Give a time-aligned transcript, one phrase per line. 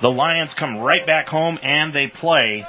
[0.00, 2.64] The Lions come right back home and they play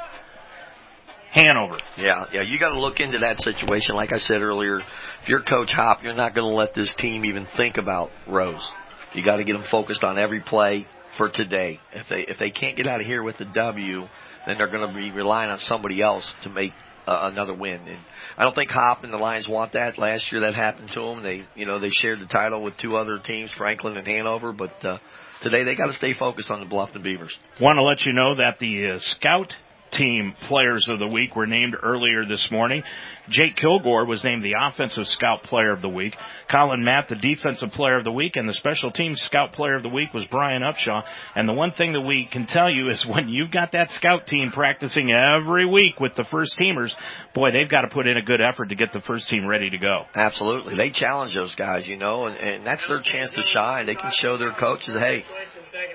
[1.31, 1.77] Hanover.
[1.95, 3.95] Yeah, yeah, you got to look into that situation.
[3.95, 7.25] Like I said earlier, if you're Coach Hop, you're not going to let this team
[7.25, 8.71] even think about Rose.
[9.13, 10.87] You got to get them focused on every play
[11.17, 11.79] for today.
[11.93, 14.07] If they if they can't get out of here with the W,
[14.47, 16.73] then they're going to be relying on somebody else to make
[17.09, 17.81] uh, another win.
[17.87, 17.99] And
[18.37, 19.97] I don't think Hop and the Lions want that.
[19.97, 21.23] Last year that happened to them.
[21.23, 24.85] They you know they shared the title with two other teams, Franklin and Hanover, but.
[24.85, 24.97] uh
[25.41, 27.33] Today they got to stay focused on the Bluffton Beavers.
[27.61, 29.53] Want to let you know that the uh, scout
[29.91, 32.83] team players of the week were named earlier this morning.
[33.29, 36.15] Jake Kilgore was named the offensive scout player of the week.
[36.49, 39.83] Colin Matt, the defensive player of the week, and the special teams scout player of
[39.83, 41.03] the week was Brian Upshaw.
[41.35, 44.27] And the one thing that we can tell you is when you've got that scout
[44.27, 46.93] team practicing every week with the first teamers,
[47.33, 49.69] boy, they've got to put in a good effort to get the first team ready
[49.69, 50.05] to go.
[50.15, 50.75] Absolutely.
[50.75, 53.85] They challenge those guys, you know, and, and that's their chance to shine.
[53.85, 55.25] They can show their coaches, hey,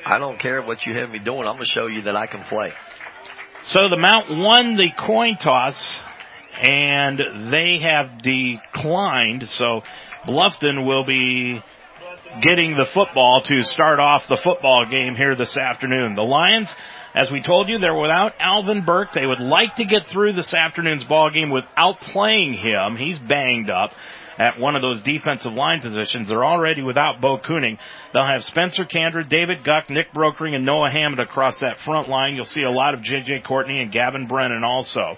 [0.05, 1.41] I don't care what you have me doing.
[1.41, 2.73] I'm going to show you that I can play.
[3.67, 5.83] So the Mount won the coin toss
[6.63, 9.49] and they have declined.
[9.49, 9.83] So
[10.27, 11.63] Bluffton will be
[12.43, 16.15] getting the football to start off the football game here this afternoon.
[16.15, 16.75] The Lions,
[17.15, 19.13] as we told you, they're without Alvin Burke.
[19.15, 22.97] They would like to get through this afternoon's ball game without playing him.
[22.97, 23.93] He's banged up
[24.39, 26.29] at one of those defensive line positions.
[26.29, 27.79] They're already without Bo Cooning.
[28.13, 32.35] They'll have Spencer Candra, David Guck, Nick Brokering, and Noah Hammond across that front line.
[32.35, 33.43] You'll see a lot of J.J.
[33.47, 35.17] Courtney and Gavin Brennan also.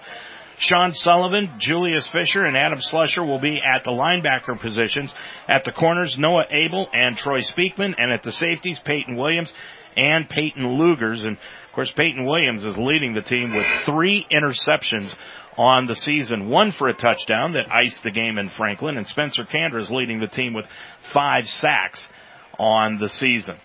[0.59, 5.13] Sean Sullivan, Julius Fisher, and Adam Slusher will be at the linebacker positions.
[5.47, 9.53] At the corners, Noah Abel and Troy Speakman, and at the safeties, Peyton Williams
[9.95, 11.25] and Peyton Lugers.
[11.25, 11.37] And
[11.77, 15.13] course, Peyton Williams is leading the team with three interceptions
[15.59, 19.45] on the season, one for a touchdown that iced the game in Franklin, and Spencer
[19.45, 20.65] Candra is leading the team with
[21.13, 22.09] five sacks
[22.57, 23.57] on the season.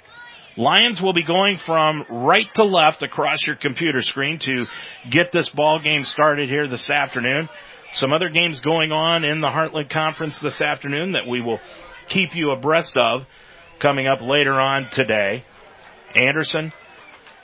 [0.59, 4.67] Lions will be going from right to left across your computer screen to
[5.09, 7.49] get this ball game started here this afternoon.
[7.95, 11.61] Some other games going on in the Heartland Conference this afternoon that we will
[12.11, 13.23] keep you abreast of
[13.81, 15.47] coming up later on today.
[16.15, 16.75] Anderson,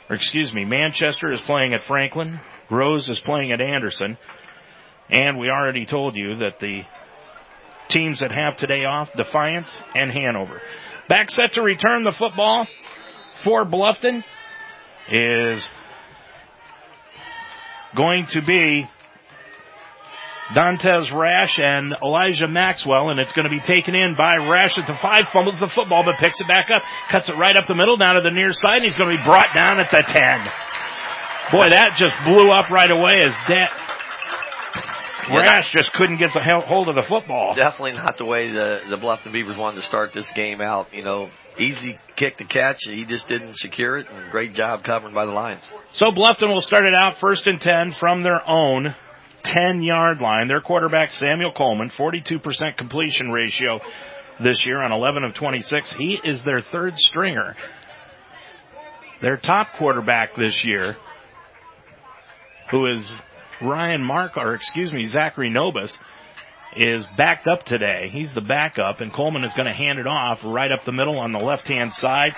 [0.09, 2.41] or excuse me, Manchester is playing at Franklin.
[2.71, 4.17] Rose is playing at Anderson.
[5.11, 6.83] And we already told you that the
[7.89, 10.61] teams that have today off, Defiance and Hanover.
[11.09, 12.67] Back set to return the football
[13.43, 14.23] for Bluffton
[15.11, 15.67] is
[17.97, 18.87] going to be
[20.55, 24.87] Dantes Rash and Elijah Maxwell, and it's going to be taken in by Rash at
[24.87, 27.75] the five, fumbles the football, but picks it back up, cuts it right up the
[27.75, 30.03] middle, down to the near side, and he's going to be brought down at the
[30.07, 30.45] 10.
[31.53, 33.73] Boy, that just blew up right away as that
[35.31, 37.55] Rash just couldn't get the hold of the football.
[37.55, 40.95] Definitely not the way the the Bluffton Beavers wanted to start this game out.
[40.95, 42.85] You know, easy kick to catch.
[42.85, 45.69] He just didn't secure it, and great job covering by the Lions.
[45.93, 48.95] So Bluffton will start it out first and ten from their own
[49.43, 50.49] 10 yard line.
[50.49, 53.81] Their quarterback Samuel Coleman, 42% completion ratio
[54.41, 55.93] this year on 11 of 26.
[55.93, 57.57] He is their third stringer.
[59.21, 60.97] Their top quarterback this year,
[62.71, 63.11] who is
[63.61, 65.97] Ryan Mark, or excuse me, Zachary Nobis,
[66.77, 68.11] is backed up today.
[68.13, 71.19] He's the backup, and Coleman is going to hand it off right up the middle
[71.19, 72.37] on the left hand side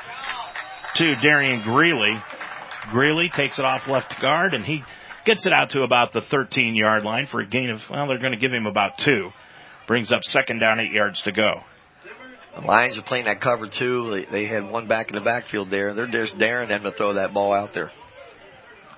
[0.94, 2.16] to Darian Greeley.
[2.90, 4.82] Greeley takes it off left guard, and he
[5.24, 8.18] gets it out to about the 13 yard line for a gain of, well, they're
[8.18, 9.30] going to give him about two.
[9.86, 11.60] Brings up second down, eight yards to go.
[12.54, 14.10] The Lions are playing that cover two.
[14.10, 15.94] They, they had one back in the backfield there.
[15.94, 17.90] They're just daring them to throw that ball out there.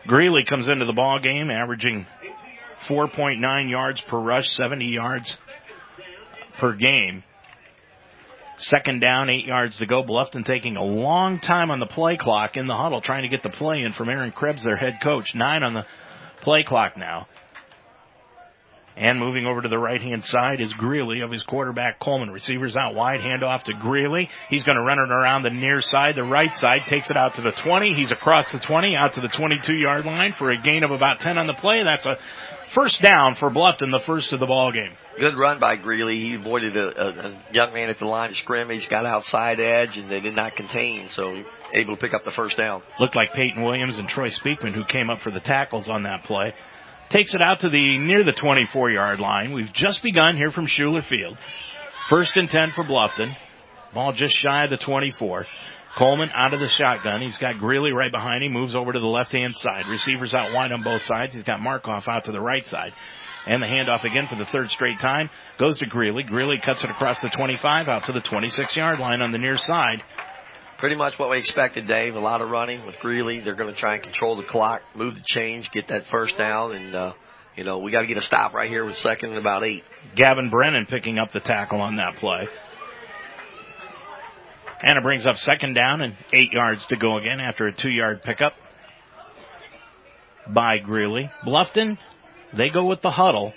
[0.06, 2.06] Greeley comes into the ball game averaging
[2.86, 5.36] 4.9 yards per rush, 70 yards
[6.58, 7.22] per game.
[8.58, 10.04] Second down, eight yards to go.
[10.04, 13.42] Bluffton taking a long time on the play clock in the huddle, trying to get
[13.42, 15.34] the play in from Aaron Krebs, their head coach.
[15.34, 15.84] Nine on the
[16.42, 17.26] play clock now.
[18.94, 22.30] And moving over to the right hand side is Greeley of his quarterback Coleman.
[22.30, 24.28] Receivers out wide, handoff to Greeley.
[24.50, 27.36] He's going to run it around the near side, the right side, takes it out
[27.36, 27.94] to the 20.
[27.94, 31.20] He's across the 20, out to the 22 yard line for a gain of about
[31.20, 31.82] 10 on the play.
[31.82, 32.18] That's a
[32.74, 34.92] first down for Bluffton, the first of the ball game.
[35.18, 36.20] Good run by Greeley.
[36.20, 39.96] He avoided a, a, a young man at the line of scrimmage, got outside edge,
[39.96, 42.82] and they did not contain, so able to pick up the first down.
[43.00, 46.24] Looked like Peyton Williams and Troy Speakman who came up for the tackles on that
[46.24, 46.54] play
[47.12, 49.52] takes it out to the near the 24 yard line.
[49.52, 51.36] We've just begun here from Schueler Field.
[52.08, 53.36] First and 10 for Bluffton.
[53.94, 55.46] Ball just shy of the 24.
[55.96, 57.20] Coleman out of the shotgun.
[57.20, 58.52] He's got Greeley right behind him.
[58.52, 59.86] Moves over to the left hand side.
[59.88, 61.34] Receivers out wide on both sides.
[61.34, 62.94] He's got Markoff out to the right side.
[63.46, 65.28] And the handoff again for the third straight time
[65.58, 66.22] goes to Greeley.
[66.22, 69.58] Greeley cuts it across the 25 out to the 26 yard line on the near
[69.58, 70.02] side.
[70.82, 72.16] Pretty much what we expected, Dave.
[72.16, 73.38] A lot of running with Greeley.
[73.38, 76.74] They're going to try and control the clock, move the change, get that first down,
[76.74, 77.12] and uh,
[77.56, 79.84] you know we got to get a stop right here with second and about eight.
[80.16, 82.48] Gavin Brennan picking up the tackle on that play.
[84.82, 87.88] And it brings up second down and eight yards to go again after a two
[87.88, 88.54] yard pickup
[90.52, 91.30] by Greeley.
[91.46, 91.96] Bluffton,
[92.56, 93.52] they go with the huddle.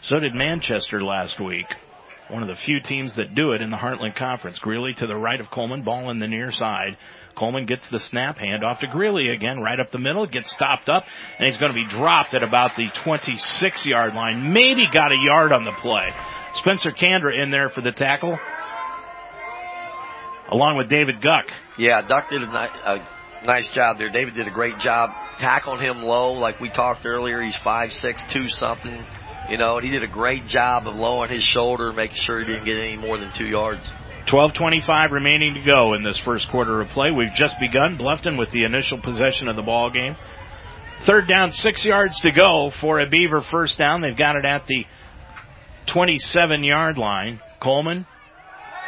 [0.00, 1.66] So did Manchester last week.
[2.28, 4.58] One of the few teams that do it in the Heartland Conference.
[4.58, 6.96] Greeley to the right of Coleman, ball in the near side.
[7.36, 10.88] Coleman gets the snap hand off to Greeley again, right up the middle, gets stopped
[10.88, 11.04] up,
[11.38, 14.52] and he's going to be dropped at about the 26 yard line.
[14.52, 16.12] Maybe got a yard on the play.
[16.54, 18.38] Spencer Candra in there for the tackle
[20.50, 21.46] along with David Guck.
[21.78, 23.08] Yeah, Duck did a, ni- a
[23.44, 24.10] nice job there.
[24.10, 27.40] David did a great job tackling him low, like we talked earlier.
[27.42, 29.04] He's five six two something,
[29.48, 32.46] you know, and he did a great job of lowering his shoulder, making sure he
[32.46, 33.82] didn't get any more than two yards.
[34.26, 37.10] 12:25 remaining to go in this first quarter of play.
[37.10, 40.16] We've just begun Bluffton with the initial possession of the ball game.
[41.00, 44.00] Third down, six yards to go for a Beaver first down.
[44.00, 44.86] They've got it at the
[45.86, 47.40] 27 yard line.
[47.60, 48.06] Coleman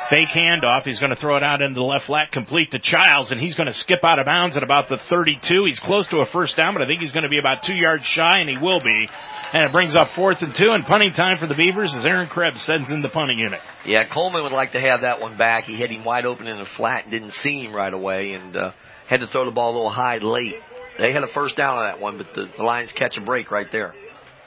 [0.08, 0.84] Fake handoff.
[0.84, 3.56] He's going to throw it out into the left flat, complete to Childs, and he's
[3.56, 5.64] going to skip out of bounds at about the 32.
[5.64, 7.74] He's close to a first down, but I think he's going to be about two
[7.74, 9.08] yards shy, and he will be.
[9.52, 12.28] And it brings up fourth and two, and punting time for the Beavers as Aaron
[12.28, 13.60] Krebs sends in the punting unit.
[13.84, 15.64] Yeah, Coleman would like to have that one back.
[15.64, 18.56] He hit him wide open in the flat and didn't see him right away, and
[18.56, 18.72] uh,
[19.08, 20.56] had to throw the ball a little high late.
[20.98, 23.50] They had a first down on that one, but the, the Lions catch a break
[23.50, 23.94] right there.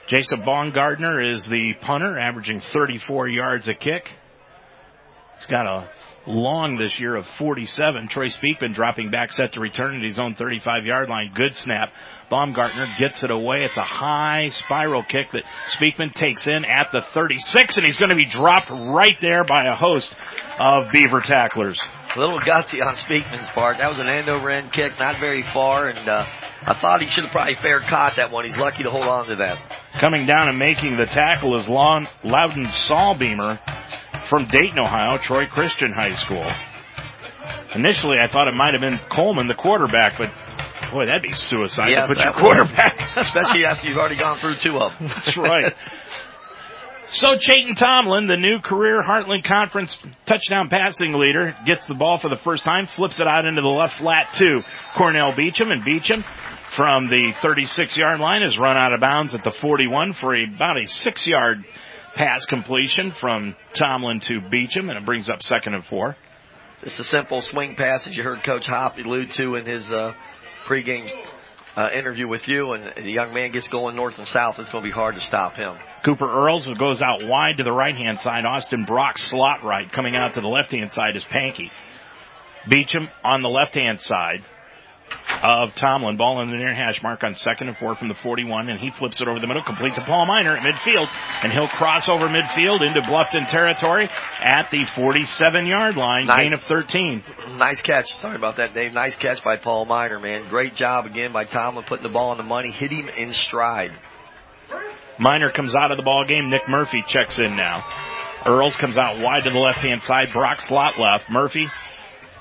[0.08, 4.08] Jason Baumgartner is the punter, averaging 34 yards a kick.
[5.40, 5.88] He's got a
[6.26, 8.08] long this year of 47.
[8.08, 11.32] Troy Speakman dropping back set to return at his own 35 yard line.
[11.34, 11.94] Good snap.
[12.28, 13.64] Baumgartner gets it away.
[13.64, 18.10] It's a high spiral kick that Speakman takes in at the 36 and he's going
[18.10, 20.14] to be dropped right there by a host
[20.58, 21.80] of Beaver tacklers.
[22.14, 23.78] A little gutsy on Speakman's part.
[23.78, 26.26] That was an end over end kick, not very far, and uh,
[26.62, 28.44] I thought he should have probably fair caught that one.
[28.44, 29.58] He's lucky to hold on to that.
[30.00, 33.58] Coming down and making the tackle is Loudon Saalbeamer
[34.30, 36.46] from Dayton, Ohio, Troy Christian High School.
[37.74, 40.30] Initially, I thought it might have been Coleman, the quarterback, but
[40.92, 42.96] boy, that'd be suicide yes, to put your quarterback.
[43.16, 45.08] Especially after you've already gone through two of them.
[45.14, 45.74] That's right.
[47.10, 52.30] So Chayton Tomlin, the new career Heartland Conference touchdown passing leader, gets the ball for
[52.30, 54.62] the first time, flips it out into the left flat to
[54.96, 56.24] Cornell Beecham, and Beecham
[56.70, 60.80] from the 36 yard line is run out of bounds at the 41 for about
[60.80, 61.64] a six yard
[62.14, 66.16] pass completion from Tomlin to Beecham, and it brings up second and four.
[66.82, 70.14] It's a simple swing pass, as you heard Coach Hop allude to in his uh,
[70.64, 71.10] pregame
[71.76, 74.58] uh, interview with you, and the young man gets going north and south.
[74.58, 75.76] It's going to be hard to stop him.
[76.04, 78.44] Cooper Earls goes out wide to the right hand side.
[78.44, 79.90] Austin Brock slot right.
[79.92, 81.70] Coming out to the left hand side is Pankey.
[82.68, 84.44] Beecham on the left hand side
[85.42, 86.16] of Tomlin.
[86.16, 88.90] Ball in the near hash mark on second and four from the 41, and he
[88.90, 91.08] flips it over the middle, complete to Paul Miner at midfield,
[91.42, 94.08] and he'll cross over midfield into Bluffton territory
[94.40, 96.44] at the 47 yard line, nice.
[96.44, 97.24] gain of 13.
[97.56, 98.14] Nice catch.
[98.16, 98.92] Sorry about that, Dave.
[98.92, 100.48] Nice catch by Paul Miner, man.
[100.48, 103.98] Great job again by Tomlin putting the ball on the money, hit him in stride.
[105.18, 106.48] Miner comes out of the ball game.
[106.48, 107.84] Nick Murphy checks in now.
[108.46, 110.28] Earls comes out wide to the left hand side.
[110.32, 111.28] Brock slot left.
[111.30, 111.68] Murphy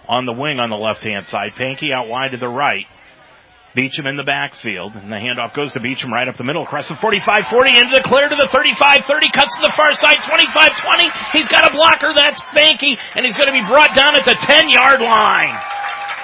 [0.10, 1.54] on the wing on the left hand side.
[1.54, 2.86] Pankey out wide to the right.
[3.76, 6.90] Beecham in the backfield, and the handoff goes to Beecham right up the middle, across
[6.90, 11.06] the 45-40, into the clear to the 35-30, cuts to the far side, 25-20.
[11.34, 15.02] He's got a blocker, that's Pankey, and he's to be brought down at the 10-yard
[15.02, 15.54] line.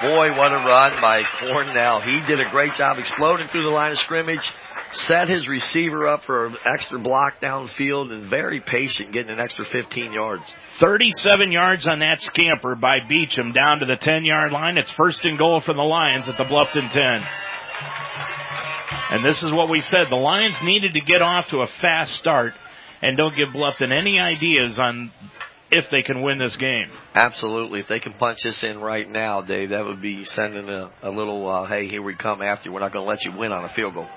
[0.02, 2.00] Boy, what a run by Cornell.
[2.00, 4.52] He did a great job exploding through the line of scrimmage,
[4.92, 9.64] set his receiver up for an extra block downfield, and very patient getting an extra
[9.64, 10.52] 15 yards.
[10.80, 14.78] 37 yards on that scamper by Beecham down to the 10 yard line.
[14.78, 17.26] It's first and goal for the Lions at the Bluffton 10.
[19.10, 20.06] And this is what we said.
[20.10, 22.54] The Lions needed to get off to a fast start
[23.02, 25.12] and don't give Bluffton any ideas on
[25.70, 26.88] if they can win this game.
[27.14, 27.80] Absolutely.
[27.80, 31.10] If they can punch this in right now, Dave, that would be sending a, a
[31.10, 32.74] little, uh, hey, here we come after you.
[32.74, 34.08] We're not going to let you win on a field goal.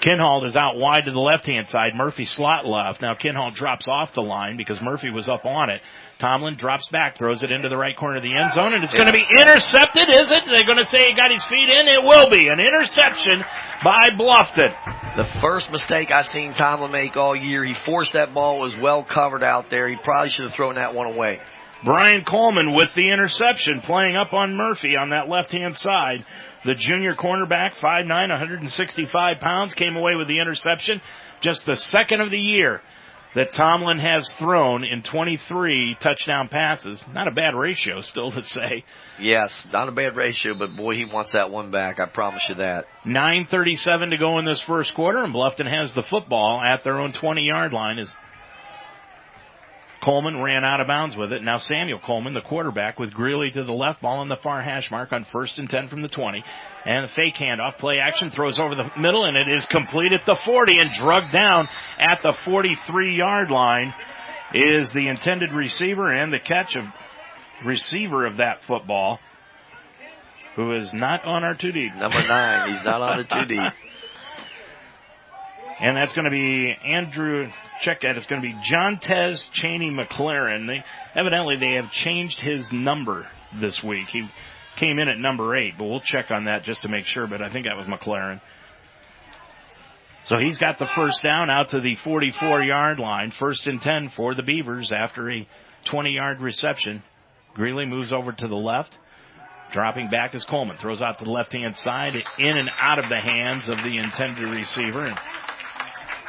[0.00, 1.92] Kinhall is out wide to the left hand side.
[1.94, 3.02] Murphy slot left.
[3.02, 5.82] Now Kinhall drops off the line because Murphy was up on it.
[6.18, 8.92] Tomlin drops back, throws it into the right corner of the end zone, and it's
[8.92, 9.00] yeah.
[9.00, 10.44] going to be intercepted, is it?
[10.46, 11.88] They're going to say he got his feet in.
[11.88, 13.44] It will be an interception
[13.82, 15.16] by Bluffton.
[15.16, 17.64] The first mistake I've seen Tomlin make all year.
[17.64, 19.88] He forced that ball, It was well covered out there.
[19.88, 21.40] He probably should have thrown that one away.
[21.84, 26.26] Brian Coleman with the interception, playing up on Murphy on that left hand side.
[26.64, 31.00] The junior cornerback, 5'9", 165 pounds, came away with the interception.
[31.40, 32.82] Just the second of the year
[33.34, 37.02] that Tomlin has thrown in 23 touchdown passes.
[37.12, 38.84] Not a bad ratio still to say.
[39.18, 42.00] Yes, not a bad ratio, but boy, he wants that one back.
[42.00, 42.86] I promise you that.
[43.04, 47.12] 9.37 to go in this first quarter and Bluffton has the football at their own
[47.12, 48.12] 20 yard line as
[50.02, 51.42] Coleman ran out of bounds with it.
[51.42, 54.90] Now Samuel Coleman, the quarterback, with Greeley to the left, ball on the far hash
[54.90, 56.42] mark on first and 10 from the 20.
[56.86, 60.24] And the fake handoff, play action, throws over the middle, and it is complete at
[60.24, 63.92] the 40 and drugged down at the 43 yard line
[64.54, 66.84] is the intended receiver and the catch of
[67.64, 69.18] receiver of that football,
[70.56, 71.94] who is not on our 2 deep.
[71.94, 73.60] Number nine, he's not on the 2 deep.
[75.80, 77.48] and that's going to be Andrew
[77.80, 78.16] check that.
[78.16, 80.66] It's going to be John Tez Cheney McLaren.
[80.66, 80.84] They
[81.18, 83.26] evidently they have changed his number
[83.60, 84.08] this week.
[84.08, 84.28] He
[84.76, 87.26] came in at number eight, but we'll check on that just to make sure.
[87.26, 88.40] But I think that was McLaren.
[90.26, 93.30] So he's got the first down out to the 44 yard line.
[93.30, 95.48] First and 10 for the Beavers after a
[95.86, 97.02] 20 yard reception.
[97.54, 98.96] Greeley moves over to the left.
[99.72, 100.76] Dropping back is Coleman.
[100.78, 103.98] Throws out to the left hand side, in and out of the hands of the
[103.98, 105.06] intended receiver.
[105.06, 105.18] And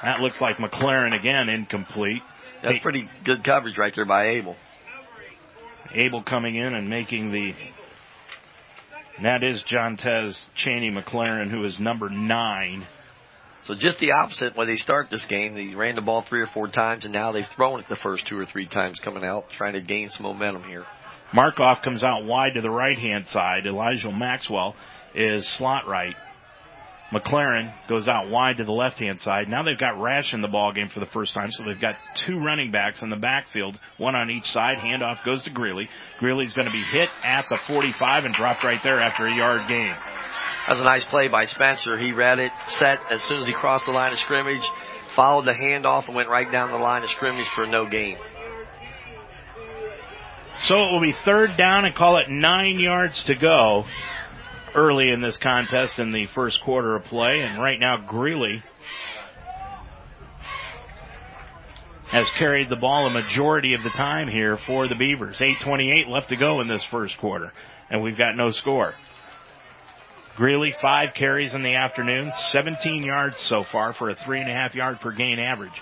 [0.03, 2.21] that looks like McLaren again, incomplete.
[2.63, 4.55] That's pretty good coverage right there by Abel.
[5.93, 7.53] Abel coming in and making the.
[9.23, 12.87] That is John Tez Cheney McLaren, who is number nine.
[13.63, 15.53] So just the opposite when they start this game.
[15.53, 18.25] They ran the ball three or four times, and now they've thrown it the first
[18.25, 20.85] two or three times coming out, trying to gain some momentum here.
[21.33, 23.65] Markoff comes out wide to the right hand side.
[23.65, 24.75] Elijah Maxwell
[25.13, 26.15] is slot right.
[27.11, 29.49] McLaren goes out wide to the left hand side.
[29.49, 31.95] Now they've got Rash in the ball game for the first time, so they've got
[32.25, 34.77] two running backs in the backfield, one on each side.
[34.77, 35.89] Handoff goes to Greeley.
[36.19, 39.67] Greeley's going to be hit at the 45 and dropped right there after a yard
[39.67, 39.87] gain.
[40.67, 41.97] That was a nice play by Spencer.
[41.97, 44.69] He read it, set as soon as he crossed the line of scrimmage,
[45.13, 48.17] followed the handoff and went right down the line of scrimmage for no gain.
[50.63, 53.85] So it will be third down and call it nine yards to go
[54.75, 57.41] early in this contest in the first quarter of play.
[57.41, 58.63] And right now, Greeley
[62.11, 65.39] has carried the ball a majority of the time here for the Beavers.
[65.39, 67.53] 8.28 left to go in this first quarter,
[67.89, 68.93] and we've got no score.
[70.35, 74.53] Greeley, five carries in the afternoon, 17 yards so far for a three and a
[74.53, 75.81] half yard per gain average.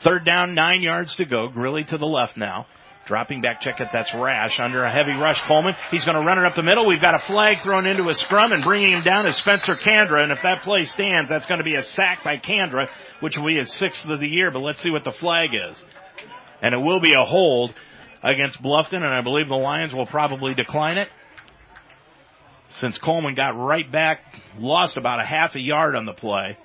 [0.00, 1.48] Third down, nine yards to go.
[1.48, 2.66] Greeley to the left now.
[3.08, 3.88] Dropping back, check it.
[3.90, 5.40] That's Rash under a heavy rush.
[5.40, 5.74] Coleman.
[5.90, 6.86] He's going to run it up the middle.
[6.86, 10.22] We've got a flag thrown into a scrum and bringing him down is Spencer Kandra.
[10.22, 12.86] And if that play stands, that's going to be a sack by Kandra,
[13.20, 14.50] which will be his sixth of the year.
[14.50, 15.82] But let's see what the flag is.
[16.60, 17.72] And it will be a hold
[18.22, 21.08] against Bluffton, and I believe the Lions will probably decline it.
[22.72, 24.20] Since Coleman got right back,
[24.58, 26.58] lost about a half a yard on the play,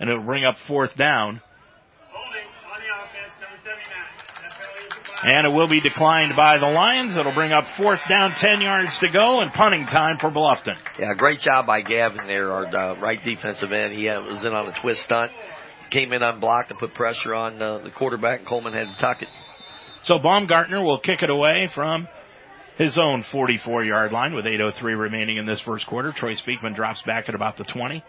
[0.00, 1.42] and it'll bring up fourth down.
[5.22, 7.16] And it will be declined by the Lions.
[7.16, 10.76] It'll bring up fourth down, 10 yards to go, and punting time for Bluffton.
[10.98, 13.94] Yeah, great job by Gavin there, our uh, right defensive end.
[13.94, 15.32] He was in on a twist stunt,
[15.90, 18.44] came in unblocked and put pressure on uh, the quarterback.
[18.44, 19.28] Coleman had to tuck it.
[20.04, 22.08] So Baumgartner will kick it away from
[22.76, 26.12] his own 44 yard line with 8.03 remaining in this first quarter.
[26.12, 28.04] Troy Speakman drops back at about the 20.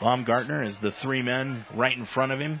[0.00, 2.60] Baumgartner is the three men right in front of him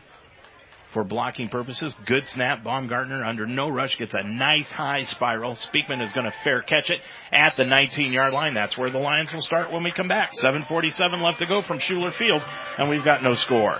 [0.92, 1.94] for blocking purposes.
[2.06, 2.64] Good snap.
[2.64, 5.54] Baumgartner under no rush gets a nice high spiral.
[5.54, 8.54] Speakman is going to fair catch it at the 19 yard line.
[8.54, 10.34] That's where the Lions will start when we come back.
[10.34, 12.42] 747 left to go from Schueler Field
[12.78, 13.78] and we've got no score.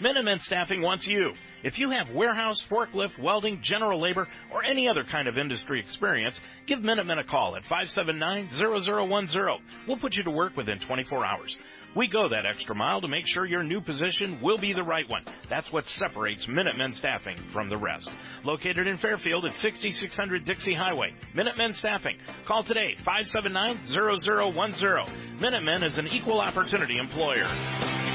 [0.00, 1.32] Minutemen Staffing wants you.
[1.62, 6.40] If you have warehouse, forklift, welding, general labor, or any other kind of industry experience,
[6.66, 9.58] give Minutemen a call at 579-0010.
[9.86, 11.56] We'll put you to work within 24 hours.
[11.94, 15.06] We go that extra mile to make sure your new position will be the right
[15.10, 15.24] one.
[15.50, 18.08] That's what separates Minutemen Staffing from the rest.
[18.44, 21.12] Located in Fairfield at 6600 Dixie Highway.
[21.34, 22.16] Minutemen Staffing.
[22.46, 25.40] Call today 579-0010.
[25.40, 27.46] Minutemen is an equal opportunity employer.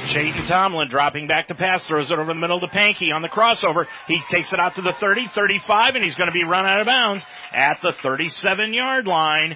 [0.08, 3.30] Chayton Tomlin dropping back to pass, throws it over the middle to Pankey on the
[3.30, 3.86] crossover.
[4.08, 6.80] He takes it out to the 30, 35, and he's going to be run out
[6.80, 9.56] of bounds at the 37 yard line.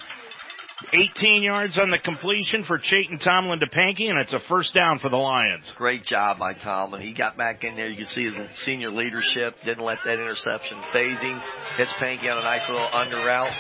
[0.93, 5.00] 18 yards on the completion for Chayton Tomlin to Pankey, and it's a first down
[5.00, 5.71] for the Lions.
[5.77, 7.01] Great job by Tomlin.
[7.01, 7.88] He got back in there.
[7.88, 9.55] You can see his senior leadership.
[9.63, 11.41] Didn't let that interception phasing.
[11.77, 13.53] Hits Pankey on a nice little under route.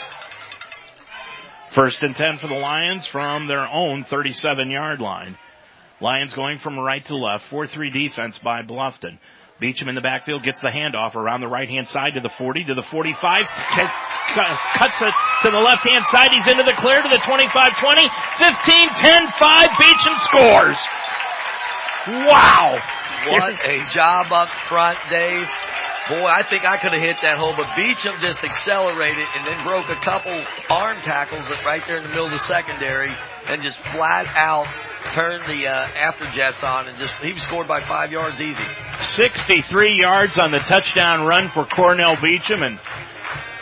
[1.71, 5.37] First and 10 for the Lions from their own 37 yard line.
[6.01, 7.45] Lions going from right to left.
[7.49, 9.19] 4-3 defense by Bluffton.
[9.61, 12.63] Beecham in the backfield gets the handoff around the right hand side to the 40
[12.65, 13.45] to the 45.
[13.45, 15.13] Cuts it
[15.45, 16.33] to the left hand side.
[16.33, 17.45] He's into the clear to the 25
[17.77, 18.01] 20.
[18.41, 19.69] 15 10 5.
[19.77, 20.81] Beecham scores.
[22.25, 22.81] Wow!
[23.29, 25.45] What a job up front, Dave.
[26.09, 29.63] Boy, I think I could have hit that hole, but Beecham just accelerated and then
[29.63, 30.33] broke a couple
[30.73, 33.13] arm tackles right there in the middle of the secondary
[33.45, 34.65] and just flat out
[35.13, 38.63] turned the uh, afterjets on and just he scored by five yards easy.
[38.99, 42.79] 63 yards on the touchdown run for Cornell Beecham and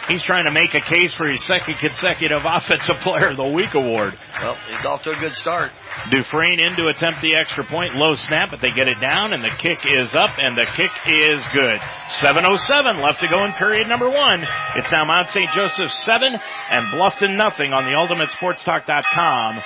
[0.10, 3.70] He's trying to make a case for his second consecutive Offensive Player of the Week
[3.76, 4.18] award.
[4.42, 5.72] Well, he's off to a good start.
[6.10, 7.94] Dufresne in to attempt the extra point.
[7.94, 10.90] Low snap, but they get it down, and the kick is up, and the kick
[11.06, 11.78] is good.
[12.18, 14.42] 7.07 left to go in period number one.
[14.76, 15.52] It's now Mount St.
[15.52, 16.34] Joseph 7
[16.72, 19.62] and Bluffton nothing on the UltimateSportsTalk.com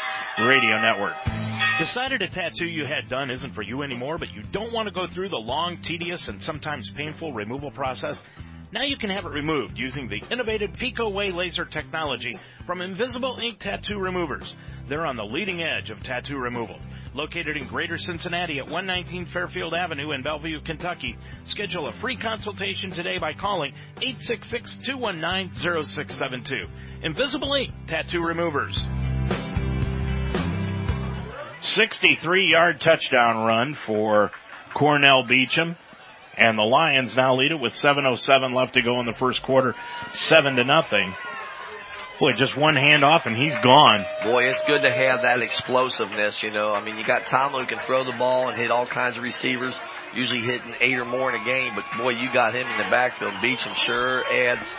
[0.46, 1.43] radio network.
[1.80, 4.94] Decided a tattoo you had done isn't for you anymore, but you don't want to
[4.94, 8.22] go through the long, tedious, and sometimes painful removal process?
[8.72, 12.38] Now you can have it removed using the innovative PicoWay laser technology
[12.68, 14.56] from Invisible Ink Tattoo Removers.
[14.88, 16.78] They're on the leading edge of tattoo removal.
[17.16, 21.18] Located in Greater Cincinnati at 119 Fairfield Avenue in Bellevue, Kentucky.
[21.46, 26.68] Schedule a free consultation today by calling 866-219-0672.
[27.02, 28.86] Invisible Ink Tattoo Removers.
[31.64, 34.32] 63 yard touchdown run for
[34.74, 35.78] Cornell Beecham.
[36.36, 39.76] And the Lions now lead it with 7.07 left to go in the first quarter,
[40.14, 41.14] 7 to nothing.
[42.20, 44.06] Boy, just one handoff and he's gone.
[44.24, 46.72] Boy, it's good to have that explosiveness, you know.
[46.72, 49.24] I mean, you got Tom who can throw the ball and hit all kinds of
[49.24, 49.76] receivers,
[50.16, 52.90] usually hitting eight or more in a game, but boy, you got him in the
[52.90, 53.34] backfield.
[53.42, 54.74] Beecham sure adds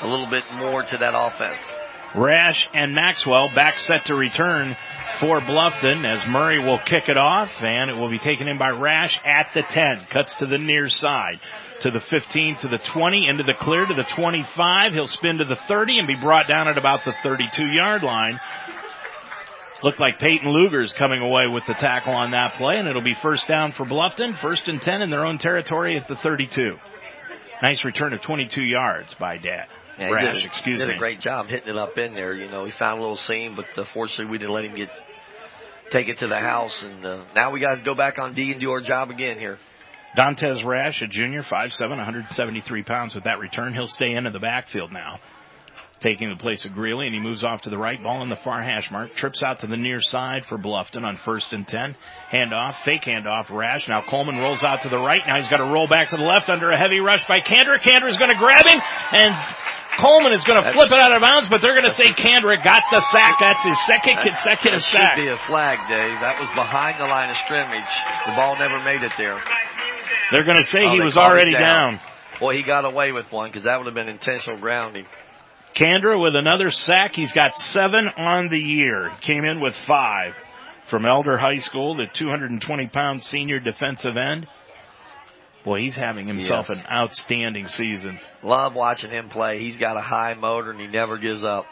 [0.00, 1.70] a little bit more to that offense.
[2.14, 4.76] Rash and Maxwell back set to return
[5.20, 8.70] for Bluffton as Murray will kick it off and it will be taken in by
[8.70, 10.06] Rash at the 10.
[10.10, 11.40] Cuts to the near side
[11.82, 14.92] to the 15 to the 20 into the clear to the 25.
[14.92, 18.40] He'll spin to the 30 and be brought down at about the 32 yard line.
[19.82, 23.16] Looked like Peyton Luger's coming away with the tackle on that play and it'll be
[23.20, 24.38] first down for Bluffton.
[24.40, 26.76] First and 10 in their own territory at the 32.
[27.62, 29.66] Nice return of 22 yards by Dad.
[29.98, 30.94] Yeah, Rash, did, excuse did me.
[30.94, 32.32] a great job hitting it up in there.
[32.32, 34.90] You know, he found a little seam, but uh, fortunately we didn't let him get
[35.90, 36.82] take it to the house.
[36.82, 39.38] And uh, now we got to go back on D and do our job again
[39.38, 39.58] here.
[40.16, 43.74] Dantes Rash, a junior, 5'7", 173 pounds with that return.
[43.74, 45.20] He'll stay into the backfield now.
[46.00, 48.00] Taking the place of Greeley, and he moves off to the right.
[48.00, 49.14] Ball in the far hash mark.
[49.16, 51.96] Trips out to the near side for Bluffton on first and ten.
[52.30, 53.88] Handoff, fake handoff, Rash.
[53.88, 55.20] Now Coleman rolls out to the right.
[55.26, 57.80] Now he's got to roll back to the left under a heavy rush by Kander.
[57.82, 58.78] Kander's going to grab him,
[59.10, 59.34] and
[59.98, 62.54] Coleman is going to flip it out of bounds, but they're going to say Kander
[62.62, 63.34] got the sack.
[63.40, 65.16] That's his second consecutive that sack.
[65.18, 66.14] should be a flag, Dave.
[66.22, 67.90] That was behind the line of scrimmage.
[68.24, 69.42] The ball never made it there.
[70.30, 71.98] They're going to say Oh, he was already down.
[71.98, 72.00] down.
[72.38, 75.06] Boy, he got away with one because that would have been intentional grounding.
[75.78, 77.14] Kandra with another sack.
[77.14, 79.12] He's got seven on the year.
[79.20, 80.34] Came in with five
[80.88, 84.48] from Elder High School, the 220 pound senior defensive end.
[85.64, 86.78] Boy, he's having himself Yes.
[86.78, 88.18] an outstanding season.
[88.42, 89.60] Love watching him play.
[89.60, 91.66] He's got a high motor and he never gives up.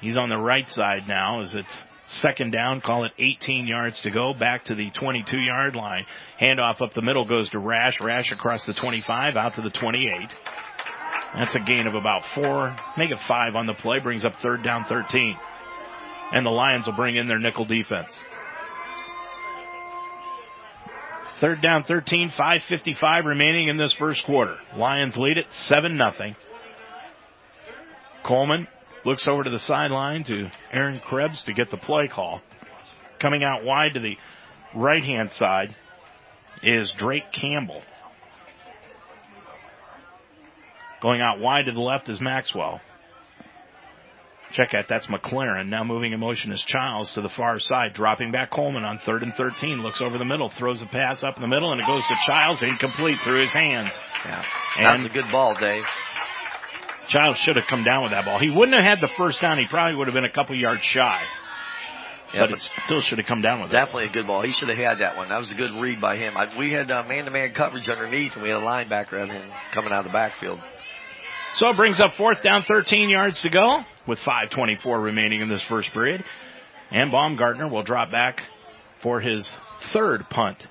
[0.00, 2.80] He's on the right side now as it's second down.
[2.80, 4.32] Call it 18 yards to go.
[4.34, 6.06] Back to the 22 yard line.
[6.40, 8.00] Handoff up the middle goes to Rash.
[8.00, 10.34] Rash across the 25 out to the 28.
[11.34, 14.62] That's a gain of about four, make it five on the play, brings up third
[14.62, 15.36] down 13.
[16.32, 18.18] And the Lions will bring in their nickel defense.
[21.40, 24.58] Third down 13, 5.55 remaining in this first quarter.
[24.76, 26.36] Lions lead it 7 nothing.
[28.24, 28.68] Coleman
[29.04, 32.40] looks over to the sideline to Aaron Krebs to get the play call.
[33.18, 34.16] Coming out wide to the
[34.74, 35.74] right hand side
[36.62, 37.82] is Drake Campbell.
[41.02, 42.80] Going out wide to the left is Maxwell.
[44.52, 45.68] Check out, that's McLaren.
[45.68, 49.22] Now moving in motion is Childs to the far side, dropping back Coleman on third
[49.22, 49.82] and 13.
[49.82, 52.14] Looks over the middle, throws a pass up in the middle, and it goes to
[52.26, 53.98] Childs, incomplete through his hands.
[54.24, 54.44] Yeah.
[54.78, 55.84] And- That's a good ball, Dave.
[57.08, 58.38] Childs should have come down with that ball.
[58.38, 59.58] He wouldn't have had the first down.
[59.58, 61.22] He probably would have been a couple yards shy.
[62.32, 63.74] Yeah, but, but it still should have come down with it.
[63.74, 64.42] Definitely a good ball.
[64.44, 65.28] He should have had that one.
[65.30, 66.36] That was a good read by him.
[66.36, 69.92] I, we had uh, man-to-man coverage underneath, and we had a linebacker on him coming
[69.92, 70.60] out of the backfield.
[71.54, 75.62] So it brings up fourth down, 13 yards to go with 5.24 remaining in this
[75.62, 76.24] first period.
[76.90, 78.42] And Baumgartner will drop back
[79.02, 79.54] for his
[79.92, 80.66] third punt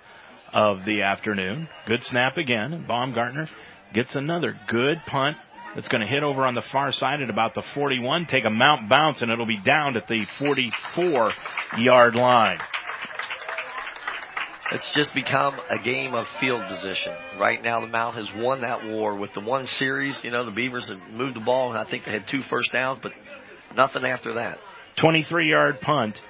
[0.53, 1.69] of the afternoon.
[1.85, 2.73] Good snap again.
[2.73, 3.47] And Baumgartner
[3.93, 5.37] gets another good punt
[5.75, 8.49] that's going to hit over on the far side at about the 41, take a
[8.49, 11.31] mount bounce, and it'll be down at the 44
[11.77, 12.57] yard line.
[14.71, 17.13] It's just become a game of field position.
[17.37, 20.23] Right now, the Mount has won that war with the one series.
[20.23, 22.71] You know, the Beavers have moved the ball, and I think they had two first
[22.71, 23.11] downs, but
[23.75, 24.59] nothing after that.
[24.95, 26.21] 23 yard punt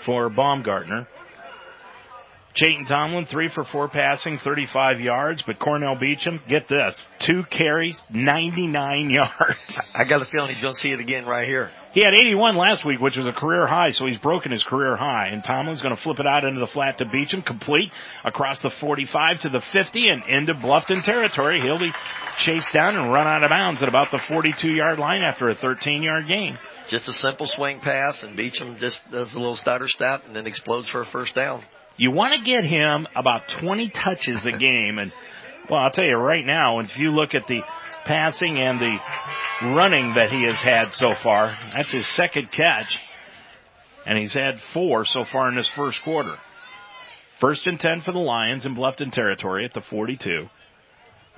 [0.00, 1.06] for Baumgartner.
[2.54, 8.02] Chayton Tomlin, three for four passing, 35 yards, but Cornell Beecham, get this, two carries,
[8.10, 9.88] 99 yards.
[9.94, 11.70] I got a feeling he's going to see it again right here.
[11.92, 14.96] He had 81 last week, which was a career high, so he's broken his career
[14.96, 15.28] high.
[15.28, 17.90] And Tomlin's going to flip it out into the flat to Beecham, complete
[18.24, 21.60] across the 45 to the 50 and into Bluffton territory.
[21.60, 21.92] He'll be
[22.36, 25.54] chased down and run out of bounds at about the 42 yard line after a
[25.54, 26.58] 13 yard gain.
[26.88, 30.46] Just a simple swing pass, and Beecham just does a little stutter step and then
[30.46, 31.62] explodes for a first down.
[31.98, 35.12] You want to get him about 20 touches a game, and
[35.68, 37.60] well, I'll tell you right now, if you look at the
[38.08, 38.98] passing and the
[39.74, 41.56] running that he has had so far.
[41.74, 42.98] That's his second catch.
[44.06, 46.36] And he's had four so far in this first quarter.
[47.40, 50.48] First and 10 for the Lions in Bluffton territory at the 42.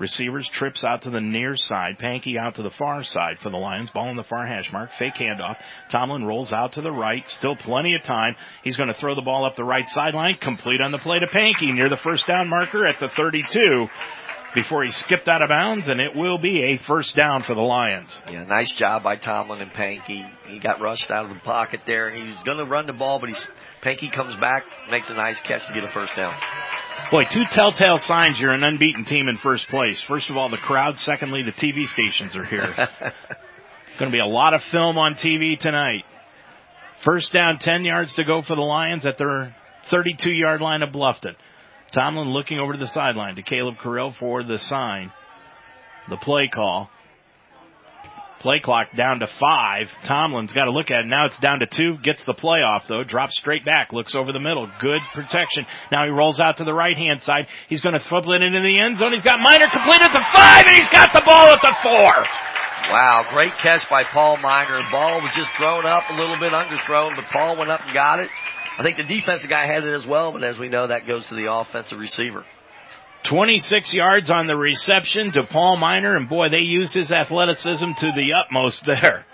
[0.01, 1.99] Receivers trips out to the near side.
[1.99, 3.91] Pankey out to the far side for the Lions.
[3.91, 4.93] Ball in the far hash mark.
[4.99, 5.59] Fake handoff.
[5.91, 7.29] Tomlin rolls out to the right.
[7.29, 8.35] Still plenty of time.
[8.65, 10.37] He's going to throw the ball up the right sideline.
[10.41, 13.89] Complete on the play to Pankey near the first down marker at the 32
[14.55, 17.61] before he skipped out of bounds, and it will be a first down for the
[17.61, 18.19] Lions.
[18.31, 20.29] Yeah, nice job by Tomlin and Pankey.
[20.47, 23.21] He got rushed out of the pocket there, he was going to run the ball,
[23.21, 23.49] but he's,
[23.83, 26.35] Pankey comes back, makes a nice catch to get a first down.
[27.11, 30.01] Boy, two telltale signs you're an unbeaten team in first place.
[30.01, 30.99] First of all, the crowd.
[30.99, 32.63] Secondly, the TV stations are here.
[33.99, 36.05] going to be a lot of film on TV tonight.
[37.05, 39.55] First down, 10 yards to go for the Lions at their
[39.91, 41.35] 32 yard line of Bluffton.
[41.93, 45.13] Tomlin looking over to the sideline to Caleb Carrill for the sign.
[46.09, 46.91] The play call.
[48.41, 49.93] Play clock down to five.
[50.05, 51.07] Tomlin's got to look at it.
[51.07, 51.99] Now it's down to two.
[52.03, 53.05] Gets the play off though.
[53.05, 53.93] Drops straight back.
[53.93, 54.67] Looks over the middle.
[54.81, 55.67] Good protection.
[55.93, 57.49] Now he rolls out to the right hand side.
[57.69, 59.13] He's going to flip it into the end zone.
[59.13, 62.27] He's got Miner complete at the five and he's got the ball at the four.
[62.91, 64.81] Wow, great catch by Paul Miner.
[64.91, 68.21] Ball was just thrown up a little bit underthrown, but Paul went up and got
[68.21, 68.31] it.
[68.79, 71.27] I think the defensive guy had it as well, but as we know, that goes
[71.29, 72.47] to the offensive receiver.
[73.29, 78.13] 26 yards on the reception to Paul Miner, and boy, they used his athleticism to
[78.15, 79.27] the utmost there.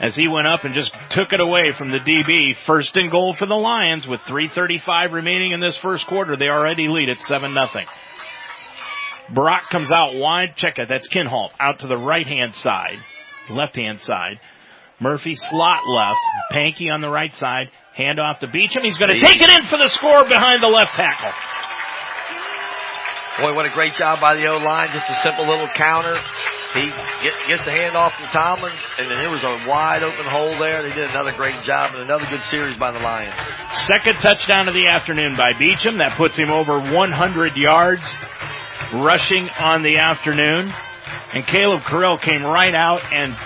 [0.00, 2.56] As he went up and just took it away from the DB.
[2.64, 6.36] First and goal for the Lions with 3.35 remaining in this first quarter.
[6.36, 7.84] They already lead at 7 nothing.
[9.34, 10.54] Brock comes out wide.
[10.54, 10.88] Check it.
[10.88, 12.98] That's Kinhalt out to the right hand side,
[13.50, 14.38] left hand side.
[15.00, 16.18] Murphy slot left.
[16.52, 17.70] Pankey on the right side.
[17.94, 18.84] Hand off to Beecham.
[18.84, 21.32] He's going to take it in for the score behind the left tackle.
[23.40, 24.88] Boy, what a great job by the O line.
[24.92, 26.18] Just a simple little counter.
[26.74, 26.88] He
[27.22, 30.58] get, gets the hand off from Tomlin, and then there was a wide open hole
[30.58, 30.82] there.
[30.82, 33.34] They did another great job and another good series by the Lions.
[33.86, 35.98] Second touchdown of the afternoon by Beecham.
[35.98, 38.02] That puts him over 100 yards
[38.92, 40.72] rushing on the afternoon.
[41.32, 43.36] And Caleb Carrill came right out and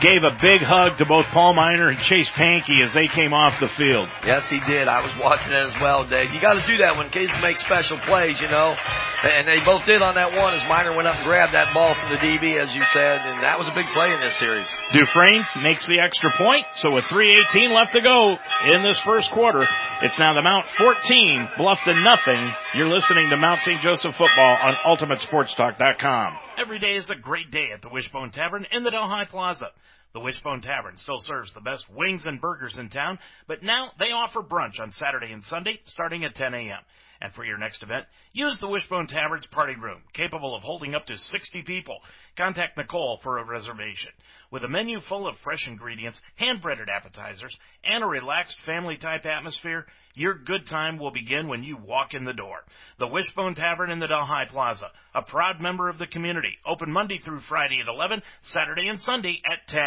[0.00, 3.60] gave a big hug to both Paul Miner and Chase Pankey as they came off
[3.60, 4.08] the field.
[4.24, 4.88] Yes, he did.
[4.88, 6.32] I was watching it as well, Dave.
[6.32, 8.76] You got to do that when kids make special plays, you know.
[9.24, 11.94] And they both did on that one as Miner went up and grabbed that ball
[11.94, 14.68] from the DB, as you said, and that was a big play in this series.
[14.92, 19.64] Dufresne makes the extra point, so with 3.18 left to go in this first quarter,
[20.00, 22.54] it's now the Mount 14, Bluffton nothing.
[22.72, 23.82] You're listening to Mount St.
[23.82, 26.38] Joseph football on UltimateSportsTalk.com.
[26.56, 29.70] Every day is a great day at the Wishbone Tavern in the Delhi Plaza.
[30.12, 33.18] The Wishbone Tavern still serves the best wings and burgers in town,
[33.48, 36.80] but now they offer brunch on Saturday and Sunday starting at 10 a.m.
[37.26, 41.06] And for your next event, use the Wishbone Tavern's party room, capable of holding up
[41.06, 41.98] to 60 people.
[42.36, 44.12] Contact Nicole for a reservation.
[44.52, 50.34] With a menu full of fresh ingredients, hand-breaded appetizers, and a relaxed family-type atmosphere, your
[50.34, 52.58] good time will begin when you walk in the door.
[53.00, 57.18] The Wishbone Tavern in the Delhi Plaza, a proud member of the community, open Monday
[57.18, 59.82] through Friday at 11, Saturday and Sunday at 10.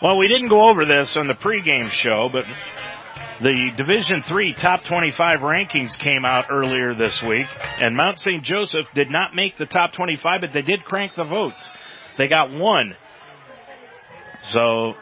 [0.00, 2.46] Well, we didn't go over this on the pregame show, but
[3.40, 7.46] the Division Three top 25 rankings came out earlier this week,
[7.80, 8.42] and Mount St.
[8.42, 11.68] Joseph did not make the top 25, but they did crank the votes.
[12.18, 12.96] They got one.
[14.44, 14.94] So,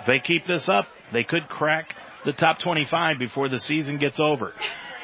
[0.00, 4.20] if they keep this up, they could crack the top 25 before the season gets
[4.20, 4.52] over.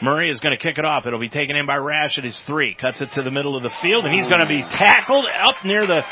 [0.02, 1.06] Murray is going to kick it off.
[1.06, 2.74] It'll be taken in by Rash at his three.
[2.78, 5.64] Cuts it to the middle of the field, and he's going to be tackled up
[5.64, 6.04] near the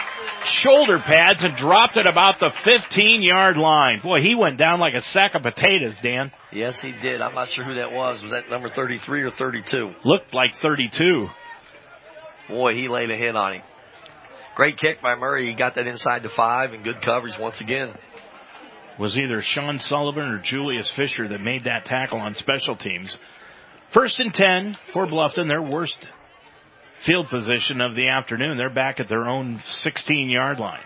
[0.45, 4.01] shoulder pads and dropped at about the 15 yard line.
[4.01, 6.33] Boy, he went down like a sack of potatoes, Dan.
[6.51, 7.21] Yes, he did.
[7.21, 8.23] I'm not sure who that was.
[8.23, 9.93] Was that number 33 or 32?
[10.05, 11.29] Looked like 32.
[12.49, 13.63] Boy, he laid a hit on him.
[14.55, 15.47] Great kick by Murray.
[15.47, 17.93] He got that inside the five and good coverage once again.
[18.99, 23.17] Was either Sean Sullivan or Julius Fisher that made that tackle on special teams.
[23.95, 25.97] First and 10 for Bluffton, their worst
[27.03, 28.57] field position of the afternoon.
[28.57, 30.83] They're back at their own 16 yard line.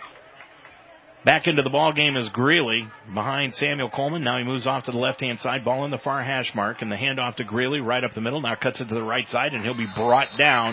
[1.24, 4.24] Back into the ball game is Greeley behind Samuel Coleman.
[4.24, 6.82] Now he moves off to the left hand side, ball in the far hash mark,
[6.82, 8.42] and the handoff to Greeley right up the middle.
[8.42, 10.72] Now cuts it to the right side, and he'll be brought down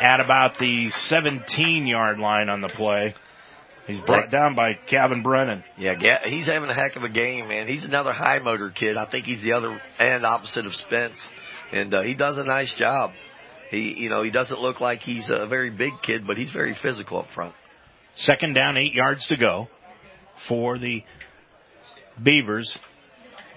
[0.00, 3.14] at about the 17 yard line on the play.
[3.86, 5.62] He's brought down by Gavin Brennan.
[6.00, 7.68] Yeah, he's having a heck of a game, man.
[7.68, 8.96] He's another high motor kid.
[8.96, 11.28] I think he's the other end opposite of Spence,
[11.70, 13.12] and uh, he does a nice job.
[13.70, 16.74] He, you know, he doesn't look like he's a very big kid, but he's very
[16.74, 17.54] physical up front.
[18.14, 19.68] Second down, eight yards to go
[20.48, 21.02] for the
[22.22, 22.78] Beavers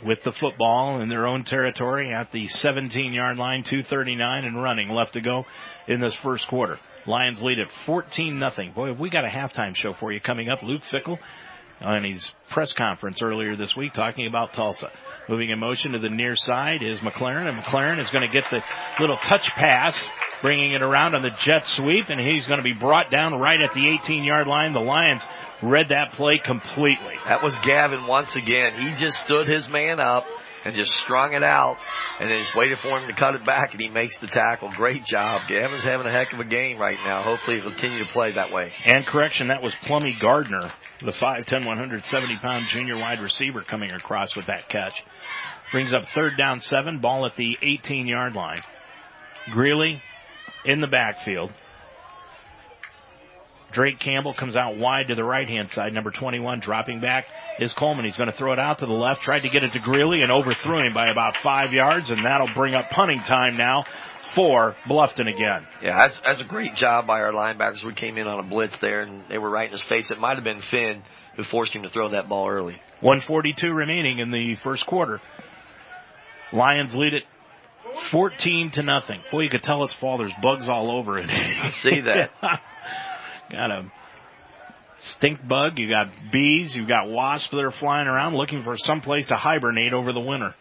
[0.06, 4.90] with the football in their own territory at the 17 yard line, 239 and running
[4.90, 5.46] left to go
[5.88, 6.80] in this first quarter.
[7.08, 8.74] Lions lead at 14 nothing.
[8.74, 10.62] Boy, we got a halftime show for you coming up.
[10.62, 11.18] Luke Fickell
[11.82, 14.92] on his press conference earlier this week talking about Tulsa.
[15.30, 18.46] Moving in motion to the near side is McLaren, and McLaren is going to get
[18.50, 18.62] the
[19.00, 20.02] little touch pass,
[20.42, 23.62] bringing it around on the jet sweep, and he's going to be brought down right
[23.62, 24.74] at the 18 yard line.
[24.74, 25.22] The Lions
[25.62, 27.16] read that play completely.
[27.26, 28.80] That was Gavin once again.
[28.80, 30.26] He just stood his man up
[30.68, 31.78] and just strung it out
[32.20, 34.70] and then just waited for him to cut it back and he makes the tackle.
[34.76, 35.48] Great job.
[35.48, 37.24] Gavin's having a heck of a game right now.
[37.24, 38.74] Hopefully he'll continue to play that way.
[38.84, 44.36] And correction, that was Plummy Gardner, the 5'10", 170 pound junior wide receiver coming across
[44.36, 45.02] with that catch.
[45.72, 48.62] Brings up third down seven, ball at the 18 yard line.
[49.52, 50.02] Greeley
[50.66, 51.52] in the backfield.
[53.72, 55.94] Drake Campbell comes out wide to the right hand side.
[55.94, 57.26] Number 21 dropping back
[57.60, 58.06] is Coleman.
[58.06, 59.22] He's going to throw it out to the left.
[59.22, 62.54] Tried to get it to Greeley and overthrew him by about five yards, and that'll
[62.54, 63.84] bring up punting time now
[64.36, 65.68] for Bluffton again.
[65.82, 67.84] Yeah, that's, that's a great job by our linebackers.
[67.84, 70.12] We came in on a blitz there, and they were right in his face.
[70.12, 71.04] It might have been Finn
[71.36, 72.82] who forced him to throw that ball early.
[73.02, 75.22] 142 remaining in the first quarter.
[76.52, 77.24] Lions lead it
[78.12, 79.22] 14 to nothing.
[79.32, 80.18] Boy, you could tell it's fall.
[80.18, 81.30] There's bugs all over it.
[81.30, 82.32] I see that.
[83.52, 83.92] got a
[85.00, 89.02] stink bug, you got bees, you've got wasps that are flying around looking for some
[89.02, 90.56] place to hibernate over the winter.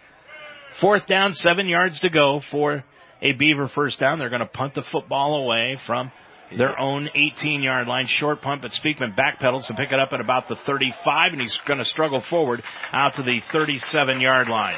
[0.80, 2.84] Fourth down, seven yards to go for
[3.22, 4.18] a Beaver first down.
[4.18, 6.12] They're going to punt the football away from
[6.54, 8.06] their own 18 yard line.
[8.06, 11.58] Short punt, but Speakman backpedals to pick it up at about the 35 and he's
[11.66, 14.76] going to struggle forward out to the 37 yard line.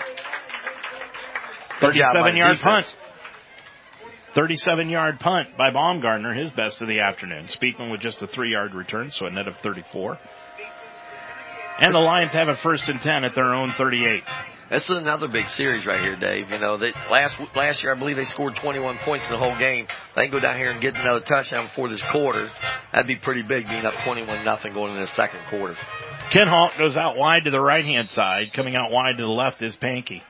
[1.81, 2.95] 37 yard punt.
[4.35, 7.47] 37 yard punt by Baumgartner, his best of the afternoon.
[7.47, 10.19] Speakman with just a three yard return, so a net of 34.
[11.81, 14.23] And the Lions have a first and 10 at their own 38.
[14.71, 16.51] This is another big series right here, Dave.
[16.51, 19.57] You know, they, last last year I believe they scored 21 points in the whole
[19.57, 19.87] game.
[20.15, 22.51] They can go down here and get another touchdown before this quarter.
[22.93, 25.75] That'd be pretty big, being up 21 nothing going into the second quarter.
[26.31, 28.53] Ken Hawk goes out wide to the right hand side.
[28.53, 30.21] Coming out wide to the left is Pankey.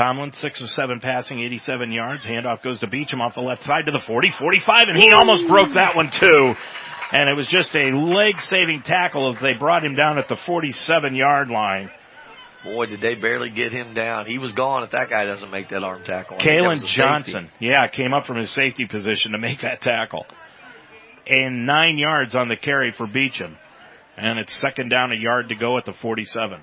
[0.00, 2.24] Tomlin, six of seven passing, 87 yards.
[2.24, 5.46] Handoff goes to Beecham off the left side to the 40, 45, and he almost
[5.46, 6.54] broke that one too.
[7.12, 10.36] And it was just a leg saving tackle as they brought him down at the
[10.36, 11.90] 47 yard line.
[12.64, 14.24] Boy, did they barely get him down.
[14.24, 16.38] He was gone if that guy doesn't make that arm tackle.
[16.38, 20.24] Kalen Johnson, yeah, came up from his safety position to make that tackle.
[21.26, 23.56] And nine yards on the carry for Beecham.
[24.16, 26.60] And it's second down a yard to go at the 47.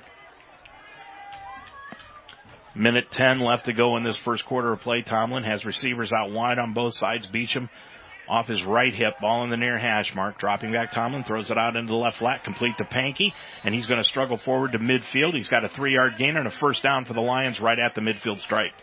[2.78, 5.02] Minute 10 left to go in this first quarter of play.
[5.02, 7.26] Tomlin has receivers out wide on both sides.
[7.26, 7.70] Beecham
[8.30, 10.38] off his right hip, ball in the near hash mark.
[10.38, 13.32] Dropping back, Tomlin throws it out into the left flat, complete to Pankey,
[13.64, 15.34] and he's going to struggle forward to midfield.
[15.34, 17.96] He's got a three yard gain and a first down for the Lions right at
[17.96, 18.74] the midfield stripe.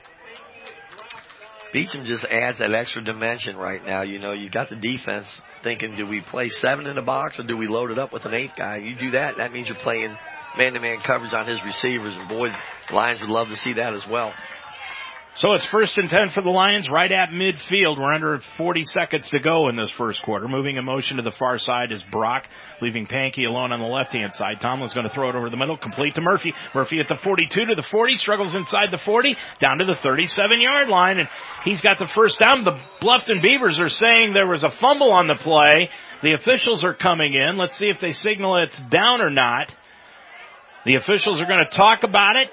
[1.73, 4.03] Beecham just adds that extra dimension right now.
[4.03, 5.29] You know, you got the defense
[5.63, 8.25] thinking, do we play seven in the box or do we load it up with
[8.27, 8.77] an eighth guy?
[8.77, 10.17] You do that, that means you're playing
[10.57, 12.49] man-to-man coverage on his receivers, and boy,
[12.93, 14.33] Lions would love to see that as well.
[15.37, 17.99] So it's first and 10 for the Lions right at midfield.
[17.99, 20.47] We're under 40 seconds to go in this first quarter.
[20.47, 22.45] Moving in motion to the far side is Brock,
[22.81, 24.61] leaving Pankey alone on the left hand side.
[24.61, 26.55] Tomlin's going to throw it over the middle, complete to Murphy.
[26.73, 30.61] Murphy at the 42 to the 40, struggles inside the 40, down to the 37
[30.61, 31.29] yard line, and
[31.65, 32.63] he's got the first down.
[32.63, 35.91] The Bluffton Beavers are saying there was a fumble on the play.
[36.23, 37.57] The officials are coming in.
[37.57, 39.75] Let's see if they signal it's down or not.
[40.85, 42.49] The officials are going to talk about it.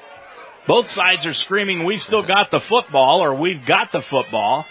[0.68, 4.66] Both sides are screaming, we've still got the football or we've got the football.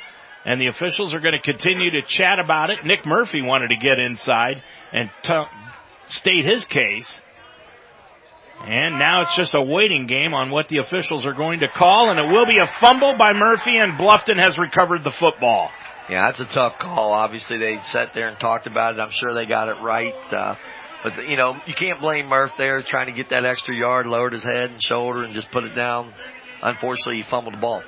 [0.44, 2.85] And the officials are going to continue to chat about it.
[2.85, 5.44] Nick Murphy wanted to get inside and t-
[6.09, 7.20] state his case.
[8.62, 12.11] And now it's just a waiting game on what the officials are going to call,
[12.11, 15.70] and it will be a fumble by Murphy, and Bluffton has recovered the football.
[16.11, 17.12] Yeah, that's a tough call.
[17.12, 19.01] Obviously, they sat there and talked about it.
[19.01, 20.33] I'm sure they got it right.
[20.33, 20.57] Uh,
[21.03, 24.33] but you know, you can't blame Murph there trying to get that extra yard, lowered
[24.33, 26.13] his head and shoulder, and just put it down.
[26.63, 27.83] Unfortunately, he fumbled the ball.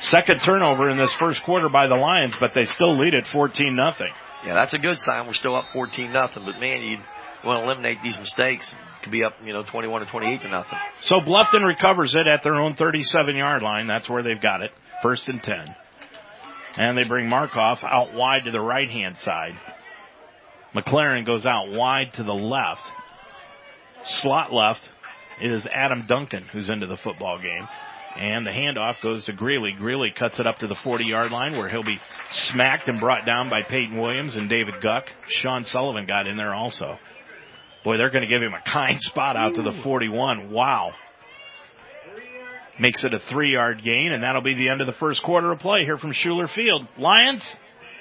[0.00, 3.74] Second turnover in this first quarter by the Lions, but they still lead at 14
[3.74, 4.12] nothing.
[4.44, 5.26] Yeah, that's a good sign.
[5.26, 6.44] We're still up 14 nothing.
[6.44, 6.98] But man, you
[7.44, 8.74] want to eliminate these mistakes.
[9.02, 10.78] Could be up, you know, 21 to 28 to nothing.
[11.02, 13.86] So Bluffton recovers it at their own 37 yard line.
[13.86, 14.70] That's where they've got it.
[15.02, 15.74] First and 10.
[16.78, 19.52] And they bring Markoff out wide to the right hand side.
[20.74, 22.82] McLaren goes out wide to the left.
[24.04, 24.88] Slot left
[25.40, 27.66] is Adam Duncan, who's into the football game.
[28.18, 29.72] And the handoff goes to Greeley.
[29.76, 31.98] Greeley cuts it up to the 40 yard line where he'll be
[32.30, 35.04] smacked and brought down by Peyton Williams and David Guck.
[35.28, 36.98] Sean Sullivan got in there also.
[37.84, 40.50] Boy, they're going to give him a kind spot out to the 41.
[40.50, 40.92] Wow.
[42.80, 45.52] Makes it a three yard gain and that'll be the end of the first quarter
[45.52, 46.86] of play here from Schueler Field.
[46.96, 47.46] Lions,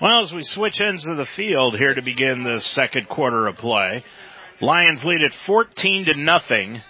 [0.00, 3.56] Well, as we switch ends of the field here to begin the second quarter of
[3.56, 4.02] play,
[4.62, 6.80] Lions lead at 14 to nothing.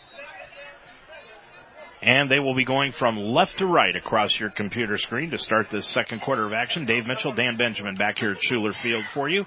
[2.03, 5.67] And they will be going from left to right across your computer screen to start
[5.73, 6.87] this second quarter of action.
[6.87, 9.45] Dave Mitchell, Dan Benjamin back here at Schueler Field for you.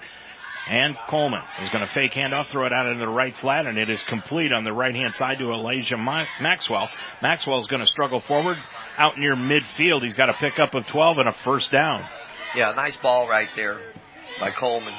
[0.70, 3.78] And Coleman is going to fake handoff, throw it out into the right flat, and
[3.78, 6.90] it is complete on the right hand side to Elijah Maxwell.
[7.22, 8.58] Maxwell is going to struggle forward
[8.98, 10.04] out near midfield.
[10.04, 12.06] He's got a pickup of 12 and a first down.
[12.56, 13.80] Yeah, nice ball right there
[14.40, 14.94] by Coleman.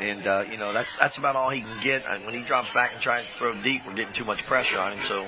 [0.00, 2.04] And, uh, you know, that's, that's about all he can get.
[2.08, 4.80] And when he drops back and tries to throw deep, we're getting too much pressure
[4.80, 5.04] on him.
[5.04, 5.26] So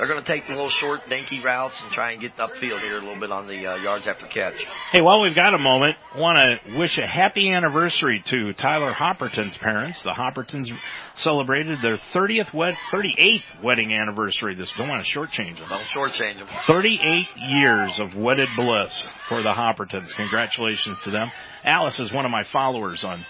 [0.00, 2.96] they're going to take the little short, dinky routes and try and get upfield here
[2.96, 4.54] a little bit on the uh, yards after catch.
[4.92, 9.58] Hey, while we've got a moment, want to wish a happy anniversary to Tyler Hopperton's
[9.58, 10.02] parents.
[10.02, 10.68] The Hoppertons
[11.16, 14.54] celebrated their 30th wed, 38th wedding anniversary.
[14.54, 15.68] This don't want to shortchange them.
[15.68, 16.48] Don't shortchange them.
[16.66, 20.16] 38 years of wedded bliss for the Hoppertons.
[20.16, 21.30] Congratulations to them.
[21.62, 23.22] Alice is one of my followers on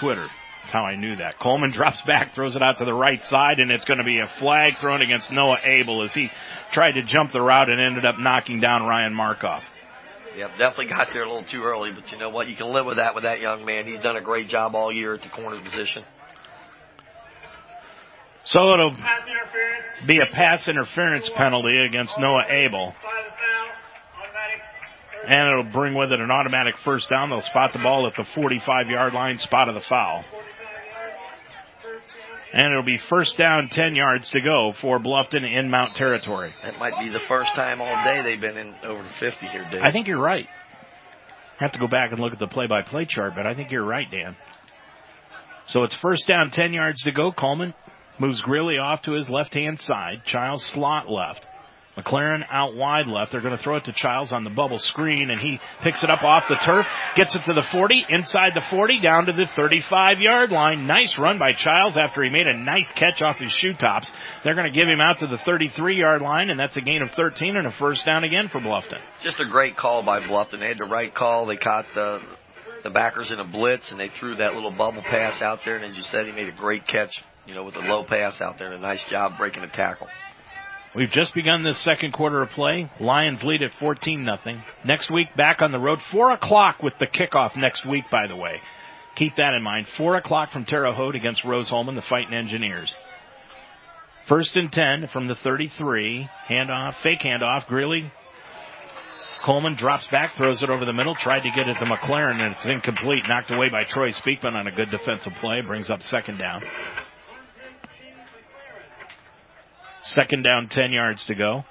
[0.00, 0.26] Twitter.
[0.68, 1.38] That's how I knew that.
[1.38, 4.20] Coleman drops back, throws it out to the right side, and it's going to be
[4.20, 6.30] a flag thrown against Noah Abel as he
[6.72, 9.62] tried to jump the route and ended up knocking down Ryan Markoff.
[10.36, 12.48] Yep, definitely got there a little too early, but you know what?
[12.48, 13.86] You can live with that with that young man.
[13.86, 16.04] He's done a great job all year at the corner position.
[18.44, 18.94] So it'll
[20.06, 22.94] be a pass interference penalty against Noah Abel.
[25.26, 27.30] And it'll bring with it an automatic first down.
[27.30, 30.24] They'll spot the ball at the 45 yard line, spot of the foul.
[32.52, 36.54] And it'll be first down, 10 yards to go for Bluffton in Mount Territory.
[36.62, 39.68] That might be the first time all day they've been in over the 50 here,
[39.70, 39.82] Dave.
[39.84, 40.46] I think you're right.
[41.60, 43.54] I have to go back and look at the play by play chart, but I
[43.54, 44.36] think you're right, Dan.
[45.68, 47.32] So it's first down, 10 yards to go.
[47.32, 47.74] Coleman
[48.18, 50.22] moves Greeley off to his left hand side.
[50.24, 51.46] Childs slot left.
[51.98, 53.32] McLaren out wide left.
[53.32, 56.10] They're going to throw it to Childs on the bubble screen and he picks it
[56.10, 59.46] up off the turf, gets it to the 40, inside the 40, down to the
[59.56, 60.86] 35 yard line.
[60.86, 64.10] Nice run by Childs after he made a nice catch off his shoe tops.
[64.44, 67.02] They're going to give him out to the 33 yard line and that's a gain
[67.02, 69.00] of 13 and a first down again for Bluffton.
[69.20, 70.60] Just a great call by Bluffton.
[70.60, 71.46] They had the right call.
[71.46, 72.20] They caught the,
[72.84, 75.84] the backers in a blitz and they threw that little bubble pass out there and
[75.84, 78.58] as you said, he made a great catch, you know, with a low pass out
[78.58, 80.06] there and a nice job breaking the tackle.
[80.94, 82.90] We've just begun this second quarter of play.
[82.98, 84.62] Lions lead at 14 nothing.
[84.84, 88.36] Next week back on the road, 4 o'clock with the kickoff next week, by the
[88.36, 88.60] way.
[89.14, 89.86] Keep that in mind.
[89.86, 92.94] 4 o'clock from Terre Haute against Rose-Hulman, the Fighting Engineers.
[94.26, 96.28] First and 10 from the 33.
[96.48, 97.66] Handoff, fake handoff.
[97.66, 98.10] Greeley.
[99.42, 102.52] Coleman drops back, throws it over the middle, tried to get it to McLaren, and
[102.52, 103.26] it's incomplete.
[103.28, 105.60] Knocked away by Troy Speakman on a good defensive play.
[105.62, 106.62] Brings up second down.
[110.14, 111.64] Second down, 10 yards to go.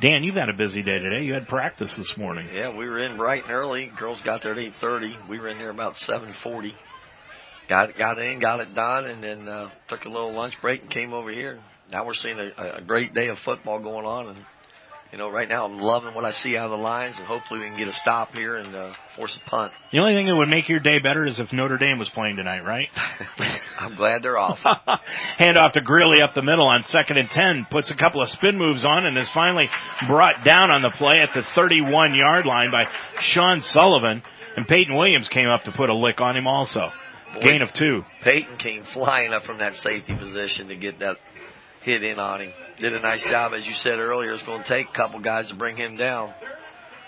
[0.00, 1.24] Dan, you've had a busy day today.
[1.24, 2.48] You had practice this morning.
[2.52, 3.90] Yeah, we were in bright and early.
[3.98, 5.28] Girls got there at 8.30.
[5.28, 6.72] We were in there about 7.40.
[7.68, 10.90] got got in, got it done, and then uh, took a little lunch break and
[10.90, 11.60] came over here.
[11.90, 14.46] Now we're seeing a, a great day of football going on, and
[15.16, 17.60] you know, right now I'm loving what I see out of the lines, and hopefully
[17.60, 19.72] we can get a stop here and uh, force a punt.
[19.90, 22.36] The only thing that would make your day better is if Notre Dame was playing
[22.36, 22.88] tonight, right?
[23.80, 24.58] I'm glad they're off.
[25.38, 28.28] Hand off to Greeley up the middle on second and ten, puts a couple of
[28.28, 29.70] spin moves on, and is finally
[30.06, 32.84] brought down on the play at the 31 yard line by
[33.20, 34.22] Sean Sullivan.
[34.54, 36.90] And Peyton Williams came up to put a lick on him also.
[37.32, 38.02] Boy, Gain of two.
[38.20, 41.16] Peyton came flying up from that safety position to get that
[41.86, 42.52] hit in on him.
[42.80, 44.34] Did a nice job, as you said earlier.
[44.34, 46.34] It's going to take a couple guys to bring him down.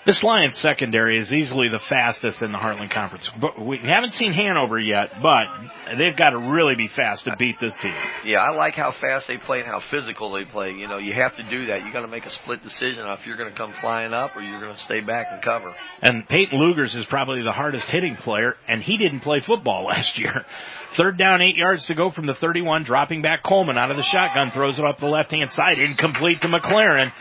[0.05, 3.29] This Lions secondary is easily the fastest in the Heartland Conference.
[3.39, 5.47] But we haven't seen Hanover yet, but
[5.97, 7.93] they've got to really be fast to beat this team.
[8.23, 10.71] Yeah, I like how fast they play and how physical they play.
[10.71, 11.85] You know, you have to do that.
[11.85, 14.37] You got to make a split decision on if you're going to come flying up
[14.37, 15.75] or you're going to stay back and cover.
[16.01, 20.17] And Peyton Lugers is probably the hardest hitting player, and he didn't play football last
[20.17, 20.45] year.
[20.95, 24.03] Third down, eight yards to go from the 31, dropping back Coleman out of the
[24.03, 27.11] shotgun, throws it up the left hand side, incomplete to McLaren.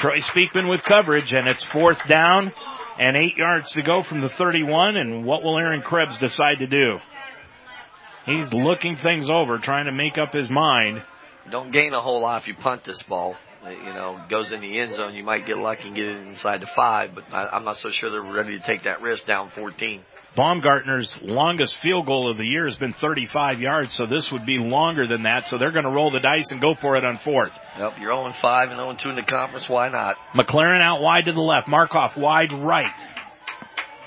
[0.00, 2.52] Troy Speakman with coverage, and it's fourth down
[2.98, 4.96] and eight yards to go from the 31.
[4.96, 6.98] And what will Aaron Krebs decide to do?
[8.24, 11.02] He's looking things over, trying to make up his mind.
[11.50, 13.36] Don't gain a whole lot if you punt this ball.
[13.64, 15.14] You know, goes in the end zone.
[15.14, 18.10] You might get lucky and get it inside the five, but I'm not so sure
[18.10, 20.02] they're ready to take that risk down 14.
[20.36, 24.58] Baumgartner's longest field goal of the year has been 35 yards, so this would be
[24.58, 25.48] longer than that.
[25.48, 27.52] So they're going to roll the dice and go for it on fourth.
[27.78, 29.68] Yep, you're 0 5 and 0 2 in the conference.
[29.68, 30.16] Why not?
[30.34, 31.68] McLaren out wide to the left.
[31.68, 32.92] Markoff wide right.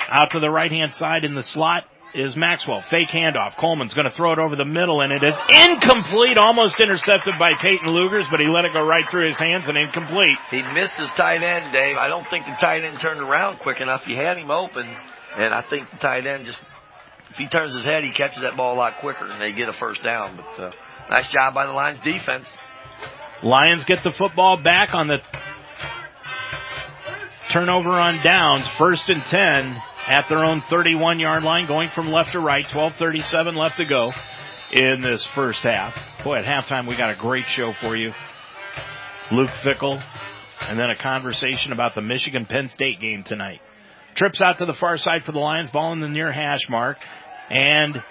[0.07, 2.83] Out to the right hand side in the slot is Maxwell.
[2.89, 3.55] Fake handoff.
[3.57, 7.53] Coleman's going to throw it over the middle and it is incomplete, almost intercepted by
[7.61, 10.37] Peyton Lugers, but he let it go right through his hands and incomplete.
[10.49, 11.97] He missed his tight end, Dave.
[11.97, 14.03] I don't think the tight end turned around quick enough.
[14.03, 14.87] He had him open
[15.35, 16.61] and I think the tight end just,
[17.29, 19.69] if he turns his head, he catches that ball a lot quicker and they get
[19.69, 20.37] a first down.
[20.37, 20.71] But, uh,
[21.09, 22.47] nice job by the Lions defense.
[23.43, 25.21] Lions get the football back on the
[27.49, 28.65] turnover on downs.
[28.77, 32.65] First and 10 at their own 31 yard line, going from left to right.
[32.65, 34.11] 12:37 left to go
[34.71, 35.95] in this first half.
[36.23, 38.13] Boy, at halftime we got a great show for you.
[39.31, 40.03] Luke Fickell,
[40.67, 43.61] and then a conversation about the Michigan Penn State game tonight.
[44.15, 46.97] Trips out to the far side for the Lions, ball in the near hash mark,
[47.49, 48.01] and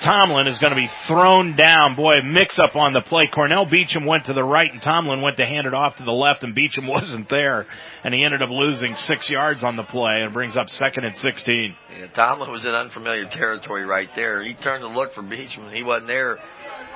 [0.00, 1.96] Tomlin is going to be thrown down.
[1.96, 3.26] Boy, mix up on the play.
[3.26, 6.12] Cornell Beecham went to the right and Tomlin went to hand it off to the
[6.12, 7.66] left and Beecham wasn't there.
[8.02, 11.16] And he ended up losing six yards on the play and brings up second and
[11.16, 11.76] 16.
[11.98, 14.42] Yeah, Tomlin was in unfamiliar territory right there.
[14.42, 16.38] He turned to look for Beecham and he wasn't there.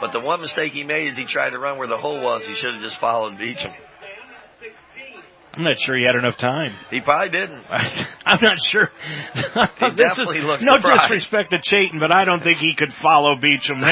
[0.00, 2.44] But the one mistake he made is he tried to run where the hole was.
[2.46, 3.72] He should have just followed Beecham.
[5.58, 6.72] I'm not sure he had enough time.
[6.88, 7.64] He probably didn't.
[8.24, 8.90] I'm not sure.
[9.34, 11.00] He definitely looks No surprised.
[11.10, 13.82] disrespect to Chayton, but I don't think he could follow Beecham.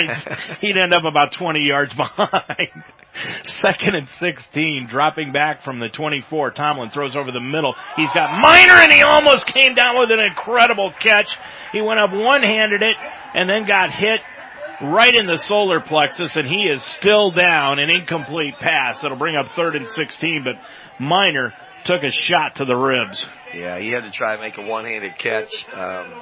[0.60, 2.84] He'd end up about 20 yards behind.
[3.46, 6.52] Second and 16, dropping back from the 24.
[6.52, 7.74] Tomlin throws over the middle.
[7.96, 11.28] He's got Miner and he almost came down with an incredible catch.
[11.72, 12.96] He went up one-handed it
[13.34, 14.20] and then got hit
[14.82, 19.00] right in the solar plexus and he is still down an incomplete pass.
[19.00, 20.54] That'll bring up third and 16, but
[20.98, 21.52] Miner
[21.84, 23.26] took a shot to the ribs.
[23.54, 25.64] Yeah, he had to try and make a one-handed catch.
[25.72, 26.12] Um,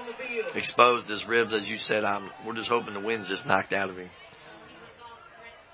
[0.54, 2.04] exposed his ribs, as you said.
[2.04, 4.10] I'm, we're just hoping the wind's just knocked out of him.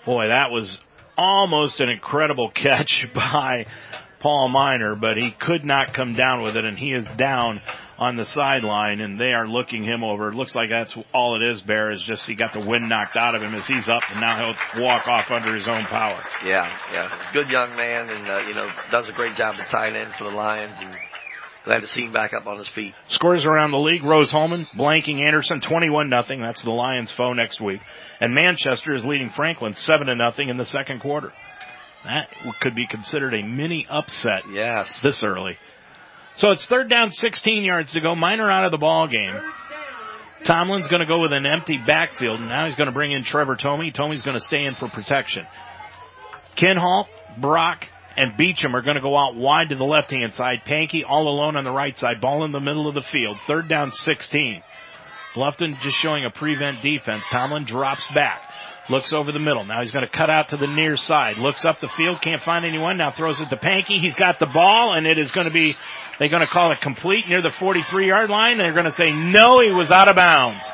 [0.06, 0.80] Boy, that was
[1.18, 3.66] almost an incredible catch by
[4.20, 7.60] Paul Miner, but he could not come down with it, and he is down
[8.00, 10.30] on the sideline, and they are looking him over.
[10.30, 13.14] It looks like that's all it is, Bear, is just he got the wind knocked
[13.14, 14.38] out of him as he's up, and now
[14.74, 16.18] he'll walk off under his own power.
[16.42, 17.30] Yeah, yeah.
[17.34, 20.24] Good young man, and, uh, you know, does a great job at tight end for
[20.24, 20.96] the Lions, and
[21.66, 22.94] glad to see him back up on his feet.
[23.08, 24.02] Scores around the league.
[24.02, 26.40] Rose-Hulman blanking Anderson 21 nothing.
[26.40, 27.80] That's the Lions foe next week.
[28.18, 31.34] And Manchester is leading Franklin 7 to nothing in the second quarter.
[32.04, 32.28] That
[32.62, 34.44] could be considered a mini upset.
[34.50, 35.00] Yes.
[35.02, 35.58] This early.
[36.40, 38.14] So it's third down, 16 yards to go.
[38.14, 39.34] Miner out of the ball game.
[40.44, 42.40] Tomlin's going to go with an empty backfield.
[42.40, 43.94] And now he's going to bring in Trevor Tomey.
[43.94, 45.44] Tomey's going to stay in for protection.
[46.56, 47.06] Ken Kinhall,
[47.38, 47.84] Brock,
[48.16, 50.62] and Beecham are going to go out wide to the left hand side.
[50.66, 52.22] Pankey all alone on the right side.
[52.22, 53.36] Ball in the middle of the field.
[53.46, 54.62] Third down, 16.
[55.34, 57.22] Bluffton just showing a prevent defense.
[57.30, 58.40] Tomlin drops back.
[58.90, 59.64] Looks over the middle.
[59.64, 61.38] Now he's going to cut out to the near side.
[61.38, 62.20] Looks up the field.
[62.20, 62.96] Can't find anyone.
[62.96, 64.00] Now throws it to Pankey.
[64.00, 65.76] He's got the ball and it is going to be,
[66.18, 68.58] they're going to call it complete near the 43 yard line.
[68.58, 70.64] They're going to say no, he was out of bounds.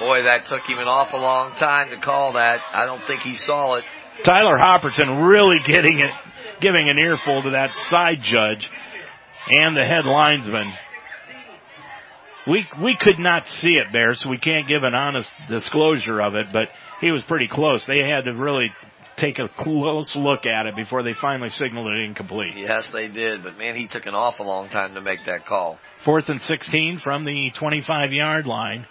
[0.00, 2.60] Boy, that took him an awful long time to call that.
[2.72, 3.84] I don't think he saw it.
[4.24, 6.10] Tyler Hopperton really getting it,
[6.60, 8.68] giving an earful to that side judge
[9.50, 10.72] and the head linesman.
[12.46, 16.34] We we could not see it there, so we can't give an honest disclosure of
[16.34, 16.46] it.
[16.52, 16.68] But
[17.00, 17.86] he was pretty close.
[17.86, 18.70] They had to really
[19.16, 22.56] take a close look at it before they finally signaled it incomplete.
[22.56, 23.42] Yes, they did.
[23.42, 25.78] But man, he took an awful long time to make that call.
[26.04, 28.86] Fourth and 16 from the 25 yard line.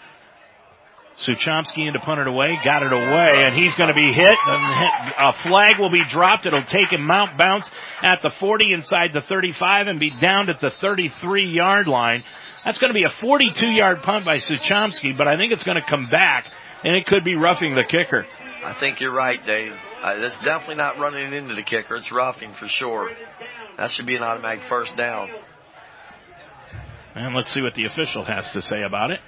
[1.25, 4.35] Suchomsky in to punt it away, got it away, and he's going to be hit.
[5.17, 6.45] A flag will be dropped.
[6.45, 7.69] It'll take him mount bounce
[8.01, 12.23] at the 40 inside the 35 and be down at the 33 yard line.
[12.63, 15.81] That's going to be a 42 yard punt by Suchomsky, but I think it's going
[15.81, 16.45] to come back
[16.83, 18.25] and it could be roughing the kicker.
[18.63, 19.73] I think you're right, Dave.
[20.01, 21.95] Uh, that's definitely not running into the kicker.
[21.95, 23.09] It's roughing for sure.
[23.77, 25.29] That should be an automatic first down.
[27.15, 29.19] And let's see what the official has to say about it.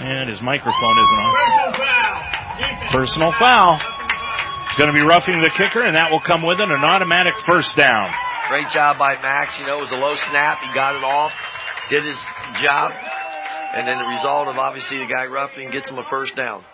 [0.00, 1.74] And his microphone isn't on.
[2.90, 3.80] Personal foul.
[4.62, 7.34] It's going to be roughing the kicker, and that will come with it an automatic
[7.46, 8.12] first down.
[8.48, 9.58] Great job by Max.
[9.58, 10.58] You know, it was a low snap.
[10.60, 11.32] He got it off,
[11.90, 12.16] did his
[12.62, 12.92] job,
[13.74, 16.64] and then the result of obviously the guy roughing gets him a first down.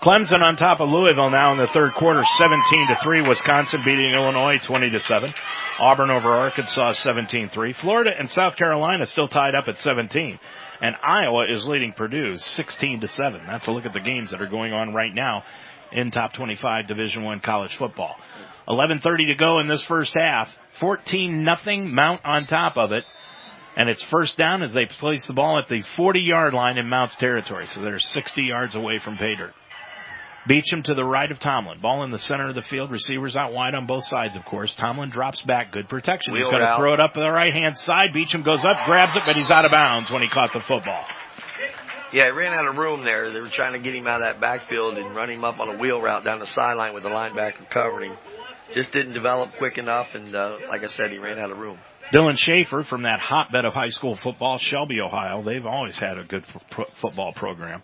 [0.00, 3.28] Clemson on top of Louisville now in the third quarter, 17 to 3.
[3.28, 5.34] Wisconsin beating Illinois 20 to 7.
[5.80, 7.74] Auburn over Arkansas 17-3.
[7.74, 10.38] Florida and South Carolina still tied up at 17.
[10.80, 13.40] And Iowa is leading Purdue 16 to 7.
[13.46, 15.42] That's a look at the games that are going on right now
[15.90, 18.14] in top 25 Division 1 college football.
[18.68, 20.48] 11:30 to go in this first half.
[20.78, 23.04] 14 nothing Mount on top of it.
[23.78, 26.88] And it's first down as they place the ball at the 40 yard line in
[26.88, 27.68] Mount's territory.
[27.68, 29.54] So they're 60 yards away from pay dirt.
[30.48, 31.80] Beecham to the right of Tomlin.
[31.80, 32.90] Ball in the center of the field.
[32.90, 34.74] Receivers out wide on both sides, of course.
[34.74, 35.72] Tomlin drops back.
[35.72, 36.32] Good protection.
[36.32, 38.12] Wheel he's going to throw it up to the right hand side.
[38.12, 41.04] Beecham goes up, grabs it, but he's out of bounds when he caught the football.
[42.12, 43.30] Yeah, he ran out of room there.
[43.30, 45.68] They were trying to get him out of that backfield and run him up on
[45.68, 48.18] a wheel route down the sideline with the linebacker covering him.
[48.72, 51.78] Just didn't develop quick enough, and uh, like I said, he ran out of room.
[52.12, 55.42] Dylan Schaefer from that hotbed of high school football, Shelby, Ohio.
[55.42, 57.82] They've always had a good pro- football program.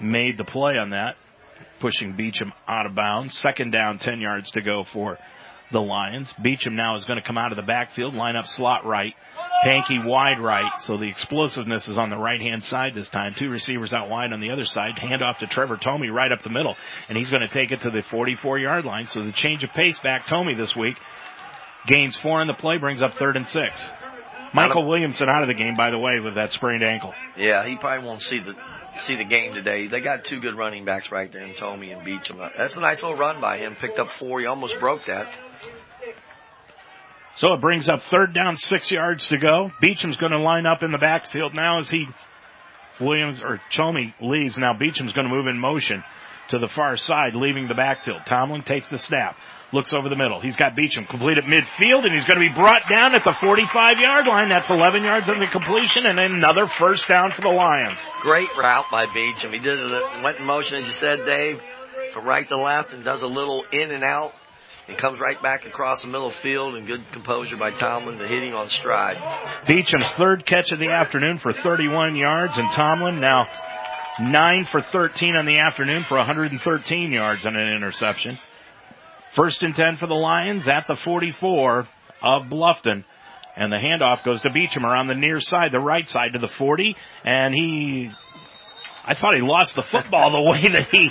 [0.00, 1.16] Made the play on that,
[1.80, 3.38] pushing Beecham out of bounds.
[3.38, 5.18] Second down, 10 yards to go for
[5.70, 6.32] the Lions.
[6.42, 9.14] Beecham now is going to come out of the backfield, line up slot right.
[9.64, 13.34] Pankey wide right, so the explosiveness is on the right hand side this time.
[13.38, 14.98] Two receivers out wide on the other side.
[14.98, 16.76] Hand off to Trevor Tomey right up the middle,
[17.08, 19.06] and he's going to take it to the 44 yard line.
[19.06, 20.96] So the change of pace back Tomey this week.
[21.88, 23.82] Gains four in the play, brings up third and six.
[24.54, 27.12] Michael Williamson out of the game, by the way, with that sprained ankle.
[27.36, 28.54] Yeah, he probably won't see the
[29.00, 29.86] see the game today.
[29.86, 32.38] They got two good running backs right there in Tomey and Beecham.
[32.56, 33.74] That's a nice little run by him.
[33.74, 34.40] Picked up four.
[34.40, 35.34] He almost broke that.
[37.36, 39.70] So it brings up third down, six yards to go.
[39.80, 42.08] Beecham's going to line up in the backfield now as he,
[43.00, 44.58] Williams or Chomey leaves.
[44.58, 46.02] Now Beecham's going to move in motion
[46.48, 48.22] to the far side, leaving the backfield.
[48.26, 49.36] Tomlin takes the snap,
[49.72, 50.40] looks over the middle.
[50.40, 53.34] He's got Beecham complete at midfield, and he's going to be brought down at the
[53.40, 54.48] 45 yard line.
[54.48, 57.98] That's 11 yards on the completion, and another first down for the Lions.
[58.22, 59.52] Great route by Beecham.
[59.52, 61.60] He did it, went in motion, as you said, Dave,
[62.12, 64.32] from right to left and does a little in and out
[64.88, 68.42] and comes right back across the middle field and good composure by Tomlin to hit
[68.42, 69.16] him on stride.
[69.66, 73.46] Beecham's third catch of the afternoon for 31 yards, and Tomlin now
[74.18, 78.38] 9 for 13 on the afternoon for 113 yards on an interception.
[79.32, 81.88] First and 10 for the Lions at the 44
[82.22, 83.04] of Bluffton.
[83.56, 86.48] And the handoff goes to Beecham around the near side, the right side to the
[86.48, 86.96] 40.
[87.24, 88.10] And he,
[89.04, 91.10] I thought he lost the football the way that he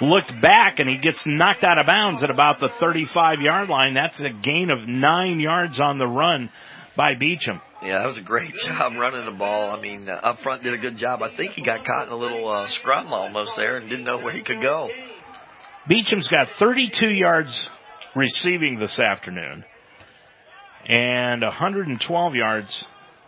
[0.00, 3.94] looked back and he gets knocked out of bounds at about the 35 yard line.
[3.94, 6.50] That's a gain of nine yards on the run
[6.96, 7.60] by Beecham.
[7.82, 9.70] Yeah, that was a great job running the ball.
[9.70, 11.22] I mean, uh, up front did a good job.
[11.22, 14.18] I think he got caught in a little uh, scrum almost there and didn't know
[14.18, 14.88] where he could go.
[15.88, 17.70] Beecham's got 32 yards
[18.14, 19.64] receiving this afternoon
[20.86, 22.84] and 112 yards,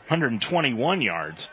[0.09, 1.49] 121 yards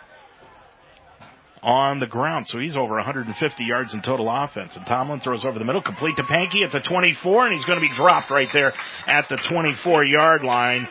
[1.63, 2.47] on the ground.
[2.47, 4.75] So he's over 150 yards in total offense.
[4.75, 7.79] And Tomlin throws over the middle, complete to Pankey at the 24, and he's going
[7.79, 8.73] to be dropped right there
[9.05, 10.87] at the 24 yard line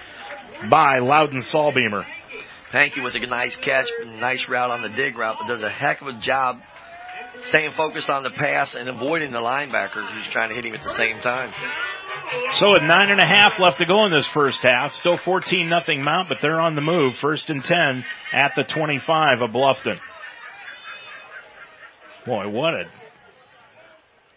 [0.71, 2.05] by Loudon Salbeamer.
[2.73, 6.01] Pankey with a nice catch, nice route on the dig route, but does a heck
[6.01, 6.61] of a job
[7.45, 10.83] staying focused on the pass and avoiding the linebacker who's trying to hit him at
[10.83, 11.53] the same time.
[12.55, 15.69] So with nine and a half left to go in this first half, still 14
[15.69, 17.17] nothing Mount, but they're on the move.
[17.17, 19.99] First and 10 at the 25 of Bluffton.
[22.27, 22.85] Boy, what a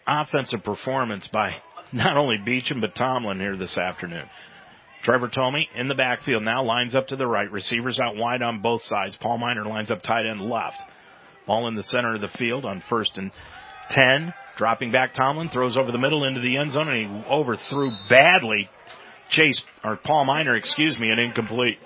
[0.06, 1.56] offensive performance by
[1.92, 4.28] not only Beecham but Tomlin here this afternoon.
[5.02, 7.50] Trevor Tomey in the backfield now lines up to the right.
[7.50, 9.16] Receivers out wide on both sides.
[9.16, 10.78] Paul Miner lines up tight end left.
[11.50, 13.32] Ball in the center of the field on first and
[13.90, 14.32] 10.
[14.56, 18.70] Dropping back Tomlin throws over the middle into the end zone and he overthrew badly
[19.30, 21.78] Chase, or Paul Miner, excuse me, and incomplete.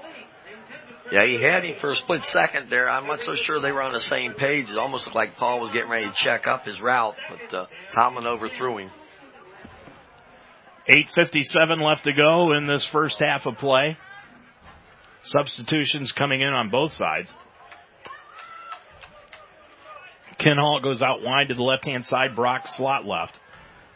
[1.11, 2.91] Yeah, he had him for a split second there.
[2.91, 4.71] I'm not so sure they were on the same page.
[4.71, 7.67] It almost looked like Paul was getting ready to check up his route, but uh,
[7.93, 8.91] Tomlin overthrew him.
[10.91, 13.97] 8.57 left to go in this first half of play.
[15.23, 17.33] Substitutions coming in on both sides.
[20.45, 22.37] Ken Hall goes out wide to the left hand side.
[22.37, 23.35] Brock slot left.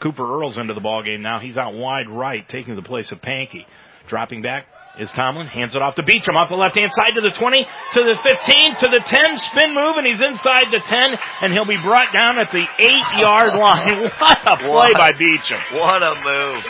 [0.00, 1.38] Cooper Earl's into the ball game now.
[1.40, 3.66] He's out wide right, taking the place of Pankey.
[4.08, 4.64] Dropping back
[4.98, 5.46] is Tomlin.
[5.46, 8.16] Hands it off to Beecham off the left hand side to the 20, to the
[8.24, 9.36] 15, to the 10.
[9.36, 13.20] Spin move and he's inside the 10 and he'll be brought down at the 8
[13.20, 14.08] yard line.
[14.18, 15.60] What a play what, by Beecham.
[15.74, 16.64] What a move.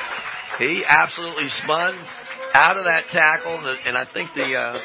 [0.58, 1.96] He absolutely spun
[2.52, 4.80] out of that tackle and I think the, uh,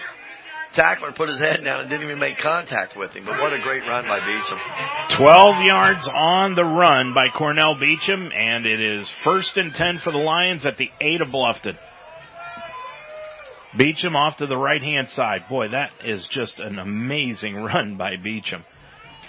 [0.74, 3.26] tackler put his head down and didn't even make contact with him.
[3.26, 4.58] But what a great run by Beecham.
[5.18, 10.12] 12 yards on the run by Cornell Beecham, and it is first and 10 for
[10.12, 11.78] the Lions at the 8 of Bluffton.
[13.78, 15.50] Beecham off to the right hand side.
[15.50, 18.64] Boy, that is just an amazing run by Beecham.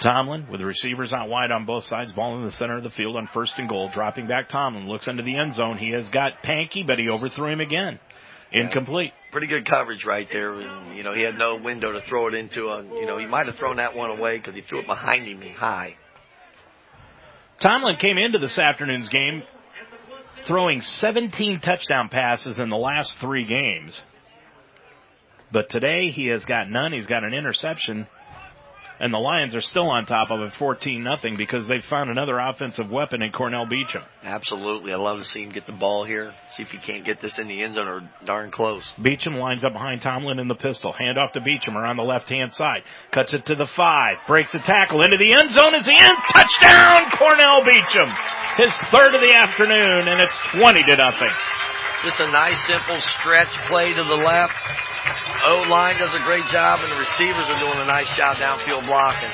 [0.01, 2.91] Tomlin with the receivers out wide on both sides, ball in the center of the
[2.91, 3.91] field on first and goal.
[3.95, 5.79] Dropping back Tomlin looks into the end zone.
[5.79, 8.01] He has got Pankey, but he overthrew him again.
[8.53, 9.13] Incomplete.
[9.35, 10.53] Pretty good coverage right there.
[10.53, 12.69] And, you know, he had no window to throw it into.
[12.69, 15.27] A, you know, he might have thrown that one away because he threw it behind
[15.27, 15.97] him high.
[17.59, 19.43] Tomlin came into this afternoon's game
[20.43, 24.01] throwing 17 touchdown passes in the last three games.
[25.51, 26.93] But today he has got none.
[26.93, 28.07] He's got an interception
[29.01, 32.39] and the Lions are still on top of it 14 nothing because they've found another
[32.39, 34.03] offensive weapon in Cornell Beecham.
[34.23, 34.93] Absolutely.
[34.93, 36.33] I love to see him get the ball here.
[36.51, 38.93] See if he can't get this in the end zone or darn close.
[39.01, 40.93] Beecham lines up behind Tomlin in the pistol.
[40.93, 42.83] Hand off to Beecham around the left hand side.
[43.13, 44.17] Cuts it to the five.
[44.27, 46.19] Breaks a tackle into the end zone as the end.
[46.33, 48.11] Touchdown Cornell Beecham.
[48.57, 51.31] His third of the afternoon and it's 20 to nothing.
[52.05, 54.55] Just a nice simple stretch play to the left.
[55.49, 59.31] O-line does a great job and the receivers are doing a nice job downfield blocking.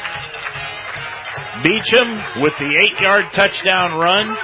[1.65, 4.37] Beecham with the eight yard touchdown run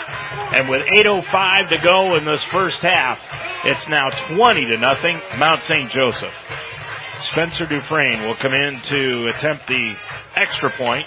[0.54, 3.20] and with 8.05 to go in this first half,
[3.64, 5.88] it's now 20 to nothing, Mount St.
[5.90, 6.34] Joseph.
[7.20, 9.94] Spencer Dufresne will come in to attempt the
[10.34, 11.04] extra point.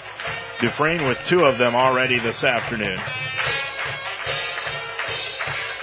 [0.60, 2.98] Dufresne with two of them already this afternoon.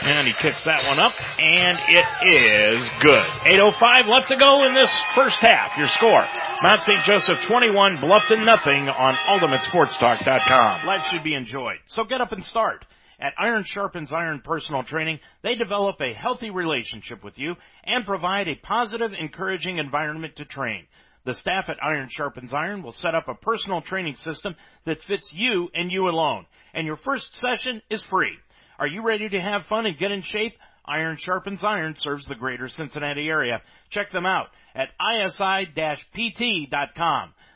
[0.07, 3.25] And he kicks that one up, and it is good.
[3.43, 5.77] 8.05 left to go in this first half.
[5.77, 6.23] Your score,
[6.63, 7.03] Mount St.
[7.03, 10.87] Joseph 21, Bluffton nothing on UltimateSportsTalk.com.
[10.87, 12.85] Life should be enjoyed, so get up and start.
[13.19, 18.47] At Iron Sharpens Iron Personal Training, they develop a healthy relationship with you and provide
[18.47, 20.85] a positive, encouraging environment to train.
[21.25, 24.55] The staff at Iron Sharpens Iron will set up a personal training system
[24.85, 26.45] that fits you and you alone.
[26.73, 28.37] And your first session is free.
[28.79, 30.57] Are you ready to have fun and get in shape?
[30.85, 33.61] Iron Sharpens Iron serves the greater Cincinnati area.
[33.89, 35.73] Check them out at isi-pt.com.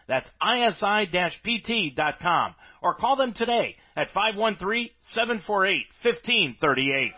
[0.07, 0.95] That's isi-pt.com.
[2.81, 7.11] Or call them today at 513-748-1538.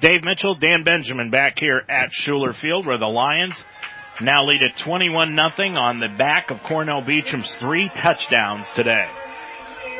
[0.00, 3.62] Dave Mitchell, Dan Benjamin back here at Schueler Field where the Lions
[4.20, 9.10] now lead at 21 nothing on the back of Cornell Beecham's three touchdowns today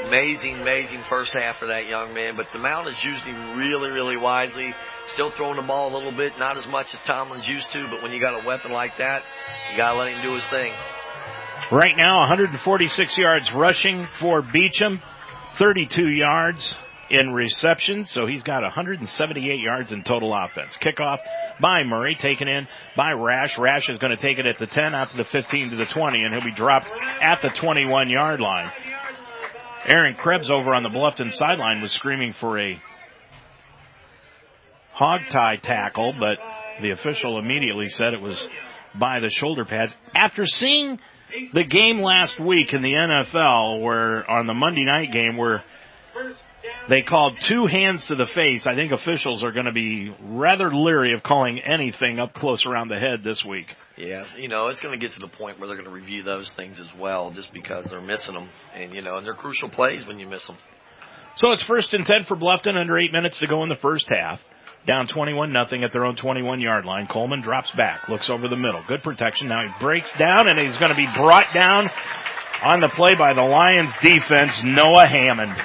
[0.06, 2.36] amazing, amazing first half for that young man.
[2.36, 4.74] But the Mount is using him really, really wisely.
[5.08, 8.02] Still throwing the ball a little bit, not as much as Tomlin's used to, but
[8.02, 9.22] when you got a weapon like that,
[9.70, 10.72] you gotta let him do his thing.
[11.70, 15.00] Right now, 146 yards rushing for Beecham,
[15.58, 16.76] 32 yards
[17.10, 20.76] in reception, so he's got 178 yards in total offense.
[20.80, 21.18] Kickoff
[21.60, 23.56] by Murray, taken in by Rash.
[23.58, 25.86] Rash is going to take it at the 10, out to the 15 to the
[25.86, 26.88] 20, and he'll be dropped
[27.20, 28.70] at the 21 yard line.
[29.86, 32.80] Aaron Krebs over on the Bluffton sideline was screaming for a
[34.92, 36.38] hog tie tackle, but
[36.82, 38.48] the official immediately said it was
[38.98, 39.94] by the shoulder pads.
[40.16, 40.98] After seeing
[41.52, 45.62] the game last week in the NFL where on the Monday night game where
[46.88, 48.66] they called two hands to the face.
[48.66, 52.88] I think officials are going to be rather leery of calling anything up close around
[52.88, 53.66] the head this week.
[53.96, 56.22] Yeah, you know, it's going to get to the point where they're going to review
[56.22, 58.48] those things as well just because they're missing them.
[58.74, 60.56] And, you know, and they're crucial plays when you miss them.
[61.38, 64.08] So it's first and 10 for Bluffton under eight minutes to go in the first
[64.08, 64.40] half.
[64.86, 67.08] Down 21 nothing at their own 21 yard line.
[67.08, 68.82] Coleman drops back, looks over the middle.
[68.86, 69.48] Good protection.
[69.48, 71.90] Now he breaks down and he's going to be brought down
[72.62, 75.56] on the play by the Lions defense, Noah Hammond.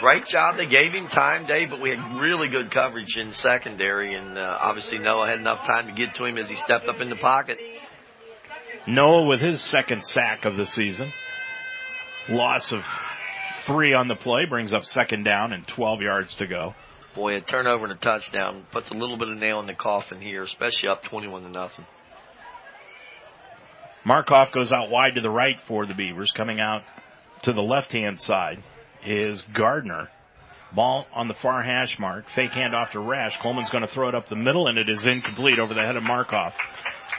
[0.00, 0.56] Great job.
[0.56, 4.58] They gave him time, Dave, but we had really good coverage in secondary, and uh,
[4.60, 7.16] obviously Noah had enough time to get to him as he stepped up in the
[7.16, 7.58] pocket.
[8.86, 11.12] Noah with his second sack of the season.
[12.28, 12.82] Loss of
[13.66, 16.74] three on the play brings up second down and 12 yards to go.
[17.14, 20.20] boy, a turnover and a touchdown puts a little bit of nail in the coffin
[20.20, 21.86] here, especially up 21 to nothing.
[24.06, 26.32] Markoff goes out wide to the right for the Beavers.
[26.36, 26.82] Coming out
[27.42, 28.62] to the left hand side
[29.08, 30.08] is Gardner.
[30.74, 32.26] Ball on the far hash mark.
[32.34, 33.38] Fake handoff to Rash.
[33.40, 35.96] Coleman's going to throw it up the middle and it is incomplete over the head
[35.96, 36.52] of Markoff.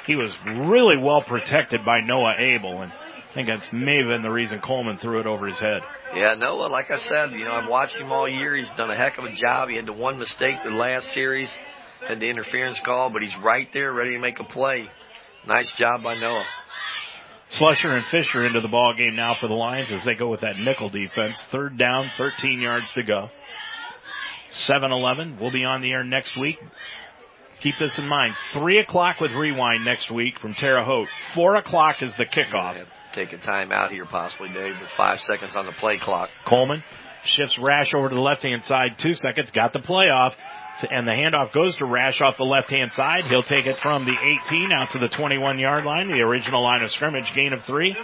[0.05, 4.21] He was really well protected by Noah Abel and I think that's may have been
[4.21, 5.81] the reason Coleman threw it over his head.
[6.15, 8.55] Yeah, Noah, like I said, you know, I've watched him all year.
[8.55, 9.69] He's done a heck of a job.
[9.69, 11.51] He had the one mistake the last series,
[12.07, 14.89] had the interference call, but he's right there ready to make a play.
[15.47, 16.45] Nice job by Noah.
[17.51, 20.41] Slusher and Fisher into the ball game now for the Lions as they go with
[20.41, 21.41] that nickel defense.
[21.51, 23.29] Third down, 13 yards to go.
[24.53, 25.39] 7-11.
[25.39, 26.57] We'll be on the air next week.
[27.61, 28.35] Keep this in mind.
[28.53, 31.09] Three o'clock with rewind next week from Terre Haute.
[31.35, 35.55] Four o'clock is the kickoff take a time out here possibly, Dave, with five seconds
[35.55, 36.29] on the play clock.
[36.45, 36.83] Coleman
[37.23, 40.35] shifts Rash over to the left hand side, two seconds, got the play off
[40.89, 43.25] and the handoff goes to Rash off the left hand side.
[43.25, 44.15] He'll take it from the
[44.45, 47.95] 18 out to the 21 yard line, the original line of scrimmage, gain of three,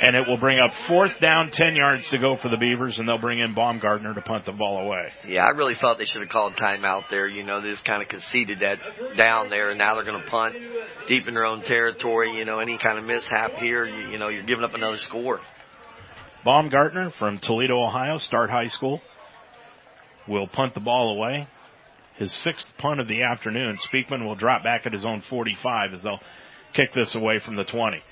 [0.00, 3.08] and it will bring up fourth down, 10 yards to go for the Beavers, and
[3.08, 5.12] they'll bring in Baumgartner to punt the ball away.
[5.26, 7.26] Yeah, I really felt they should have called timeout there.
[7.26, 8.78] You know, they just kind of conceded that
[9.16, 10.56] down there, and now they're going to punt
[11.06, 12.36] deep in their own territory.
[12.36, 15.40] You know, any kind of mishap here, you, you know, you're giving up another score.
[16.44, 19.00] Baumgartner from Toledo, Ohio, Start High School,
[20.26, 21.48] will punt the ball away
[22.16, 23.78] his sixth punt of the afternoon.
[23.92, 26.20] Speakman will drop back at his own 45 as they'll
[26.72, 28.02] kick this away from the 20.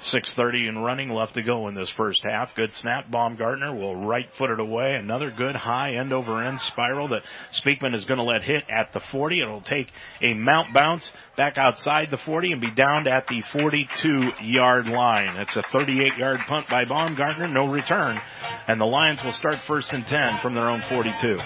[0.00, 2.54] 6.30 and running left to go in this first half.
[2.56, 3.10] Good snap.
[3.10, 4.96] Baumgartner will right foot it away.
[4.96, 7.22] Another good high end over end spiral that
[7.52, 9.40] Speakman is going to let hit at the 40.
[9.40, 9.88] It'll take
[10.20, 15.36] a mount bounce back outside the 40 and be downed at the 42 yard line.
[15.36, 17.48] It's a 38 yard punt by Baumgartner.
[17.48, 18.20] No return.
[18.66, 21.38] And the Lions will start first and 10 from their own 42.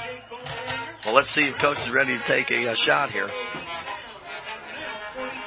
[1.09, 3.31] Well, let's see if coach is ready to take a, a shot here.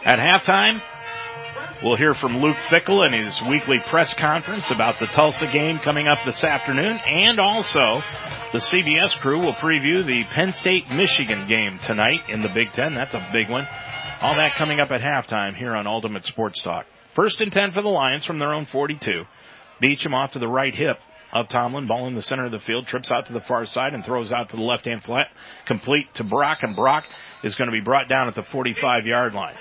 [0.03, 0.81] At halftime,
[1.83, 6.07] we'll hear from Luke Fickell in his weekly press conference about the Tulsa game coming
[6.07, 8.01] up this afternoon, and also
[8.53, 12.95] the CBS crew will preview the Penn State Michigan game tonight in the Big Ten.
[12.95, 13.67] That's a big one.
[14.19, 16.87] All that coming up at halftime here on Ultimate Sports Talk.
[17.13, 19.25] First and 10 for the Lions from their own 42.
[19.79, 20.97] Beecham off to the right hip
[21.33, 21.87] of Tomlin.
[21.87, 24.31] Ball in the center of the field, trips out to the far side and throws
[24.31, 25.27] out to the left hand flat,
[25.65, 27.03] complete to Brock, and Brock
[27.43, 29.55] is going to be brought down at the 45 yard line.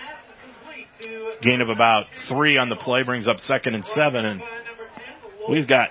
[1.43, 4.43] Gain of about three on the play brings up second and seven, and
[5.49, 5.89] we've got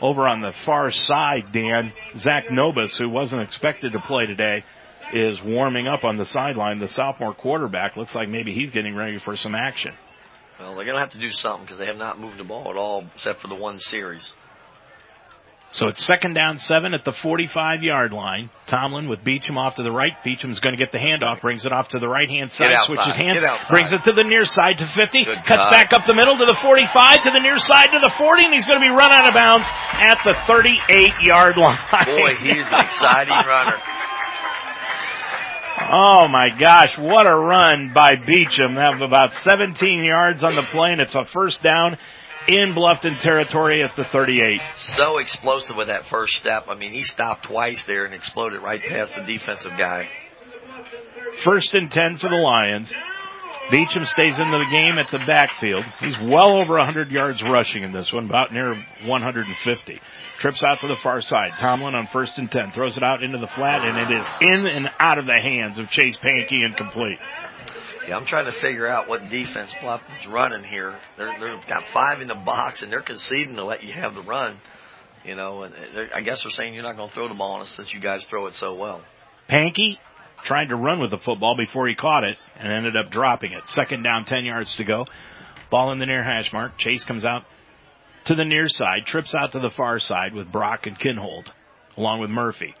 [0.00, 4.64] over on the far side, Dan, Zach Nobis, who wasn't expected to play today,
[5.12, 6.78] is warming up on the sideline.
[6.78, 9.92] The sophomore quarterback looks like maybe he's getting ready for some action.
[10.58, 12.70] Well, they're going to have to do something because they have not moved the ball
[12.70, 14.32] at all except for the one series.
[15.72, 18.48] So it's second down seven at the 45 yard line.
[18.66, 20.12] Tomlin with Beecham off to the right.
[20.24, 23.14] Beecham's going to get the handoff, brings it off to the right hand side, switches
[23.16, 23.36] hands,
[23.68, 25.70] brings it to the near side to 50, Good cuts God.
[25.70, 28.54] back up the middle to the 45, to the near side to the 40, and
[28.54, 31.78] he's going to be run out of bounds at the 38 yard line.
[31.92, 33.76] Boy, he's an exciting runner.
[35.90, 38.74] Oh my gosh, what a run by Beecham.
[38.74, 41.96] They have about 17 yards on the play and it's a first down
[42.48, 44.60] in Bluffton territory at the 38.
[44.96, 46.64] So explosive with that first step.
[46.68, 50.08] I mean, he stopped twice there and exploded right past the defensive guy.
[51.44, 52.92] First and 10 for the Lions.
[53.70, 55.84] Beecham stays into the game at the backfield.
[56.00, 58.74] He's well over 100 yards rushing in this one, about near
[59.04, 60.00] 150.
[60.38, 61.50] Trips out to the far side.
[61.60, 64.66] Tomlin on first and 10 throws it out into the flat and it is in
[64.66, 67.18] and out of the hands of Chase Pankey incomplete.
[68.08, 70.98] Yeah, I'm trying to figure out what defense Bluffton's running here.
[71.18, 74.22] They're, they've got five in the box and they're conceding to let you have the
[74.22, 74.58] run.
[75.26, 75.74] You know, and
[76.14, 78.00] I guess they're saying you're not going to throw the ball on us since you
[78.00, 79.02] guys throw it so well.
[79.50, 79.98] Pankey
[80.46, 83.68] tried to run with the football before he caught it and ended up dropping it.
[83.68, 85.04] Second down, 10 yards to go.
[85.70, 86.78] Ball in the near hash mark.
[86.78, 87.42] Chase comes out
[88.24, 91.50] to the near side, trips out to the far side with Brock and Kinhold,
[91.98, 92.74] along with Murphy.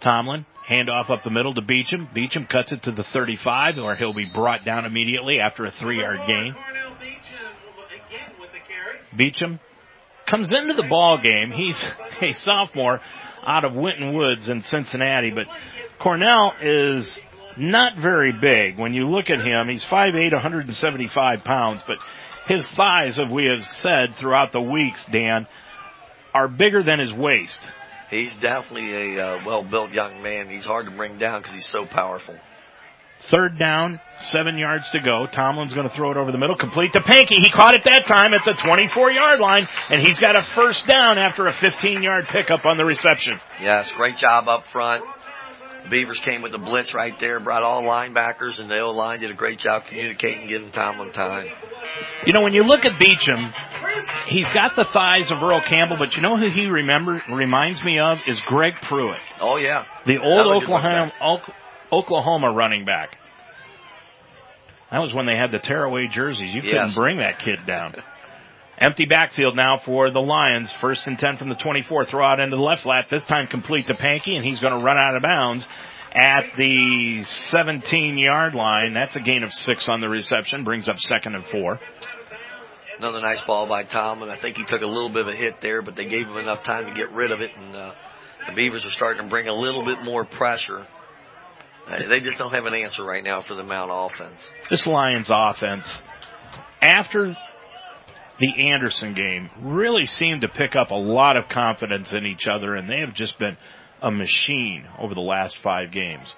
[0.00, 2.08] Tomlin Handoff up the middle to Beecham.
[2.14, 6.00] Beecham cuts it to the 35 where he'll be brought down immediately after a three
[6.00, 6.54] yard gain.
[9.16, 9.58] Beecham
[10.26, 11.50] comes into the ball game.
[11.50, 11.84] He's
[12.20, 13.00] a sophomore
[13.44, 15.46] out of Winton Woods in Cincinnati, but
[15.98, 17.18] Cornell is
[17.56, 18.78] not very big.
[18.78, 21.98] When you look at him, he's 5'8", 175 pounds, but
[22.46, 25.46] his thighs, as we have said throughout the weeks, Dan,
[26.32, 27.60] are bigger than his waist
[28.10, 30.48] he's definitely a uh, well-built young man.
[30.48, 32.36] He's hard to bring down because he's so powerful.
[33.30, 35.26] Third down, seven yards to go.
[35.30, 37.36] Tomlin's going to throw it over the middle, complete to Pankey.
[37.36, 40.86] He caught it that time at the 24 yard line, and he's got a first
[40.86, 43.38] down after a 15 yard pickup on the reception.
[43.60, 45.04] Yes, great job up front.
[45.88, 49.30] Beavers came with the blitz right there, brought all linebackers, and the O line did
[49.30, 51.46] a great job communicating, giving Tomlin time.
[52.26, 53.52] You know, when you look at Beecham,
[54.26, 57.98] he's got the thighs of Earl Campbell, but you know who he remember reminds me
[57.98, 59.20] of is Greg Pruitt.
[59.40, 61.12] Oh yeah, the old Oklahoma
[61.92, 63.16] Oklahoma running back.
[64.90, 66.52] That was when they had the tearaway jerseys.
[66.52, 67.94] You couldn't bring that kid down.
[68.80, 70.72] Empty backfield now for the Lions.
[70.80, 72.06] First and 10 from the 24.
[72.06, 73.06] Throw out into the left flat.
[73.10, 75.66] This time complete to Pankey and he's going to run out of bounds
[76.14, 78.94] at the 17 yard line.
[78.94, 80.64] That's a gain of six on the reception.
[80.64, 81.78] Brings up second and four.
[82.98, 85.36] Another nice ball by Tom, and I think he took a little bit of a
[85.36, 87.50] hit there, but they gave him enough time to get rid of it.
[87.56, 87.92] And uh,
[88.46, 90.86] the Beavers are starting to bring a little bit more pressure.
[91.86, 94.46] Uh, they just don't have an answer right now for the Mount offense.
[94.68, 95.90] This Lions offense,
[96.82, 97.34] after
[98.40, 102.74] the Anderson game really seemed to pick up a lot of confidence in each other,
[102.74, 103.56] and they have just been
[104.02, 106.34] a machine over the last five games.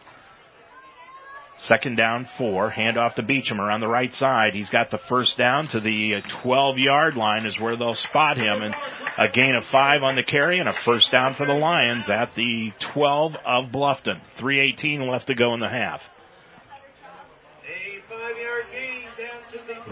[1.59, 2.71] Second down, four.
[2.71, 4.53] Hand off to Beecham around the right side.
[4.53, 8.63] He's got the first down to the 12 yard line is where they'll spot him.
[8.63, 8.75] And
[9.17, 12.35] a gain of five on the carry and a first down for the Lions at
[12.35, 14.21] the 12 of Bluffton.
[14.39, 16.03] 318 left to go in the half.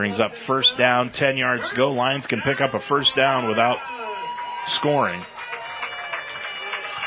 [0.01, 1.93] Brings up first down, 10 yards to go.
[1.93, 3.77] Lions can pick up a first down without
[4.69, 5.23] scoring.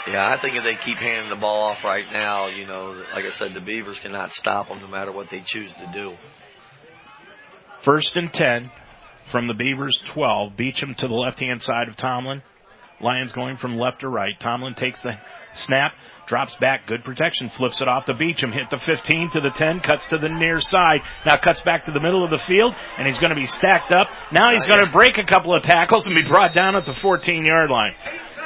[0.05, 3.25] Yeah, I think if they keep handing the ball off right now, you know, like
[3.25, 6.13] I said, the Beavers cannot stop them no matter what they choose to do.
[7.81, 8.69] First and 10
[9.31, 10.55] from the Beavers 12.
[10.55, 12.43] Beecham to the left hand side of Tomlin.
[13.03, 14.39] Lions going from left to right.
[14.39, 15.13] Tomlin takes the
[15.55, 15.93] snap,
[16.25, 19.81] drops back, good protection, flips it off to Beecham, hit the 15 to the 10,
[19.81, 23.07] cuts to the near side, now cuts back to the middle of the field, and
[23.07, 24.07] he's going to be stacked up.
[24.31, 26.85] Now he's uh, going to break a couple of tackles and be brought down at
[26.85, 27.93] the 14 yard line.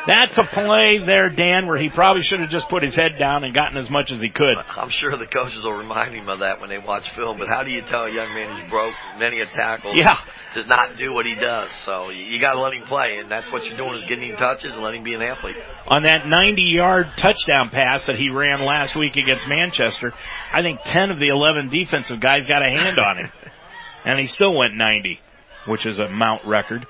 [0.07, 3.43] That's a play there, Dan, where he probably should have just put his head down
[3.43, 4.55] and gotten as much as he could.
[4.69, 7.37] I'm sure the coaches will remind him of that when they watch film.
[7.37, 10.17] But how do you tell a young man who's broke many a tackle yeah.
[10.53, 11.69] to not do what he does?
[11.83, 14.37] So you got to let him play, and that's what you're doing is getting him
[14.37, 15.57] touches and letting him be an athlete.
[15.87, 20.13] On that 90-yard touchdown pass that he ran last week against Manchester,
[20.53, 23.31] I think 10 of the 11 defensive guys got a hand on him,
[24.05, 25.19] and he still went 90,
[25.67, 26.85] which is a Mount record.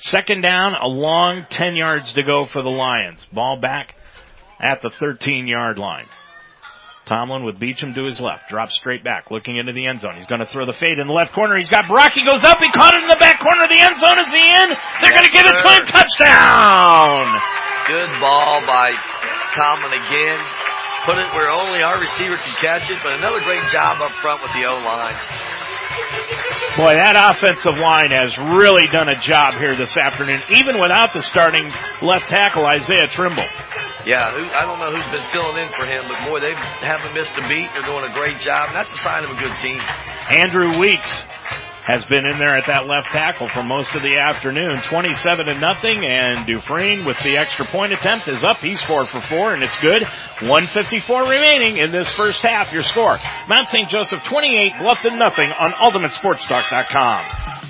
[0.00, 3.20] Second down, a long 10 yards to go for the Lions.
[3.32, 3.94] Ball back
[4.58, 6.06] at the 13 yard line.
[7.04, 10.16] Tomlin with Beecham to his left, drops straight back, looking into the end zone.
[10.16, 11.58] He's going to throw the fade in the left corner.
[11.58, 12.12] He's got Brock.
[12.14, 12.58] He goes up.
[12.58, 14.18] He caught it in the back corner of the end zone.
[14.24, 14.68] Is he in?
[15.02, 15.84] They're yes, going to give it to him.
[15.90, 17.26] Touchdown!
[17.90, 18.94] Good ball by
[19.52, 20.40] Tomlin again.
[21.04, 24.40] Put it where only our receiver can catch it, but another great job up front
[24.40, 25.18] with the O line.
[26.76, 31.20] Boy, that offensive line has really done a job here this afternoon, even without the
[31.20, 31.66] starting
[32.00, 33.44] left tackle, Isaiah Trimble.
[34.06, 37.12] Yeah, who, I don't know who's been filling in for him, but boy, they haven't
[37.12, 37.68] missed a beat.
[37.74, 39.82] They're doing a great job, and that's a sign of a good team.
[40.30, 41.10] Andrew Weeks
[41.86, 44.82] has been in there at that left tackle for most of the afternoon.
[44.90, 48.58] 27 to nothing, and Dufresne with the extra point attempt is up.
[48.58, 50.02] He's four for four, and it's good.
[50.46, 52.72] 154 remaining in this first half.
[52.72, 53.18] Your score:
[53.48, 53.88] Mount St.
[53.88, 57.69] Joseph 28, Bluffton nothing on UltimateSportsTalk.com.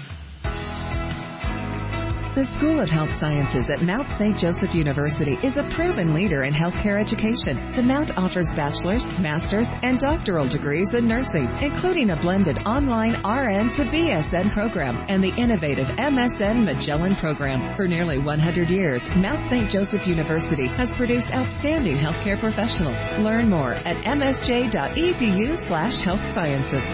[2.33, 4.39] The School of Health Sciences at Mount St.
[4.39, 7.72] Joseph University is a proven leader in healthcare education.
[7.74, 13.70] The Mount offers bachelor's, master's, and doctoral degrees in nursing, including a blended online RN
[13.70, 17.74] to BSN program and the innovative MSN Magellan program.
[17.74, 19.68] For nearly 100 years, Mount St.
[19.68, 23.03] Joseph University has produced outstanding healthcare professionals.
[23.18, 26.89] Learn more at msj.edu slash health sciences.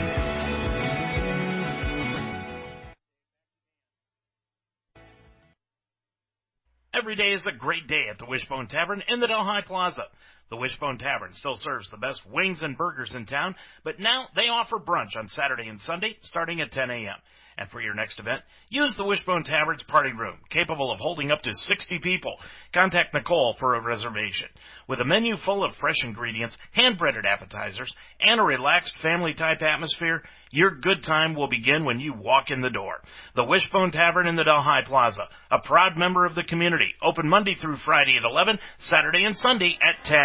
[6.96, 10.06] Every day is a great day at the Wishbone Tavern in the Delhi Plaza.
[10.48, 14.48] The Wishbone Tavern still serves the best wings and burgers in town, but now they
[14.48, 17.16] offer brunch on Saturday and Sunday starting at 10 a.m.
[17.58, 21.42] And for your next event, use the Wishbone Tavern's party room, capable of holding up
[21.42, 22.36] to 60 people.
[22.72, 24.48] Contact Nicole for a reservation.
[24.86, 30.70] With a menu full of fresh ingredients, hand-breaded appetizers, and a relaxed family-type atmosphere, your
[30.70, 33.00] good time will begin when you walk in the door.
[33.34, 37.54] The Wishbone Tavern in the Delhi Plaza, a proud member of the community, open Monday
[37.54, 40.16] through Friday at 11, Saturday and Sunday at 10.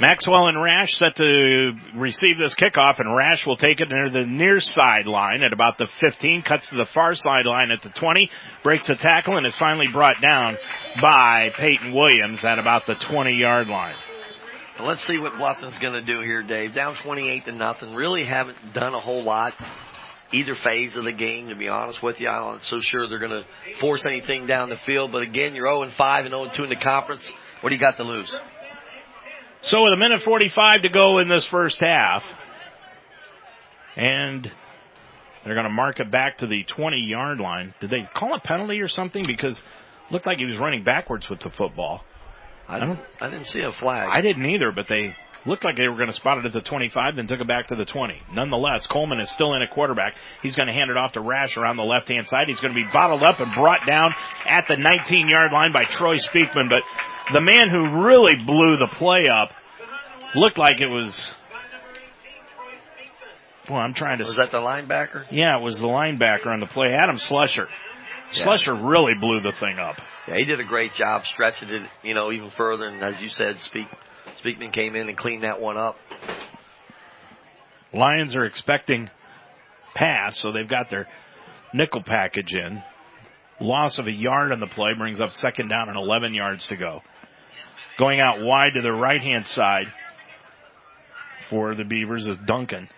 [0.00, 4.24] Maxwell and Rash set to receive this kickoff, and Rash will take it near the
[4.24, 8.30] near sideline at about the 15, cuts to the far sideline at the 20,
[8.62, 10.56] breaks a tackle, and is finally brought down
[11.02, 13.96] by Peyton Williams at about the 20 yard line.
[14.80, 16.74] let's see what Bluffton's going to do here, Dave.
[16.74, 17.94] Down 28 to nothing.
[17.94, 19.54] Really haven't done a whole lot
[20.30, 22.28] either phase of the game, to be honest with you.
[22.28, 23.44] I'm not so sure they're going to
[23.78, 25.10] force anything down the field.
[25.10, 27.32] But again, you're 0 and 5 and 0 and 2 in the conference.
[27.62, 28.36] What do you got to lose?
[29.62, 32.24] So with a minute 45 to go in this first half,
[33.96, 34.50] and
[35.44, 37.74] they're going to mark it back to the 20 yard line.
[37.80, 39.24] Did they call a penalty or something?
[39.26, 42.02] Because it looked like he was running backwards with the football.
[42.68, 44.10] I, don't, I didn't see a flag.
[44.12, 46.60] I didn't either, but they looked like they were going to spot it at the
[46.60, 48.20] 25, then took it back to the 20.
[48.34, 50.14] Nonetheless, Coleman is still in a quarterback.
[50.42, 52.48] He's going to hand it off to Rash around the left hand side.
[52.48, 55.84] He's going to be bottled up and brought down at the 19 yard line by
[55.84, 56.82] Troy Speakman, but
[57.32, 59.50] the man who really blew the play up
[60.34, 61.34] looked like it was
[63.68, 64.24] well, I'm trying to.
[64.24, 65.26] Was that the linebacker?
[65.30, 66.94] Yeah, it was the linebacker on the play.
[66.94, 67.66] Adam Slusher.
[68.32, 68.44] Yeah.
[68.44, 69.96] Slusher really blew the thing up.
[70.26, 72.86] Yeah, he did a great job stretching it, you know, even further.
[72.86, 73.86] And as you said, Speak,
[74.42, 75.96] Speakman came in and cleaned that one up.
[77.92, 79.10] Lions are expecting
[79.94, 81.06] pass, so they've got their
[81.72, 82.82] nickel package in.
[83.60, 86.76] Loss of a yard on the play brings up second down and 11 yards to
[86.76, 87.00] go.
[87.98, 89.92] Going out wide to the right hand side
[91.48, 92.88] for the Beavers is Duncan.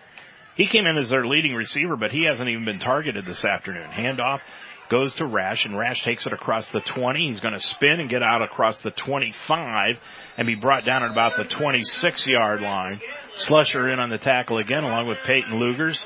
[0.55, 3.89] He came in as their leading receiver, but he hasn't even been targeted this afternoon.
[3.89, 4.41] Handoff
[4.91, 7.27] goes to Rash, and Rash takes it across the 20.
[7.27, 9.95] He's going to spin and get out across the 25
[10.37, 12.99] and be brought down at about the 26 yard line.
[13.37, 16.03] Slusher in on the tackle again, along with Peyton Lugers.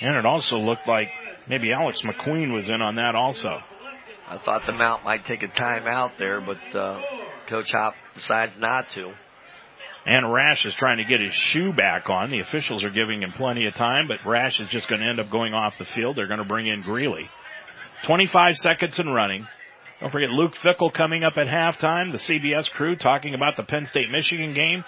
[0.00, 1.08] And it also looked like
[1.48, 3.60] maybe Alex McQueen was in on that also.
[4.30, 7.00] I thought the Mount might take a timeout there, but uh,
[7.48, 9.12] Coach Hop decides not to.
[10.06, 12.30] And Rash is trying to get his shoe back on.
[12.30, 15.18] The officials are giving him plenty of time, but Rash is just going to end
[15.18, 16.14] up going off the field.
[16.14, 17.28] They're going to bring in Greeley.
[18.04, 19.48] 25 seconds and running.
[20.00, 22.12] Don't forget Luke Fickell coming up at halftime.
[22.12, 24.84] The CBS crew talking about the Penn State Michigan game.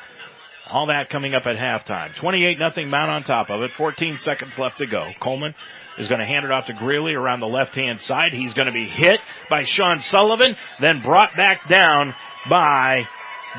[0.71, 2.15] All that coming up at halftime.
[2.15, 3.73] 28 nothing Mount on top of it.
[3.73, 5.11] 14 seconds left to go.
[5.21, 5.57] Coleman
[5.99, 8.33] is going to hand it off to Greeley around the left hand side.
[8.33, 12.15] He's going to be hit by Sean Sullivan, then brought back down
[12.49, 13.07] by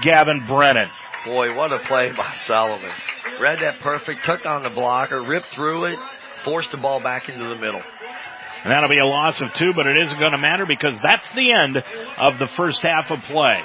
[0.02, 0.90] Gavin Brennan.
[1.26, 2.92] Boy, what a play by Sullivan.
[3.40, 6.00] Read that perfect, took on the blocker, ripped through it,
[6.44, 7.82] forced the ball back into the middle.
[8.64, 11.30] And that'll be a loss of two, but it isn't going to matter because that's
[11.34, 11.78] the end
[12.18, 13.60] of the first half of play.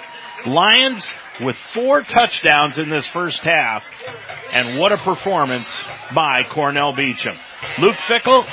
[0.47, 1.09] Lions
[1.41, 3.84] with four touchdowns in this first half.
[4.53, 5.70] And what a performance
[6.14, 7.36] by Cornell Beecham.
[7.78, 8.47] Luke Fickell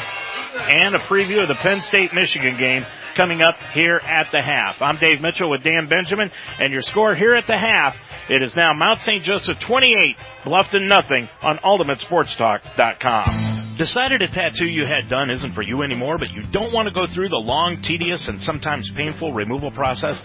[0.55, 4.81] and a preview of the Penn State Michigan game coming up here at the half.
[4.81, 7.95] I'm Dave Mitchell with Dan Benjamin and your score here at the half.
[8.29, 9.23] It is now Mount St.
[9.23, 13.77] Joseph 28, Bluffton nothing on UltimateSportsTalk.com.
[13.77, 16.93] Decided a tattoo you had done isn't for you anymore, but you don't want to
[16.93, 20.21] go through the long, tedious, and sometimes painful removal process?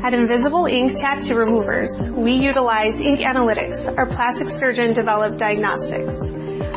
[0.00, 6.22] At Invisible Ink Tattoo Removers, we utilize ink analytics, our plastic surgeon developed diagnostics.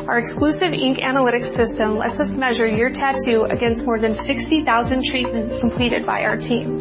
[0.08, 5.60] Our exclusive ink analytics system lets us measure your tattoo against more than 60,000 treatments
[5.60, 6.78] completed by our team.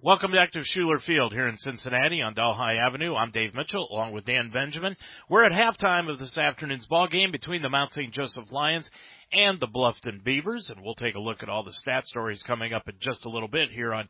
[0.00, 3.16] Welcome back to Schueler Field here in Cincinnati on Delhi Avenue.
[3.16, 4.96] I'm Dave Mitchell along with Dan Benjamin.
[5.28, 8.12] We're at halftime of this afternoon's ball game between the Mount St.
[8.12, 8.88] Joseph Lions
[9.32, 12.72] and the Bluffton Beavers and we'll take a look at all the stat stories coming
[12.72, 14.08] up in just a little bit here on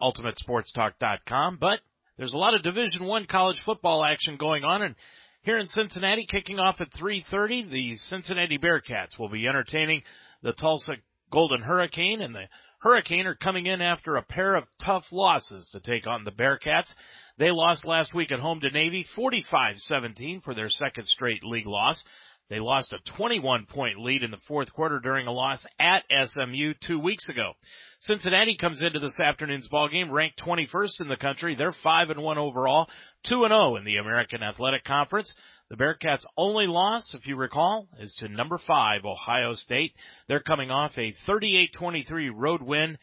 [0.00, 1.58] ultimatesportstalk.com.
[1.60, 1.80] But
[2.16, 4.94] there's a lot of Division One college football action going on and
[5.42, 10.02] here in Cincinnati kicking off at 3.30, the Cincinnati Bearcats will be entertaining
[10.40, 10.92] the Tulsa
[11.32, 12.44] Golden Hurricane and the
[12.80, 16.94] Hurricane are coming in after a pair of tough losses to take on the Bearcats.
[17.36, 22.02] They lost last week at home to Navy 45-17 for their second straight league loss.
[22.48, 26.72] They lost a 21 point lead in the fourth quarter during a loss at SMU
[26.80, 27.52] two weeks ago.
[28.00, 31.54] Cincinnati comes into this afternoon's ball game ranked 21st in the country.
[31.54, 32.88] They're 5 and 1 overall,
[33.24, 35.34] 2 and 0 in the American Athletic Conference.
[35.68, 39.92] The Bearcats only loss, if you recall, is to number 5 Ohio State.
[40.28, 42.96] They're coming off a 38-23 road win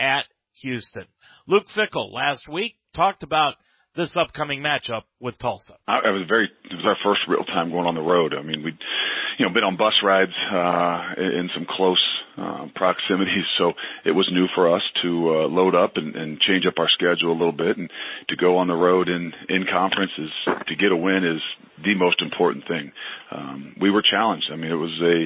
[0.00, 0.24] at
[0.62, 1.06] Houston.
[1.46, 3.54] Luke Fickell last week talked about
[3.96, 5.74] this upcoming matchup with Tulsa?
[5.88, 8.34] I, was very, it was our first real time going on the road.
[8.38, 8.78] I mean, we'd,
[9.38, 12.00] you know, been on bus rides, uh, in some close,
[12.38, 13.44] uh, proximities.
[13.58, 13.72] So
[14.04, 17.32] it was new for us to, uh, load up and, and change up our schedule
[17.32, 17.90] a little bit and
[18.28, 21.42] to go on the road in, in conferences to get a win is
[21.82, 22.92] the most important thing.
[23.32, 24.46] Um, we were challenged.
[24.52, 25.18] I mean, it was a,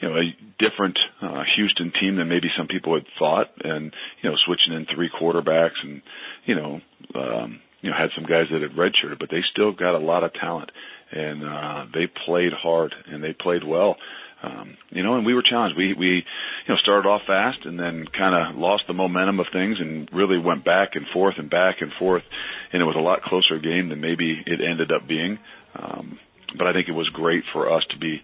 [0.00, 0.26] you know, a
[0.62, 3.92] different, uh, Houston team than maybe some people had thought and,
[4.22, 6.02] you know, switching in three quarterbacks and,
[6.46, 6.80] you know,
[7.14, 10.24] um, you know, had some guys that had redshirted, but they still got a lot
[10.24, 10.70] of talent
[11.10, 13.96] and, uh, they played hard and they played well.
[14.42, 15.76] Um, you know, and we were challenged.
[15.76, 19.46] We, we, you know, started off fast and then kind of lost the momentum of
[19.52, 22.24] things and really went back and forth and back and forth.
[22.72, 25.38] And it was a lot closer game than maybe it ended up being.
[25.76, 26.18] Um,
[26.58, 28.20] but I think it was great for us to be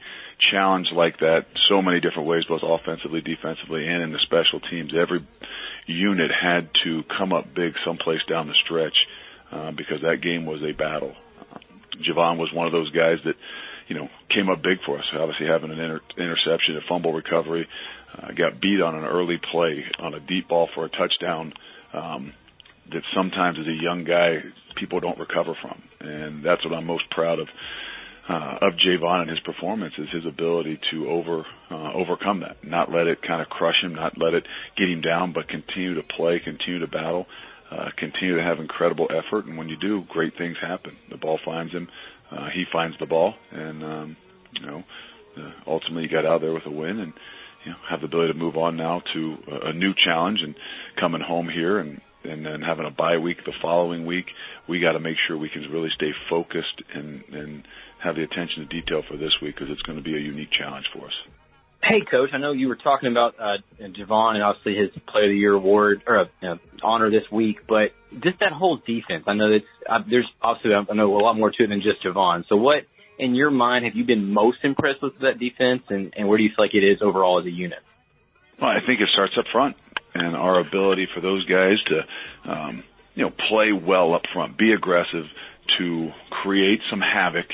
[0.51, 4.93] challenged like that so many different ways, both offensively, defensively, and in the special teams.
[4.99, 5.27] Every
[5.87, 8.97] unit had to come up big someplace down the stretch
[9.53, 11.15] uh, because that game was a battle.
[11.99, 13.35] Javon was one of those guys that,
[13.89, 15.05] you know, came up big for us.
[15.15, 17.67] Obviously having an inter- interception, a fumble recovery,
[18.17, 21.53] uh, got beat on an early play on a deep ball for a touchdown.
[21.93, 22.33] Um,
[22.93, 24.39] that sometimes as a young guy,
[24.77, 25.83] people don't recover from.
[26.01, 27.49] And that's what I'm most proud of,
[28.29, 32.91] uh, of Javon and his performance is his ability to over, uh, overcome that, not
[32.91, 34.45] let it kind of crush him, not let it
[34.77, 37.27] get him down, but continue to play, continue to battle,
[37.71, 39.47] uh, continue to have incredible effort.
[39.47, 40.97] And when you do, great things happen.
[41.11, 41.89] The ball finds him.
[42.31, 44.17] Uh, he finds the ball and, um,
[44.53, 44.85] you know,
[45.37, 47.13] uh, ultimately you got out there with a win and,
[47.65, 50.55] you know, have the ability to move on now to a, new challenge and
[51.01, 54.27] coming home here and, and then having a bye week the following week,
[54.69, 57.65] we got to make sure we can really stay focused and, and
[58.03, 60.51] have the attention to detail for this week because it's going to be a unique
[60.59, 61.38] challenge for us.
[61.89, 62.29] Hey, coach.
[62.35, 65.55] I know you were talking about uh, Javon and obviously his Player of the Year
[65.55, 69.25] award or uh, honor this week, but just that whole defense.
[69.27, 72.05] I know that uh, there's obviously I know a lot more to it than just
[72.05, 72.45] Javon.
[72.47, 72.85] So, what
[73.19, 76.45] in your mind have you been most impressed with that defense, and, and where do
[76.45, 77.79] you feel like it is overall as a unit?
[78.61, 79.77] Well, I think it starts up front,
[80.13, 82.85] and our ability for those guys to, um,
[83.15, 85.25] you know, play well up front, be aggressive,
[85.79, 86.11] to
[86.43, 87.47] create some havoc.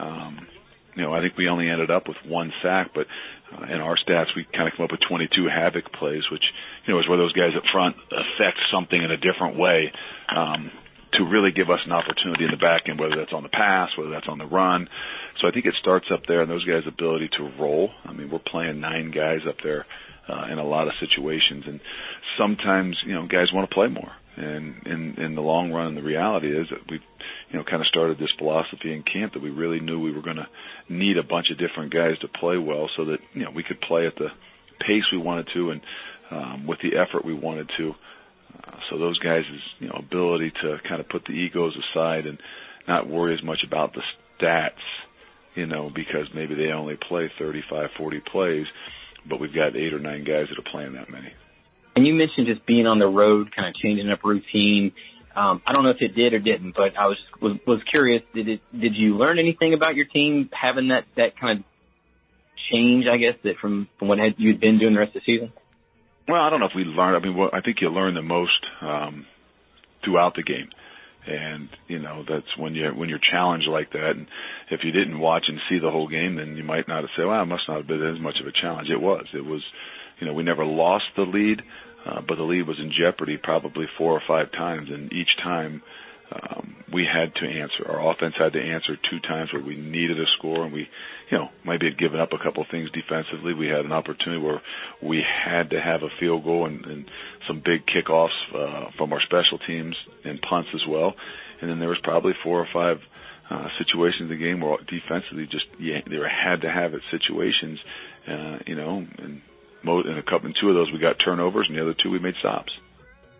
[0.00, 0.48] Um,
[0.96, 3.06] you know, I think we only ended up with one sack, but
[3.52, 6.44] uh, in our stats, we kind of come up with 22 havoc plays, which,
[6.86, 9.92] you know, is where those guys up front affect something in a different way,
[10.34, 10.72] um,
[11.12, 13.90] to really give us an opportunity in the back end, whether that's on the pass,
[13.96, 14.88] whether that's on the run.
[15.40, 17.90] So I think it starts up there and those guys' ability to roll.
[18.04, 19.86] I mean, we're playing nine guys up there,
[20.28, 21.80] uh, in a lot of situations and
[22.38, 24.12] sometimes, you know, guys want to play more.
[24.36, 27.00] And in, in the long run, the reality is that we've,
[27.50, 30.22] you know, kind of started this philosophy in camp that we really knew we were
[30.22, 30.48] going to
[30.88, 33.80] need a bunch of different guys to play well so that, you know, we could
[33.80, 34.28] play at the
[34.80, 35.80] pace we wanted to and,
[36.30, 37.94] um, with the effort we wanted to.
[38.66, 39.44] Uh, so those guys'
[39.78, 42.38] you know, ability to kind of put the egos aside and
[42.88, 44.02] not worry as much about the
[44.40, 44.70] stats,
[45.54, 48.66] you know, because maybe they only play 35, 40 plays,
[49.28, 51.32] but we've got eight or nine guys that are playing that many.
[51.96, 54.92] And you mentioned just being on the road, kind of changing up routine.
[55.36, 58.22] Um, I don't know if it did or didn't, but I was was, was curious.
[58.34, 58.60] Did it?
[58.72, 61.64] Did you learn anything about your team having that that kind of
[62.72, 63.04] change?
[63.06, 65.52] I guess that from from what you'd been doing the rest of the season.
[66.26, 67.16] Well, I don't know if we learned.
[67.16, 69.26] I mean, well, I think you learn the most um,
[70.02, 70.70] throughout the game,
[71.26, 74.12] and you know that's when you when you're challenged like that.
[74.16, 74.26] And
[74.70, 77.26] if you didn't watch and see the whole game, then you might not have said,
[77.26, 79.26] "Well, it must not have been as much of a challenge." It was.
[79.34, 79.62] It was.
[80.18, 81.60] You know, we never lost the lead,
[82.06, 85.82] uh, but the lead was in jeopardy probably four or five times, and each time
[86.30, 87.88] um, we had to answer.
[87.88, 90.88] Our offense had to answer two times where we needed a score, and we,
[91.30, 93.54] you know, maybe had given up a couple of things defensively.
[93.54, 94.60] We had an opportunity where
[95.02, 97.10] we had to have a field goal and, and
[97.46, 101.14] some big kickoffs uh, from our special teams and punts as well.
[101.60, 102.98] And then there was probably four or five
[103.50, 107.02] uh, situations in the game where defensively just yeah, they were had to have it
[107.10, 107.78] situations,
[108.28, 109.40] uh, you know, and
[109.82, 112.18] in a couple, in two of those we got turnovers, and the other two we
[112.18, 112.72] made stops.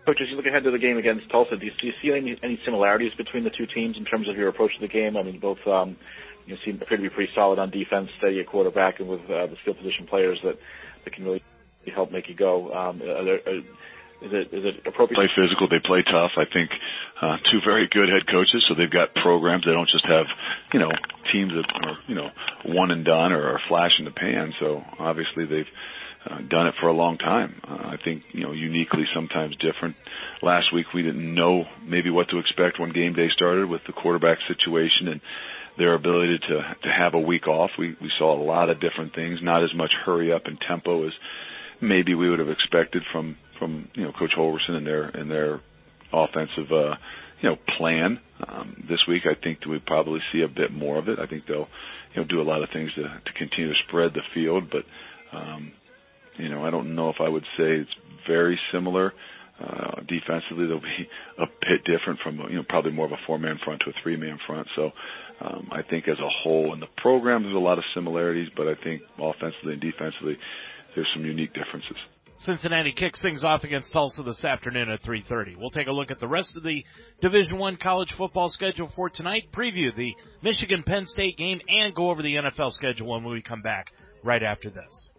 [0.05, 2.11] Coach, as you look ahead to the game against Tulsa, do you, do you see
[2.11, 5.17] any, any similarities between the two teams in terms of your approach to the game?
[5.17, 5.97] I mean, both um,
[6.45, 9.21] you know, seem appear to be pretty solid on defense, steady at quarterback, and with
[9.29, 10.57] uh, the skill position players that,
[11.03, 11.43] that can really
[11.93, 12.73] help make you go.
[12.73, 13.61] Um, are there, are,
[14.19, 15.19] is it is it appropriate?
[15.19, 15.67] To play physical.
[15.69, 16.31] They play tough.
[16.37, 16.71] I think
[17.21, 19.65] uh, two very good head coaches, so they've got programs.
[19.65, 20.25] They don't just have
[20.73, 20.89] you know
[21.31, 22.29] teams that are you know
[22.65, 24.53] one and done or are flash in the pan.
[24.59, 25.69] So obviously they've
[26.29, 27.61] uh, done it for a long time.
[27.67, 29.95] Uh, I think you know uniquely sometimes different.
[30.41, 33.93] Last week we didn't know maybe what to expect when game day started with the
[33.93, 35.21] quarterback situation and
[35.77, 37.71] their ability to to have a week off.
[37.77, 39.39] We we saw a lot of different things.
[39.41, 41.13] Not as much hurry up and tempo as
[41.81, 45.61] maybe we would have expected from from you know Coach Holgorsen and their and their
[46.11, 46.95] offensive uh,
[47.41, 48.19] you know plan.
[48.47, 51.19] Um, this week, I think we probably see a bit more of it.
[51.19, 51.67] I think they'll
[52.13, 54.83] you know do a lot of things to to continue to spread the field, but
[55.37, 55.71] um,
[56.37, 57.91] you know I don't know if I would say it's
[58.27, 59.13] very similar.
[59.59, 61.09] Uh, defensively, they'll be
[61.39, 63.93] a bit different from you know probably more of a four man front to a
[64.03, 64.67] three man front.
[64.75, 64.91] So
[65.41, 68.67] um, I think as a whole in the program there's a lot of similarities, but
[68.67, 70.37] I think offensively and defensively
[70.95, 71.97] there's some unique differences.
[72.39, 75.55] Cincinnati kicks things off against Tulsa this afternoon at 3:30.
[75.57, 76.85] We'll take a look at the rest of the
[77.19, 82.11] Division 1 college football schedule for tonight, preview the Michigan Penn State game and go
[82.11, 83.91] over the NFL schedule when we come back
[84.23, 85.09] right after this.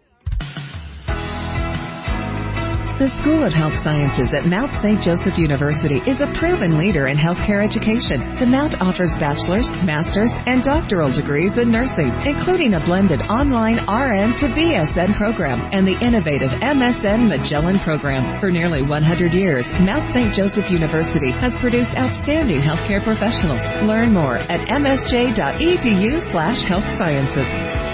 [2.99, 4.99] The School of Health Sciences at Mount St.
[4.99, 8.35] Joseph University is a proven leader in healthcare education.
[8.35, 14.35] The Mount offers bachelor's, master's, and doctoral degrees in nursing, including a blended online RN
[14.39, 18.37] to BSN program and the innovative MSN Magellan program.
[18.41, 20.33] For nearly 100 years, Mount St.
[20.33, 23.65] Joseph University has produced outstanding healthcare professionals.
[23.81, 27.88] Learn more at msj.edu slash health sciences.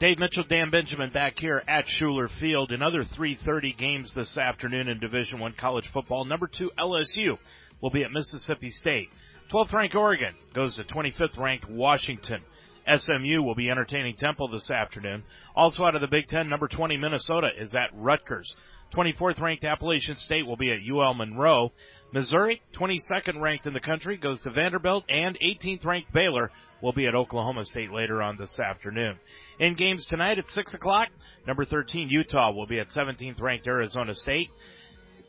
[0.00, 2.70] Dave Mitchell, Dan Benjamin back here at Schueler Field.
[2.70, 6.24] Another 3:30 games this afternoon in Division One college football.
[6.24, 7.36] Number two LSU
[7.80, 9.08] will be at Mississippi State.
[9.50, 12.42] 12th ranked Oregon goes to 25th ranked Washington.
[12.86, 15.24] SMU will be entertaining Temple this afternoon.
[15.56, 18.54] Also out of the Big Ten, number 20 Minnesota is at Rutgers.
[18.94, 21.72] 24th ranked Appalachian State will be at UL Monroe.
[22.12, 26.52] Missouri, 22nd ranked in the country, goes to Vanderbilt, and 18th ranked Baylor
[26.82, 29.18] will be at Oklahoma State later on this afternoon.
[29.58, 31.08] In games tonight at 6 o'clock,
[31.46, 34.50] number 13 Utah will be at 17th ranked Arizona State.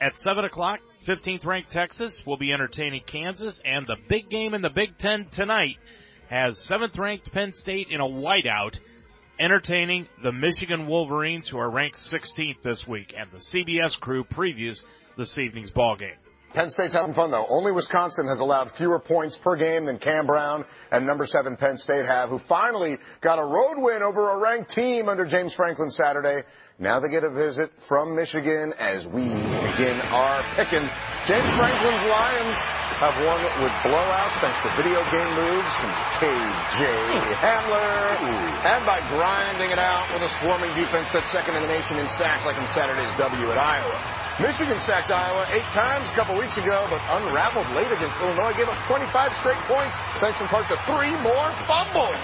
[0.01, 4.61] At 7 o'clock, 15th ranked Texas will be entertaining Kansas, and the big game in
[4.61, 5.77] the Big Ten tonight
[6.29, 8.77] has 7th ranked Penn State in a whiteout
[9.39, 14.81] entertaining the Michigan Wolverines who are ranked 16th this week, and the CBS crew previews
[15.17, 16.17] this evening's ball game.
[16.53, 17.45] Penn State's having fun though.
[17.47, 21.77] Only Wisconsin has allowed fewer points per game than Cam Brown and number seven Penn
[21.77, 25.89] State have, who finally got a road win over a ranked team under James Franklin
[25.89, 26.43] Saturday.
[26.79, 30.87] Now they get a visit from Michigan as we begin our picking.
[31.27, 32.57] James Franklin's Lions
[32.97, 36.87] have won with blowouts thanks to video game moves from KJ
[37.39, 38.19] Hamler
[38.65, 42.07] and by grinding it out with a swarming defense that's second in the nation in
[42.07, 44.18] sacks like in Saturday's W at Iowa.
[44.39, 48.69] Michigan sacked Iowa eight times a couple weeks ago, but unraveled late against Illinois, gave
[48.69, 52.15] up 25 straight points thanks in part to three more fumbles.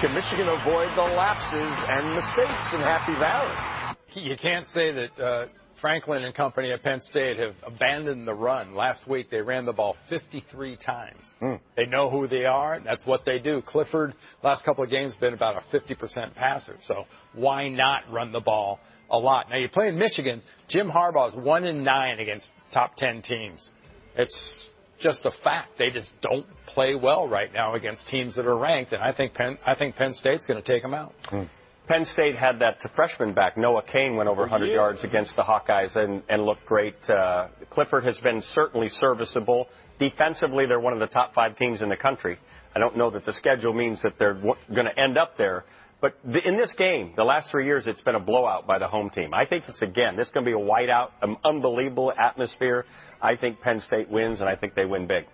[0.00, 3.54] Can Michigan avoid the lapses and mistakes in Happy Valley?
[4.14, 8.74] You can't say that uh, Franklin and company at Penn State have abandoned the run.
[8.74, 11.34] Last week they ran the ball 53 times.
[11.40, 11.60] Mm.
[11.76, 12.74] They know who they are.
[12.74, 13.62] And that's what they do.
[13.62, 16.76] Clifford, last couple of games, been about a 50% passer.
[16.80, 18.80] So why not run the ball
[19.10, 19.50] a lot?
[19.50, 20.42] Now you play in Michigan.
[20.68, 23.72] Jim Harbaugh is one in nine against top 10 teams.
[24.16, 25.78] It's just a fact.
[25.78, 28.92] They just don't play well right now against teams that are ranked.
[28.92, 31.14] And I think Penn, I think Penn State's going to take them out.
[31.24, 31.48] Mm.
[31.90, 33.56] Penn State had that freshman back.
[33.56, 34.74] Noah Cain went over 100 yeah.
[34.74, 37.10] yards against the Hawkeyes and, and looked great.
[37.10, 39.68] Uh, Clifford has been certainly serviceable.
[39.98, 42.38] Defensively, they're one of the top five teams in the country.
[42.76, 45.64] I don't know that the schedule means that they're w- going to end up there.
[46.00, 48.88] But the, in this game, the last three years, it's been a blowout by the
[48.88, 49.30] home team.
[49.34, 52.86] I think it's again, this is going to be a whiteout, an unbelievable atmosphere.
[53.20, 55.26] I think Penn State wins, and I think they win big.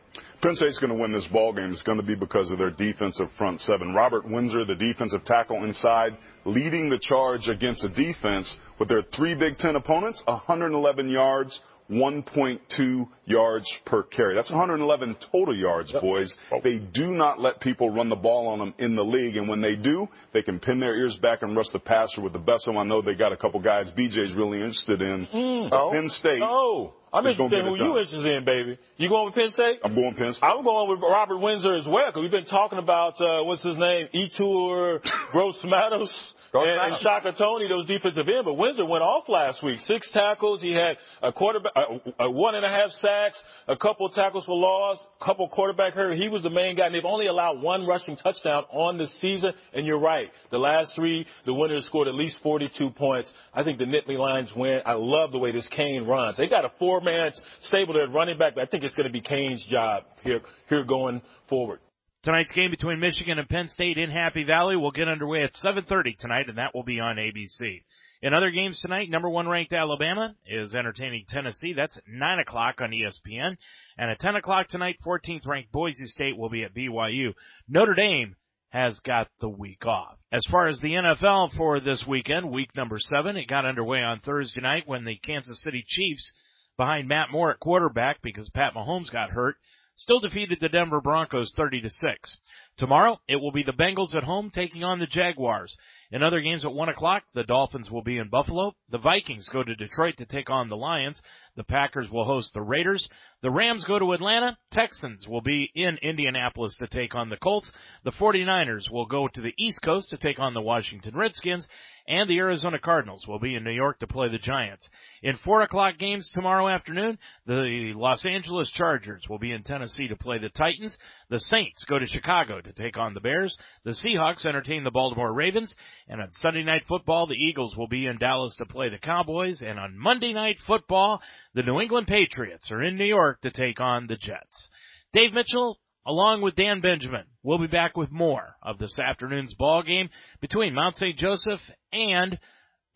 [0.42, 1.70] Penn State's going to win this ball game.
[1.70, 3.94] It's going to be because of their defensive front seven.
[3.94, 9.34] Robert Windsor, the defensive tackle inside, leading the charge against a defense with their three
[9.34, 14.34] Big Ten opponents, 111 yards, 1.2 yards per carry.
[14.34, 16.36] That's 111 total yards, boys.
[16.62, 19.60] They do not let people run the ball on them in the league, and when
[19.60, 22.66] they do, they can pin their ears back and rush the passer with the best
[22.66, 22.80] of them.
[22.80, 25.26] I know they got a couple guys BJ's really interested in.
[25.26, 25.70] Mm.
[25.70, 26.42] But Penn State.
[26.42, 28.78] Oh, I'm interested in who you interested in, baby.
[28.96, 29.80] You going with Penn State?
[29.84, 30.46] I'm going Penn State.
[30.46, 33.78] I'm going with Robert Windsor as well because we've been talking about uh, what's his
[33.78, 36.34] name, Yetur Gross Matos.
[36.54, 39.80] And, and Shaka Toney, those defensive end, but Windsor went off last week.
[39.80, 40.60] Six tackles.
[40.60, 44.56] He had a quarterback, a, a one and a half sacks, a couple tackles for
[44.56, 46.16] loss, a couple quarterback hurt.
[46.16, 46.86] He was the main guy.
[46.86, 49.52] And they've only allowed one rushing touchdown on the season.
[49.72, 50.30] And you're right.
[50.50, 53.32] The last three, the winners scored at least 42 points.
[53.52, 54.82] I think the Nittany Lions win.
[54.86, 56.36] I love the way this Cain runs.
[56.36, 59.12] They got a four-man stable there at running back, but I think it's going to
[59.12, 61.80] be Cain's job here, here going forward.
[62.26, 66.18] Tonight's game between Michigan and Penn State in Happy Valley will get underway at 7:30
[66.18, 67.84] tonight, and that will be on ABC.
[68.20, 71.72] In other games tonight, number one ranked Alabama is entertaining Tennessee.
[71.72, 73.56] That's 9 o'clock on ESPN.
[73.96, 77.32] And at 10 o'clock tonight, 14th ranked Boise State will be at BYU.
[77.68, 78.34] Notre Dame
[78.70, 80.18] has got the week off.
[80.32, 84.18] As far as the NFL for this weekend, week number seven, it got underway on
[84.18, 86.32] Thursday night when the Kansas City Chiefs,
[86.76, 89.58] behind Matt Moore at quarterback because Pat Mahomes got hurt,
[89.96, 92.38] still defeated the Denver Broncos 30 to 6.
[92.76, 95.76] Tomorrow, it will be the Bengals at home taking on the Jaguars.
[96.12, 98.74] In other games at 1 o'clock, the Dolphins will be in Buffalo.
[98.90, 101.20] The Vikings go to Detroit to take on the Lions.
[101.56, 103.08] The Packers will host the Raiders.
[103.42, 104.58] The Rams go to Atlanta.
[104.70, 107.72] Texans will be in Indianapolis to take on the Colts.
[108.04, 111.66] The 49ers will go to the East Coast to take on the Washington Redskins.
[112.08, 114.88] And the Arizona Cardinals will be in New York to play the Giants.
[115.22, 120.16] In 4 o'clock games tomorrow afternoon, the Los Angeles Chargers will be in Tennessee to
[120.16, 120.96] play the Titans.
[121.30, 123.56] The Saints go to Chicago to take on the Bears.
[123.84, 125.74] The Seahawks entertain the Baltimore Ravens.
[126.06, 129.60] And on Sunday night football, the Eagles will be in Dallas to play the Cowboys.
[129.60, 131.20] And on Monday night football,
[131.54, 134.68] the New England Patriots are in New York to take on the Jets.
[135.12, 139.84] Dave Mitchell, along with Dan Benjamin, We'll be back with more of this afternoon's ball
[139.84, 140.10] game
[140.40, 141.16] between Mount St.
[141.16, 141.60] Joseph
[141.92, 142.40] and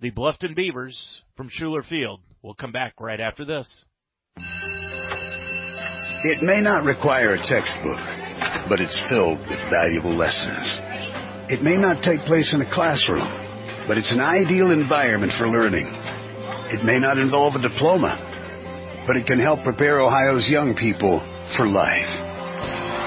[0.01, 2.19] the Bluffton Beavers from Schueler Field.
[2.43, 3.85] We'll come back right after this.
[6.25, 8.01] It may not require a textbook,
[8.69, 10.81] but it's filled with valuable lessons.
[11.49, 13.29] It may not take place in a classroom,
[13.87, 15.87] but it's an ideal environment for learning.
[16.73, 18.19] It may not involve a diploma,
[19.07, 22.30] but it can help prepare Ohio's young people for life.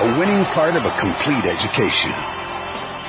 [0.00, 2.10] a winning part of a complete education.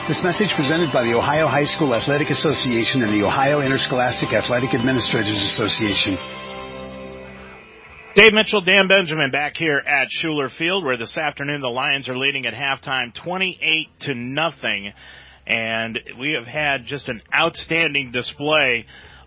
[0.08, 4.74] This message presented by the Ohio High School Athletic Association and the Ohio Interscholastic Athletic
[4.74, 6.18] Administrators Association.
[8.16, 12.18] Dave Mitchell, Dan Benjamin back here at Schueler Field where this afternoon the Lions are
[12.18, 14.92] leading at halftime 28 to nothing.
[15.48, 18.86] And we have had just an outstanding display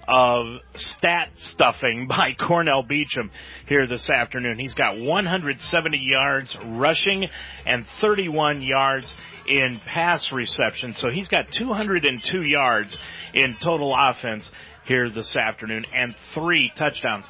[0.08, 3.30] of stat stuffing by Cornell Beecham
[3.66, 4.58] here this afternoon.
[4.58, 7.28] He's got 170 yards rushing
[7.64, 9.12] and 31 yards
[9.46, 10.94] in pass reception.
[10.94, 12.96] So he's got 202 yards
[13.34, 14.50] in total offense
[14.86, 17.26] here this afternoon and three touchdowns.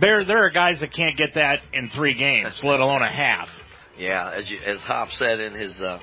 [0.00, 3.48] There, there are guys that can't get that in three games, let alone a half.
[3.98, 5.98] Yeah, as you, as Hop said in his uh,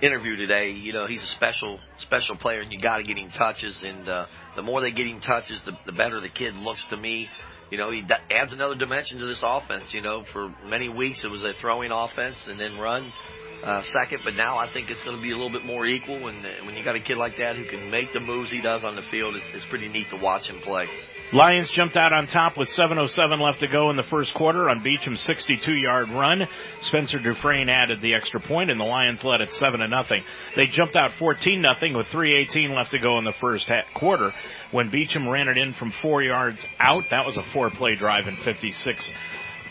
[0.00, 3.30] interview today, you know he's a special special player, and you got to get him
[3.30, 3.78] touches.
[3.84, 4.26] And uh,
[4.60, 7.30] the more they get him touches, the, the better the kid looks to me.
[7.70, 9.94] You know, he adds another dimension to this offense.
[9.94, 13.10] You know, for many weeks it was a throwing offense and then run
[13.64, 16.28] uh, second, but now I think it's going to be a little bit more equal.
[16.28, 18.60] And uh, when you got a kid like that who can make the moves he
[18.60, 20.86] does on the field, it's, it's pretty neat to watch him play.
[21.32, 24.82] Lions jumped out on top with 7.07 left to go in the first quarter on
[24.82, 26.42] Beecham's 62 yard run.
[26.80, 30.20] Spencer Dufresne added the extra point and the Lions led at 7 0.
[30.56, 34.32] They jumped out 14 0 with 3.18 left to go in the first quarter
[34.72, 37.04] when Beecham ran it in from four yards out.
[37.10, 39.12] That was a four play drive in 56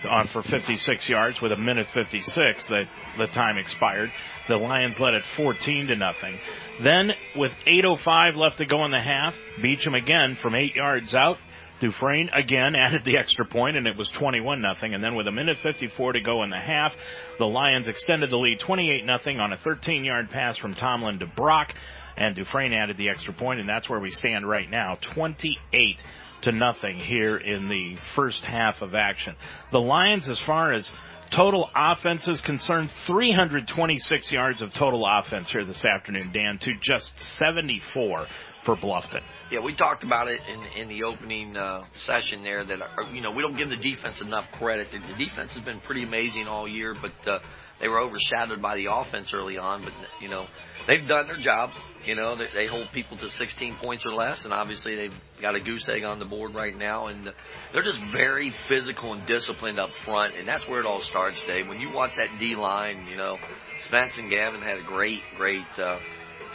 [0.09, 2.85] on for 56 yards with a minute 56 that
[3.17, 4.09] the time expired.
[4.47, 6.39] The Lions led at 14 to nothing.
[6.81, 11.37] Then with 8.05 left to go in the half, Beecham again from eight yards out
[11.79, 14.93] Dufresne again added the extra point and it was 21 nothing.
[14.93, 16.93] And then with a minute 54 to go in the half,
[17.37, 21.27] the Lions extended the lead 28 nothing on a 13 yard pass from Tomlin to
[21.27, 21.73] Brock.
[22.17, 24.97] and Dufresne added the extra point, and that's where we stand right now.
[25.13, 25.97] 28
[26.41, 29.35] to nothing here in the first half of action.
[29.71, 30.89] The Lions, as far as
[31.31, 37.11] total offense is concerned, 326 yards of total offense here this afternoon, Dan, to just
[37.37, 38.25] 74
[38.65, 39.21] for Bluffton.
[39.51, 43.21] Yeah, we talked about it in in the opening uh, session there that uh, you
[43.21, 44.89] know we don't give the defense enough credit.
[44.91, 47.39] The defense has been pretty amazing all year, but uh,
[47.79, 49.83] they were overshadowed by the offense early on.
[49.83, 50.45] But you know
[50.87, 51.71] they've done their job.
[52.05, 55.55] You know they, they hold people to 16 points or less, and obviously they've got
[55.55, 57.29] a goose egg on the board right now, and
[57.73, 61.67] they're just very physical and disciplined up front, and that's where it all starts, Dave.
[61.67, 63.37] When you watch that D line, you know
[63.79, 65.65] Spence and Gavin had a great, great.
[65.77, 65.99] Uh,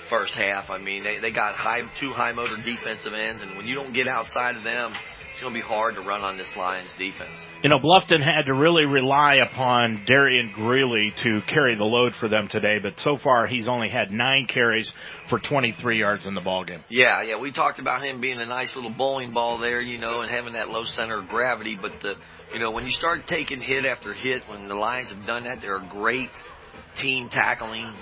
[0.09, 0.71] first half.
[0.71, 3.93] I mean, they, they got high, two high motor defensive ends, and when you don't
[3.93, 4.95] get outside of them,
[5.35, 7.41] it's going to be hard to run on this Lions defense.
[7.65, 12.29] You know, Bluffton had to really rely upon Darian Greeley to carry the load for
[12.29, 14.93] them today, but so far he's only had nine carries
[15.29, 16.85] for 23 yards in the ball game.
[16.89, 20.21] Yeah, yeah, we talked about him being a nice little bowling ball there, you know,
[20.21, 22.15] and having that low center of gravity, but the,
[22.53, 25.61] you know, when you start taking hit after hit, when the Lions have done that,
[25.61, 26.31] they're a great
[26.95, 27.93] team tackling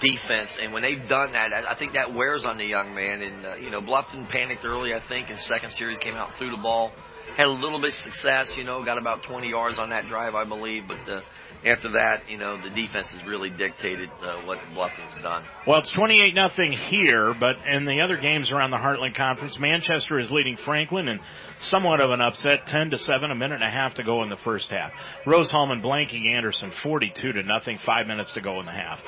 [0.00, 0.58] defense.
[0.60, 3.22] And when they've done that, I think that wears on the young man.
[3.22, 6.50] And, uh, you know, Bluffton panicked early, I think, in second series, came out, threw
[6.50, 6.92] the ball,
[7.36, 10.34] had a little bit of success, you know, got about 20 yards on that drive,
[10.34, 10.84] I believe.
[10.88, 11.20] But, uh,
[11.64, 15.44] after that, you know, the defense has really dictated uh, what Bluffton's done.
[15.66, 20.18] Well, it's 28 nothing here, but in the other games around the Heartland Conference, Manchester
[20.18, 21.20] is leading Franklin and
[21.58, 24.30] somewhat of an upset, 10 to 7, a minute and a half to go in
[24.30, 24.92] the first half.
[25.26, 29.00] Rose Hulman blanking Anderson 42 to nothing, 5 minutes to go in the half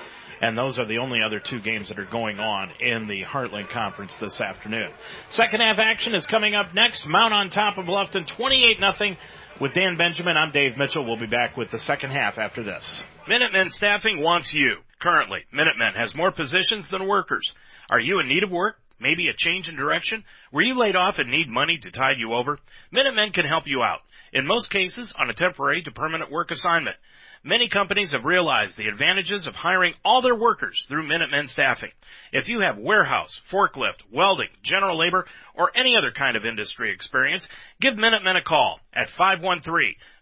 [0.42, 3.70] and those are the only other two games that are going on in the Heartland
[3.70, 4.90] Conference this afternoon.
[5.30, 7.06] Second half action is coming up next.
[7.06, 9.16] Mount on top of Bluffton, 28 nothing.
[9.60, 11.04] With Dan Benjamin, I'm Dave Mitchell.
[11.06, 13.02] We'll be back with the second half after this.
[13.28, 14.78] Minutemen Staffing wants you.
[14.98, 17.48] Currently, Minutemen has more positions than workers.
[17.88, 18.76] Are you in need of work?
[18.98, 20.24] Maybe a change in direction?
[20.52, 22.58] Were you laid off and need money to tide you over?
[22.90, 24.00] Minutemen can help you out.
[24.32, 26.96] In most cases, on a temporary to permanent work assignment.
[27.44, 31.90] Many companies have realized the advantages of hiring all their workers through Minutemen Staffing.
[32.32, 37.48] If you have warehouse, forklift, welding, general labor, or any other kind of industry experience,
[37.80, 39.08] give Minutemen a call at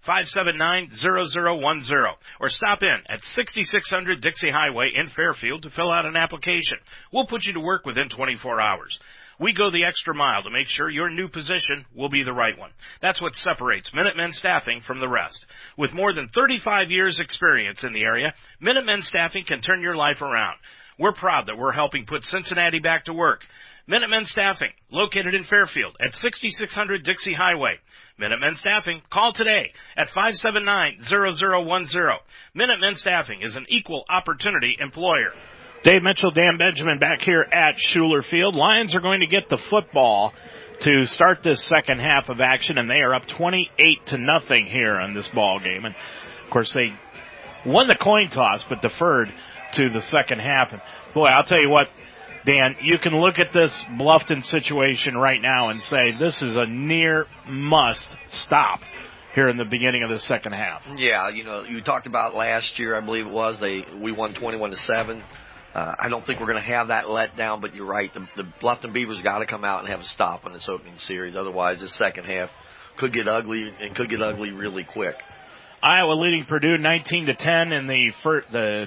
[0.06, 6.78] 513-579-0010 or stop in at 6600 Dixie Highway in Fairfield to fill out an application.
[7.12, 8.98] We'll put you to work within 24 hours.
[9.40, 12.58] We go the extra mile to make sure your new position will be the right
[12.58, 12.72] one.
[13.00, 15.46] That's what separates Minutemen Staffing from the rest.
[15.78, 20.20] With more than 35 years experience in the area, Minutemen Staffing can turn your life
[20.20, 20.58] around.
[20.98, 23.40] We're proud that we're helping put Cincinnati back to work.
[23.86, 27.78] Minutemen Staffing, located in Fairfield at 6600 Dixie Highway.
[28.18, 32.18] Minutemen Staffing, call today at 579-0010.
[32.54, 35.32] Minutemen Staffing is an equal opportunity employer.
[35.82, 38.54] Dave Mitchell, Dan Benjamin back here at Schueler Field.
[38.54, 40.34] Lions are going to get the football
[40.80, 44.96] to start this second half of action and they are up 28 to nothing here
[44.96, 45.86] on this ball game.
[45.86, 46.92] And of course they
[47.64, 49.32] won the coin toss but deferred
[49.74, 50.70] to the second half.
[50.72, 50.82] And
[51.14, 51.88] boy, I'll tell you what,
[52.44, 56.66] Dan, you can look at this Bluffton situation right now and say this is a
[56.66, 58.80] near must stop
[59.34, 60.82] here in the beginning of the second half.
[60.96, 64.34] Yeah, you know, you talked about last year, I believe it was, they, we won
[64.34, 65.22] 21 to 7.
[65.74, 68.12] Uh, I don't think we're going to have that letdown, but you're right.
[68.12, 70.98] The, the Bluffton Beavers got to come out and have a stop on this opening
[70.98, 71.36] series.
[71.36, 72.50] Otherwise, this second half
[72.96, 75.16] could get ugly and could get ugly really quick.
[75.82, 78.86] Iowa leading Purdue 19 to 10 in the fir- the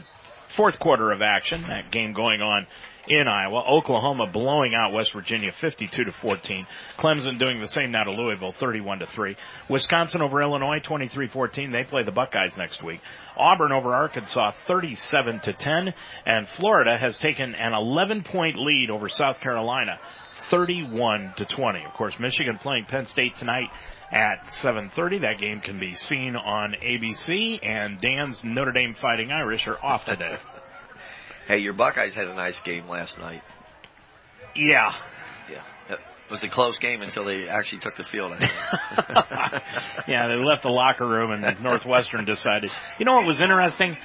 [0.55, 1.63] fourth quarter of action.
[1.63, 2.67] That game going on
[3.07, 3.63] in Iowa.
[3.67, 6.65] Oklahoma blowing out West Virginia 52 to 14.
[6.97, 9.35] Clemson doing the same now to Louisville 31 to 3.
[9.69, 11.71] Wisconsin over Illinois 23-14.
[11.71, 13.01] They play the Buckeyes next week.
[13.37, 15.93] Auburn over Arkansas 37 to 10
[16.25, 19.99] and Florida has taken an 11 point lead over South Carolina
[20.49, 21.85] 31 to 20.
[21.85, 23.69] Of course, Michigan playing Penn State tonight
[24.11, 25.21] at 7:30.
[25.21, 30.05] That game can be seen on ABC and Dan's Notre Dame Fighting Irish are off
[30.05, 30.37] today.
[31.47, 33.41] Hey, your Buckeyes had a nice game last night.
[34.55, 34.93] Yeah.
[35.51, 35.63] Yeah.
[35.89, 35.99] It
[36.31, 38.31] was a close game until they actually took the field.
[40.07, 42.71] yeah, they left the locker room and Northwestern decided.
[42.97, 43.97] You know what was interesting?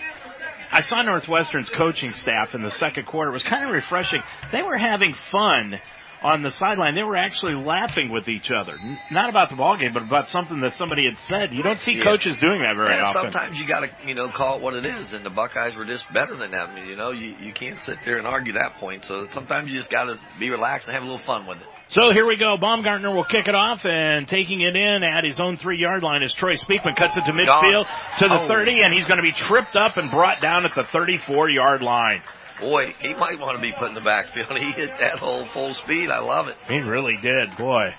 [0.70, 3.30] I saw Northwestern's coaching staff in the second quarter.
[3.30, 4.20] It was kind of refreshing.
[4.52, 5.80] They were having fun
[6.22, 8.72] on the sideline, they were actually laughing with each other.
[8.72, 11.52] N- not about the ball game, but about something that somebody had said.
[11.52, 12.04] You don't see yeah.
[12.04, 13.30] coaches doing that very yeah, often.
[13.30, 15.12] Sometimes you got to, you know, call it what it is.
[15.12, 16.76] And the Buckeyes were just better than that.
[16.86, 19.04] You know, you you can't sit there and argue that point.
[19.04, 21.66] So sometimes you just got to be relaxed and have a little fun with it.
[21.90, 22.56] So here we go.
[22.60, 26.22] Baumgartner will kick it off and taking it in at his own three yard line
[26.22, 27.86] as Troy Speakman cuts it to midfield
[28.18, 28.48] to the oh.
[28.48, 31.82] 30 and he's going to be tripped up and brought down at the 34 yard
[31.82, 32.20] line.
[32.60, 34.48] Boy, he might want to be put in the backfield.
[34.58, 36.10] He hit that hole full speed.
[36.10, 36.56] I love it.
[36.68, 37.92] He really did, boy.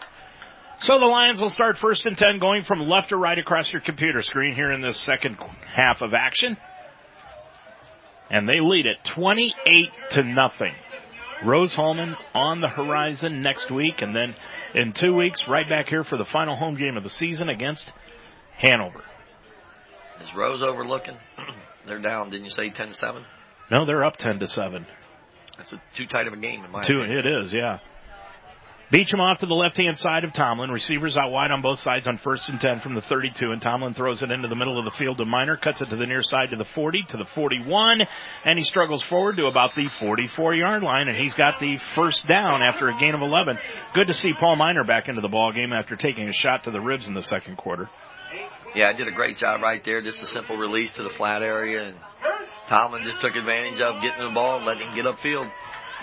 [0.81, 3.81] So the Lions will start first and 10 going from left to right across your
[3.81, 5.37] computer screen here in this second
[5.73, 6.57] half of action.
[8.29, 9.53] And they lead it 28
[10.11, 10.73] to nothing.
[11.45, 14.35] Rose-Hulman on the horizon next week and then
[14.75, 17.89] in two weeks right back here for the final home game of the season against
[18.57, 19.03] Hanover.
[20.21, 21.15] Is Rose overlooking?
[21.87, 23.23] They're down, didn't you say 10 7?
[23.71, 24.85] No, they're up 10 to 7.
[25.57, 27.19] That's a, too tight of a game in my Two, opinion.
[27.19, 27.79] it is, yeah.
[28.91, 30.71] Beecham off to the left hand side of Tomlin.
[30.71, 33.93] Receivers out wide on both sides on first and 10 from the 32 and Tomlin
[33.93, 36.23] throws it into the middle of the field to Miner, cuts it to the near
[36.23, 38.01] side to the 40, to the 41,
[38.45, 42.25] and he struggles forward to about the 44 yard line and he's got the first
[42.27, 43.59] down after a gain of 11.
[43.93, 46.71] Good to see Paul Miner back into the ball game after taking a shot to
[46.71, 47.91] the ribs in the second quarter.
[48.75, 50.01] Yeah, I did a great job right there.
[50.01, 51.97] Just a simple release to the flat area, and
[52.67, 55.51] Tomlin just took advantage of getting the ball letting him get upfield.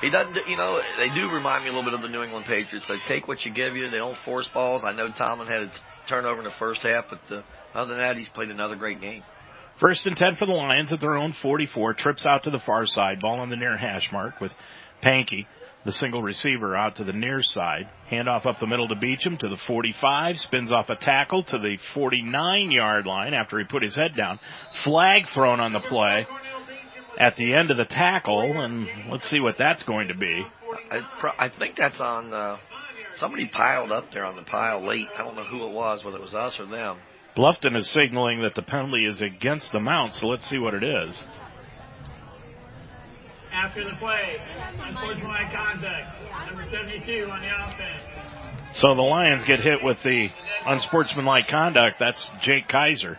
[0.01, 2.45] He doesn't, you know, they do remind me a little bit of the New England
[2.45, 2.87] Patriots.
[2.87, 3.89] They take what you give you.
[3.89, 4.83] They don't force balls.
[4.85, 5.73] I know Tomlin had a
[6.07, 7.43] turnover in the first half, but uh,
[7.75, 9.23] other than that, he's played another great game.
[9.81, 11.95] First and 10 for the Lions at their own 44.
[11.95, 13.21] Trips out to the far side.
[13.21, 14.53] Ball on the near hash mark with
[15.03, 15.47] Pankey,
[15.87, 17.89] the single receiver, out to the near side.
[18.11, 20.39] Handoff up the middle to Beecham to the 45.
[20.41, 24.39] Spins off a tackle to the 49 yard line after he put his head down.
[24.85, 26.27] Flag thrown on the play
[27.19, 30.45] at the end of the tackle, and let's see what that's going to be.
[30.91, 32.33] I, pro- I think that's on.
[32.33, 32.59] Uh,
[33.15, 35.09] somebody piled up there on the pile late.
[35.17, 36.99] I don't know who it was, whether it was us or them.
[37.37, 40.83] Bluffton is signaling that the penalty is against the Mount, so let's see what it
[40.83, 41.23] is.
[43.57, 44.37] After the play,
[44.85, 46.09] unsportsmanlike conduct,
[46.47, 48.03] number 72 on the offense.
[48.75, 50.29] So the Lions get hit with the
[50.67, 51.97] unsportsmanlike conduct.
[51.99, 53.19] That's Jake Kaiser.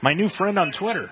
[0.00, 1.10] My new friend on Twitter.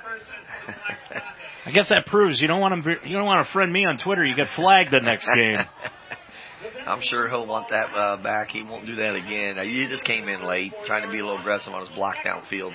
[1.65, 3.99] I guess that proves you don't want to you don't want to friend me on
[3.99, 4.25] Twitter.
[4.25, 5.59] You get flagged the next game.
[6.87, 8.53] I'm sure he'll want that uh, back.
[8.53, 9.59] He won't do that again.
[9.59, 12.17] Uh, He just came in late, trying to be a little aggressive on his block
[12.25, 12.73] downfield.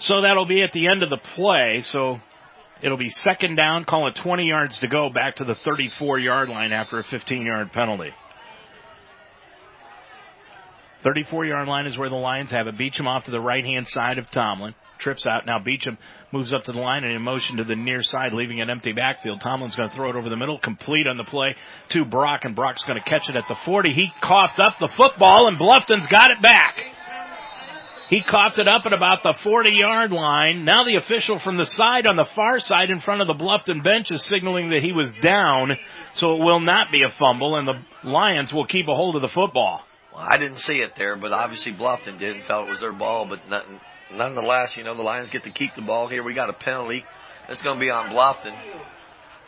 [0.00, 1.82] So that'll be at the end of the play.
[1.82, 2.20] So
[2.82, 3.84] it'll be second down.
[3.84, 7.42] Call it 20 yards to go back to the 34 yard line after a 15
[7.44, 8.10] yard penalty.
[11.02, 12.76] 34 yard line is where the Lions have it.
[12.76, 14.74] Beecham off to the right hand side of Tomlin.
[14.98, 15.46] Trips out.
[15.46, 15.98] Now Beecham
[16.32, 18.92] moves up to the line and in motion to the near side, leaving an empty
[18.92, 19.40] backfield.
[19.40, 21.54] Tomlin's going to throw it over the middle, complete on the play
[21.90, 23.92] to Brock, and Brock's going to catch it at the 40.
[23.92, 26.74] He coughed up the football, and Bluffton's got it back.
[28.08, 30.64] He coughed it up at about the 40 yard line.
[30.64, 33.82] Now the official from the side on the far side in front of the Bluffton
[33.82, 35.72] bench is signaling that he was down,
[36.14, 39.22] so it will not be a fumble, and the Lions will keep a hold of
[39.22, 39.82] the football.
[40.14, 42.92] Well, I didn't see it there, but obviously Bluffton did and felt it was their
[42.92, 43.26] ball.
[43.26, 43.80] But nothing,
[44.14, 46.22] nonetheless, you know, the Lions get to keep the ball here.
[46.22, 47.04] We got a penalty.
[47.48, 48.56] It's going to be on Bluffton.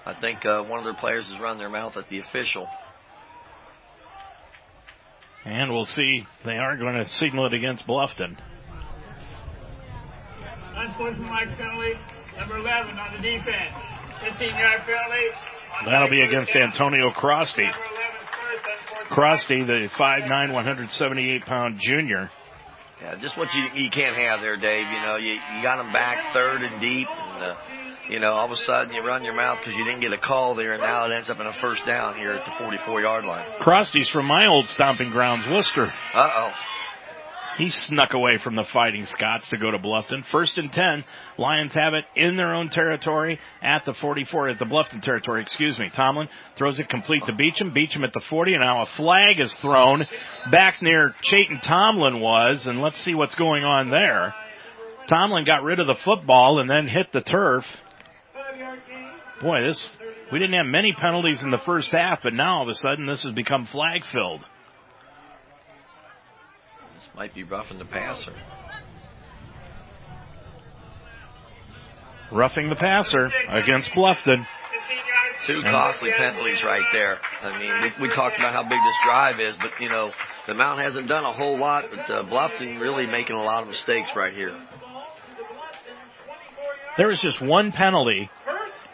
[0.05, 2.69] I think uh, one of their players has run their mouth at the official.
[5.49, 6.27] And we'll see.
[6.45, 8.37] They are going to signal it against Bluffton.
[10.77, 11.95] Unsportsmanlike penalty,
[12.37, 13.75] number 11 on the defense.
[14.21, 15.27] 15 yard penalty.
[15.87, 17.67] That'll be against Antonio Crosty.
[19.09, 22.31] Crosty, the 5'9", 178 pound junior.
[23.01, 24.87] Yeah, just what you you can't have there, Dave.
[24.87, 27.55] You know, you you got him back third and deep, and uh,
[28.09, 30.19] you know all of a sudden you run your mouth because you didn't get a
[30.19, 33.01] call there, and now it ends up in a first down here at the 44
[33.01, 33.47] yard line.
[33.61, 35.93] Crosty's from my old stomping grounds, Wooster.
[36.15, 36.53] Uh oh.
[37.59, 40.25] He snuck away from the Fighting Scots to go to Bluffton.
[40.31, 41.05] First and 10.
[41.39, 45.77] Lions have it in their own territory at the 44, at the Bluffton territory, excuse
[45.77, 45.91] me.
[45.93, 47.73] Tomlin throws it complete to Beecham.
[47.73, 50.07] Beecham at the 40, and now a flag is thrown
[50.53, 54.35] back near Chayton Tomlin was, and let's see what's going on there.
[55.09, 57.67] Tomlin got rid of the football and then hit the turf.
[59.41, 59.91] Boy, this,
[60.33, 63.07] we didn't have many penalties in the first half, but now all of a sudden
[63.07, 64.41] this has become flag filled.
[66.97, 68.33] This might be roughing the passer.
[72.33, 74.45] Roughing the passer against Bluffton.
[75.47, 77.19] Two costly penalties right there.
[77.41, 80.11] I mean, we, we talked about how big this drive is, but you know,
[80.49, 83.69] the Mount hasn't done a whole lot, but uh, Bluffton really making a lot of
[83.69, 84.61] mistakes right here.
[86.99, 88.29] There was just one penalty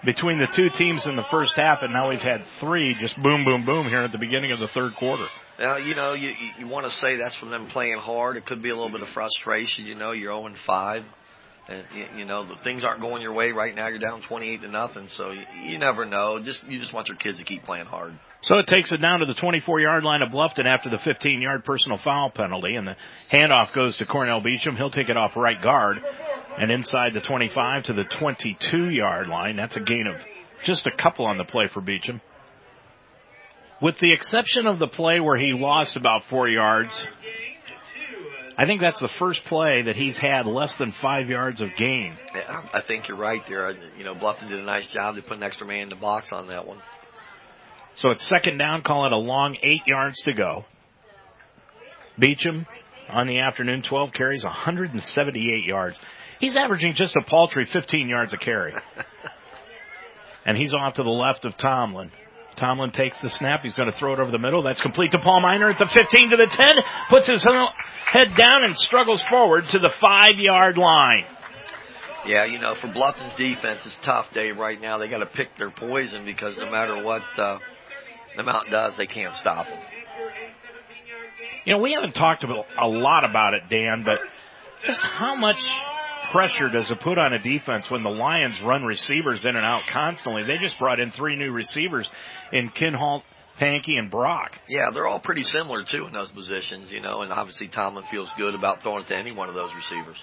[0.04, 3.44] between the two teams in the first half, and now we've had three just boom,
[3.44, 5.26] boom, boom here at the beginning of the third quarter.
[5.58, 8.36] Now, you know, you, you, want to say that's from them playing hard.
[8.36, 9.86] It could be a little bit of frustration.
[9.86, 11.04] You know, you're 0 and 5.
[11.66, 13.86] And, you, you know, the things aren't going your way right now.
[13.86, 15.08] You're down 28 to nothing.
[15.08, 16.40] So you, you never know.
[16.40, 18.18] Just, you just want your kids to keep playing hard.
[18.42, 21.40] So it takes it down to the 24 yard line of Bluffton after the 15
[21.40, 22.96] yard personal foul penalty and the
[23.32, 24.76] handoff goes to Cornell Beecham.
[24.76, 25.98] He'll take it off right guard.
[26.58, 29.56] And inside the 25 to the 22 yard line.
[29.56, 30.16] That's a gain of
[30.62, 32.20] just a couple on the play for Beecham.
[33.82, 36.96] With the exception of the play where he lost about four yards,
[38.56, 42.16] I think that's the first play that he's had less than five yards of gain.
[42.34, 43.74] Yeah, I think you're right there.
[43.98, 46.32] You know, Bluffton did a nice job to put an extra man in the box
[46.32, 46.78] on that one.
[47.96, 50.64] So it's second down, call it a long eight yards to go.
[52.18, 52.66] Beecham
[53.08, 55.98] on the afternoon, 12 carries, 178 yards.
[56.40, 58.74] He's averaging just a paltry 15 yards a carry.
[60.46, 62.10] and he's off to the left of Tomlin.
[62.56, 63.62] Tomlin takes the snap.
[63.62, 64.62] He's going to throw it over the middle.
[64.62, 66.76] That's complete to Paul Miner at the 15 to the 10.
[67.08, 67.44] Puts his
[68.06, 71.24] head down and struggles forward to the five yard line.
[72.26, 74.98] Yeah, you know, for Bluffton's defense, it's tough day right now.
[74.98, 77.58] They got to pick their poison because no matter what uh,
[78.36, 79.78] the Mount does, they can't stop them.
[81.66, 84.20] You know, we haven't talked a lot about it, Dan, but
[84.86, 85.66] just how much
[86.34, 89.82] pressure does it put on a defense when the Lions run receivers in and out
[89.86, 90.42] constantly?
[90.42, 92.10] They just brought in three new receivers
[92.52, 93.22] in Kinhalt,
[93.60, 94.50] Pankey, and Brock.
[94.68, 98.32] Yeah, they're all pretty similar too in those positions, you know, and obviously Tomlin feels
[98.36, 100.16] good about throwing it to any one of those receivers.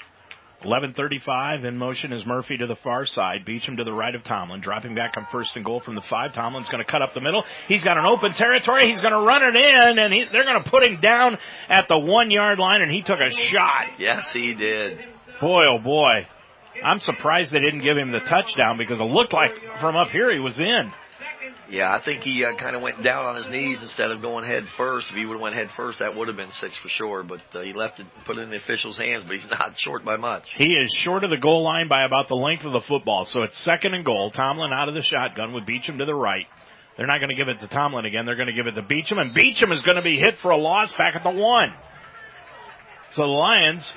[0.66, 4.62] 11:35 in motion is Murphy to the far side, Beecham to the right of Tomlin,
[4.62, 6.34] dropping back on first and goal from the five.
[6.34, 7.44] Tomlin's going to cut up the middle.
[7.68, 8.86] He's got an open territory.
[8.86, 11.88] He's going to run it in, and he, they're going to put him down at
[11.88, 13.98] the one yard line, and he took a shot.
[13.98, 15.00] Yes, he did.
[15.42, 16.28] Boy, oh boy.
[16.84, 20.32] I'm surprised they didn't give him the touchdown because it looked like from up here
[20.32, 20.92] he was in.
[21.70, 24.44] Yeah, I think he uh, kind of went down on his knees instead of going
[24.44, 25.10] head first.
[25.10, 27.24] If he would have went head first, that would have been six for sure.
[27.24, 29.24] But uh, he left it, put it in the official's hands.
[29.24, 30.50] But he's not short by much.
[30.58, 33.26] He is short of the goal line by about the length of the football.
[33.26, 34.32] So it's second and goal.
[34.32, 36.46] Tomlin out of the shotgun with Beecham to the right.
[36.98, 38.26] They're not going to give it to Tomlin again.
[38.26, 40.52] They're going to give it to Beecham, and Beecham is going to be hit for
[40.52, 41.74] a loss back at the one.
[43.12, 43.94] So the Lions,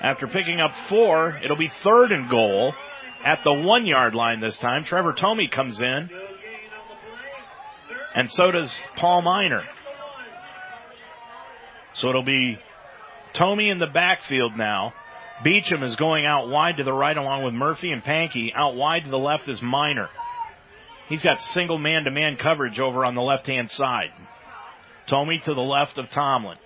[0.00, 2.72] after picking up four, it'll be third and goal
[3.24, 4.84] at the one yard line this time.
[4.84, 6.08] Trevor Tomey comes in
[8.14, 9.64] and so does Paul Miner.
[11.94, 12.58] So it'll be
[13.34, 14.92] Tomey in the backfield now.
[15.44, 18.50] Beecham is going out wide to the right along with Murphy and Pankey.
[18.54, 20.08] Out wide to the left is Miner.
[21.08, 24.10] He's got single man to man coverage over on the left hand side.
[25.08, 26.58] Tomey to the left of Tomlin.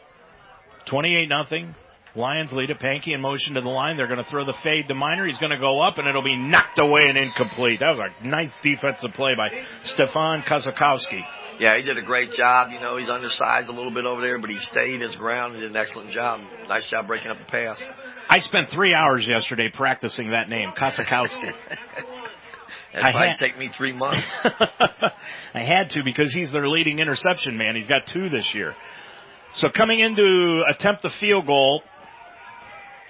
[0.87, 1.75] 28 nothing.
[2.15, 2.79] Lions lead it.
[2.79, 3.97] Pankey in motion to the line.
[3.97, 5.27] They're going to throw the fade to Miner.
[5.27, 7.81] He's going to go up and it'll be knocked away and incomplete.
[7.81, 9.49] That was a nice defensive play by
[9.85, 11.23] Stefan Kozakowski.
[11.59, 12.71] Yeah, he did a great job.
[12.71, 15.63] You know, he's undersized a little bit over there, but he stayed his ground and
[15.63, 16.41] did an excellent job.
[16.69, 17.83] Nice job breaking up the pass.
[18.29, 21.55] I spent three hours yesterday practicing that name, Kozakowski.
[22.95, 24.31] That might had, take me three months.
[24.45, 27.75] I had to because he's their leading interception man.
[27.75, 28.75] He's got two this year.
[29.55, 31.83] So coming in to attempt the field goal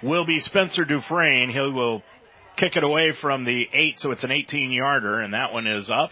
[0.01, 1.49] will be Spencer Dufresne.
[1.49, 2.01] He will
[2.57, 5.89] kick it away from the eight, so it's an 18 yarder, and that one is
[5.89, 6.11] up.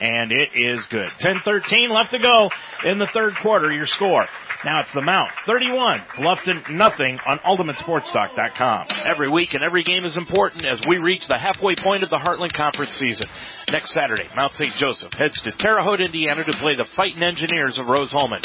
[0.00, 1.10] And it is good.
[1.20, 2.50] 10-13 left to go
[2.84, 3.70] in the third quarter.
[3.70, 4.26] Your score.
[4.64, 5.30] Now it's the Mount.
[5.46, 6.00] 31.
[6.16, 8.86] Bluffton nothing on UltimateSportsTalk.com.
[9.04, 12.16] Every week and every game is important as we reach the halfway point of the
[12.16, 13.28] Heartland Conference season.
[13.70, 14.74] Next Saturday, Mount St.
[14.74, 18.40] Joseph heads to Terre Haute, Indiana to play the Fighting Engineers of Rose-Hulman.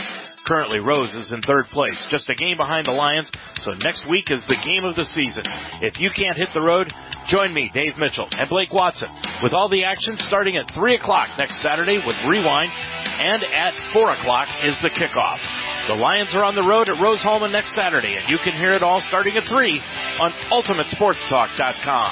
[0.48, 3.30] Currently, Rose is in third place, just a game behind the Lions,
[3.60, 5.44] so next week is the game of the season.
[5.82, 6.94] If you can't hit the road,
[7.28, 9.10] join me, Dave Mitchell, and Blake Watson,
[9.44, 12.72] with all the action starting at 3 o'clock next Saturday with Rewind,
[13.20, 15.46] and at 4 o'clock is the kickoff.
[15.90, 18.84] The Lions are on the road at Rose-Hulman next Saturday, and you can hear it
[18.84, 19.82] all starting at 3
[20.22, 22.12] on UltimateSportsTalk.com.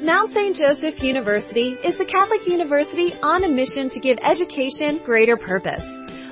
[0.00, 0.54] Mount St.
[0.54, 5.84] Joseph University is the Catholic university on a mission to give education greater purpose.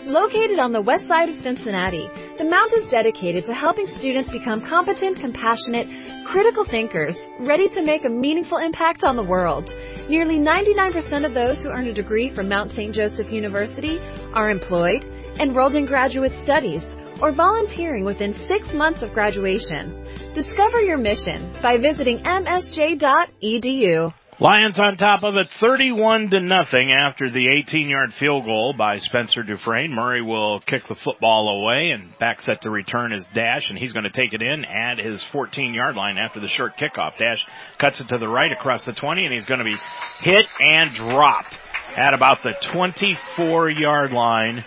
[0.07, 4.61] Located on the west side of Cincinnati, the Mount is dedicated to helping students become
[4.61, 5.87] competent, compassionate,
[6.27, 9.73] critical thinkers, ready to make a meaningful impact on the world.
[10.09, 12.93] Nearly 99% of those who earn a degree from Mount St.
[12.93, 14.01] Joseph University
[14.35, 15.05] are employed,
[15.39, 16.85] enrolled in graduate studies,
[17.21, 20.05] or volunteering within six months of graduation.
[20.35, 24.13] Discover your mission by visiting msj.edu.
[24.41, 28.97] Lions on top of it 31 to nothing after the 18 yard field goal by
[28.97, 29.93] Spencer Dufresne.
[29.93, 33.93] Murray will kick the football away and back set to return his dash and he's
[33.93, 37.19] going to take it in at his 14 yard line after the short kickoff.
[37.19, 37.47] Dash
[37.77, 39.77] cuts it to the right across the 20 and he's going to be
[40.21, 41.55] hit and dropped
[41.97, 44.65] at about the 24 yard line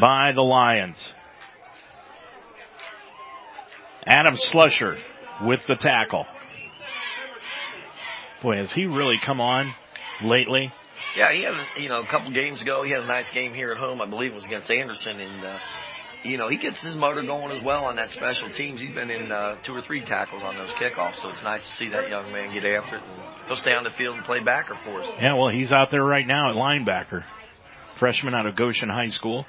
[0.00, 1.12] by the Lions.
[4.06, 4.98] Adam Slusher
[5.42, 6.24] with the tackle.
[8.42, 9.72] Boy, has he really come on
[10.22, 10.72] lately?
[11.16, 13.70] Yeah, he had, you know, a couple games ago, he had a nice game here
[13.72, 14.00] at home.
[14.00, 15.58] I believe it was against Anderson, and uh,
[16.24, 18.80] you know, he gets his motor going as well on that special teams.
[18.80, 21.72] He's been in uh, two or three tackles on those kickoffs, so it's nice to
[21.72, 23.02] see that young man get after it.
[23.02, 25.08] And he'll stay on the field and play backer for us.
[25.20, 27.24] Yeah, well, he's out there right now at linebacker.
[27.98, 29.46] Freshman out of Goshen High School.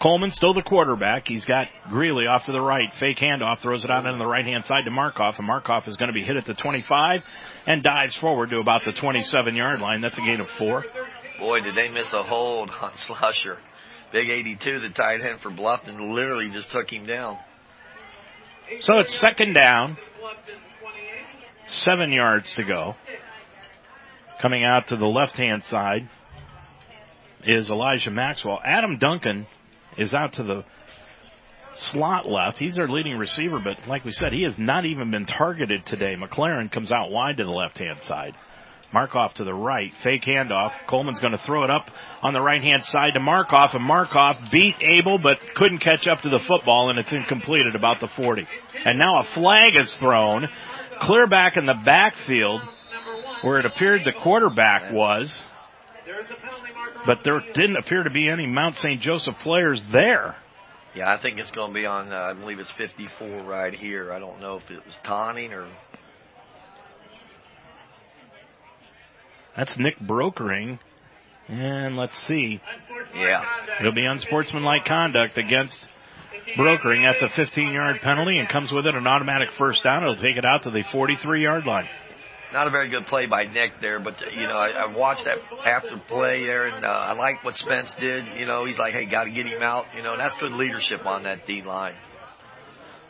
[0.00, 1.28] Coleman still the quarterback.
[1.28, 2.92] He's got Greeley off to the right.
[2.94, 5.96] Fake handoff, throws it out into the right hand side to Markoff, and Markoff is
[5.96, 7.22] going to be hit at the 25
[7.66, 10.00] and dives forward to about the 27 yard line.
[10.00, 10.86] That's a gain of four.
[11.38, 13.58] Boy, did they miss a hold on Slusher.
[14.10, 17.38] Big 82, the tight end for Bluffton, literally just took him down.
[18.80, 19.98] So it's second down.
[21.66, 22.96] Seven yards to go.
[24.40, 26.08] Coming out to the left hand side
[27.44, 28.58] is Elijah Maxwell.
[28.64, 29.46] Adam Duncan
[29.98, 30.64] is out to the
[31.76, 32.58] slot left.
[32.58, 36.14] He's their leading receiver, but like we said, he has not even been targeted today.
[36.16, 38.36] McLaren comes out wide to the left hand side.
[38.92, 39.92] Markoff to the right.
[40.02, 40.72] Fake handoff.
[40.88, 41.88] Coleman's going to throw it up
[42.22, 46.22] on the right hand side to Markoff, and Markoff beat Abel but couldn't catch up
[46.22, 48.46] to the football, and it's incomplete at about the 40.
[48.84, 50.48] And now a flag is thrown,
[51.02, 52.62] clear back in the backfield
[53.42, 55.36] where it appeared the quarterback was,
[57.06, 59.00] but there didn't appear to be any Mount St.
[59.00, 60.36] Joseph players there.
[60.94, 64.12] Yeah, I think it's going to be on, uh, I believe it's 54 right here.
[64.12, 65.68] I don't know if it was taunting or
[69.56, 70.78] That's Nick Brokering.
[71.48, 72.60] And let's see.
[73.14, 73.44] Yeah.
[73.80, 75.78] It'll be unsportsmanlike conduct against
[76.56, 77.02] Brokering.
[77.02, 80.02] That's a 15 yard penalty and comes with it an automatic first down.
[80.02, 81.88] It'll take it out to the 43 yard line.
[82.52, 85.38] Not a very good play by Nick there, but you know I, I watched that
[85.64, 88.24] after play there, and uh, I like what Spence did.
[88.38, 89.86] You know he's like, hey, got to get him out.
[89.96, 91.94] You know and that's good leadership on that D line.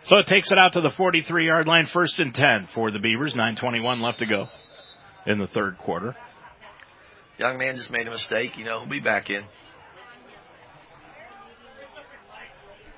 [0.05, 2.99] So it takes it out to the 43 yard line, first and 10 for the
[2.99, 3.35] Beavers.
[3.35, 4.49] 9:21 left to go
[5.27, 6.15] in the third quarter.
[7.39, 8.59] Young man just made a mistake.
[8.59, 9.45] You know he'll be back in.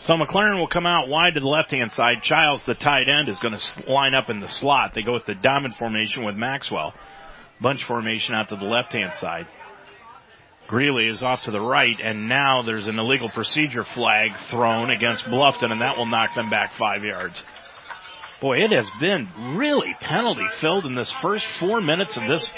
[0.02, 2.22] So McLaren will come out wide to the left hand side.
[2.22, 4.94] Childs, the tight end, is going to line up in the slot.
[4.94, 6.92] They go with the diamond formation with Maxwell.
[7.60, 9.46] Bunch formation out to the left hand side.
[10.66, 15.24] Greeley is off to the right, and now there's an illegal procedure flag thrown against
[15.26, 17.40] Bluffton, and that will knock them back five yards.
[18.40, 22.48] Boy, it has been really penalty filled in this first four minutes of this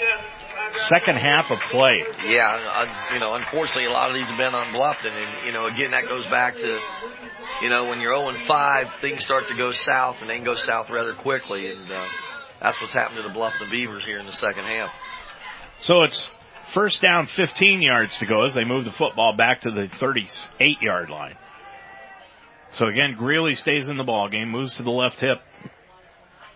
[0.89, 2.05] second half of play.
[2.25, 5.65] Yeah, you know, unfortunately, a lot of these have been on Bluffton, and you know,
[5.67, 6.79] again, that goes back to,
[7.61, 10.43] you know, when you're 0 and 5, things start to go south, and they can
[10.43, 12.07] go south rather quickly, and uh,
[12.61, 14.91] that's what's happened to the Bluff and the Beavers here in the second half.
[15.81, 16.23] So it's
[16.73, 20.81] first down, 15 yards to go as they move the football back to the 38
[20.81, 21.37] yard line.
[22.71, 25.37] So again, Greeley stays in the ball game, moves to the left hip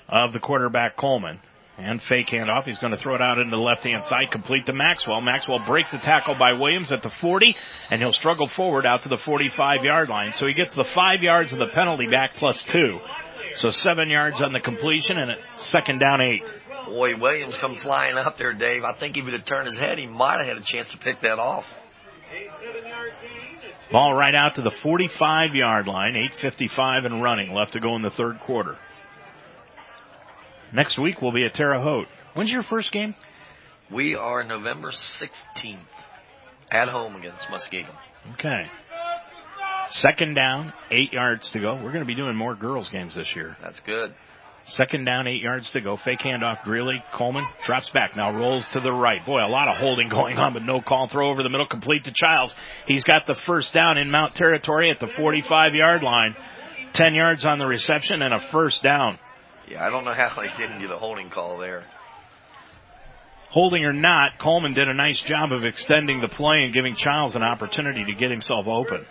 [0.10, 1.40] of the quarterback Coleman.
[1.80, 2.66] And fake handoff.
[2.66, 5.22] He's going to throw it out into the left hand side, complete to Maxwell.
[5.22, 7.56] Maxwell breaks the tackle by Williams at the 40,
[7.90, 10.34] and he'll struggle forward out to the 45 yard line.
[10.34, 13.00] So he gets the five yards of the penalty back plus two.
[13.56, 16.44] So seven yards on the completion, and it's second down eight.
[16.86, 18.84] Boy, Williams come flying up there, Dave.
[18.84, 20.98] I think if he'd have turned his head, he might have had a chance to
[20.98, 21.66] pick that off.
[23.92, 28.02] Ball right out to the 45 yard line, 8.55 and running left to go in
[28.02, 28.78] the third quarter.
[30.74, 32.08] Next week we'll be at Terre Haute.
[32.34, 33.16] When's your first game?
[33.92, 35.80] We are November 16th
[36.72, 37.96] at home against Muskegon.
[38.34, 38.68] Okay.
[39.90, 41.74] Second down, eight yards to go.
[41.76, 43.58] We're going to be doing more girls games this year.
[43.62, 44.14] That's good.
[44.66, 45.98] Second down, eight yards to go.
[45.98, 47.04] Fake handoff, Greeley.
[47.14, 48.16] Coleman drops back.
[48.16, 49.26] Now rolls to the right.
[49.26, 51.08] Boy, a lot of holding going on, but no call.
[51.08, 52.54] Throw over the middle, complete to Childs.
[52.86, 56.36] He's got the first down in Mount Territory at the 45 yard line.
[56.94, 59.18] 10 yards on the reception and a first down.
[59.70, 61.86] Yeah, I don't know how they didn't get a holding call there.
[63.52, 67.36] Holding or not, Coleman did a nice job of extending the play and giving Childs
[67.36, 69.06] an opportunity to get himself open.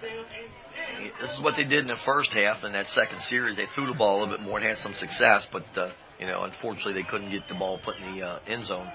[1.21, 2.63] This is what they did in the first half.
[2.63, 4.95] In that second series, they threw the ball a little bit more and had some
[4.95, 5.91] success, but uh,
[6.21, 8.89] you know, unfortunately, they couldn't get the ball put in the uh, end zone.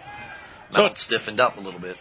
[0.73, 1.98] Mount so stiffened up a little bit.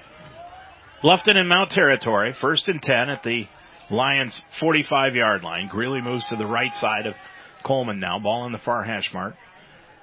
[1.02, 3.48] Lufton in Mount Territory, first and ten at the
[3.90, 5.66] Lions' 45 yard line.
[5.68, 7.14] Greeley moves to the right side of
[7.64, 8.20] Coleman now.
[8.20, 9.34] Ball in the far hash mark.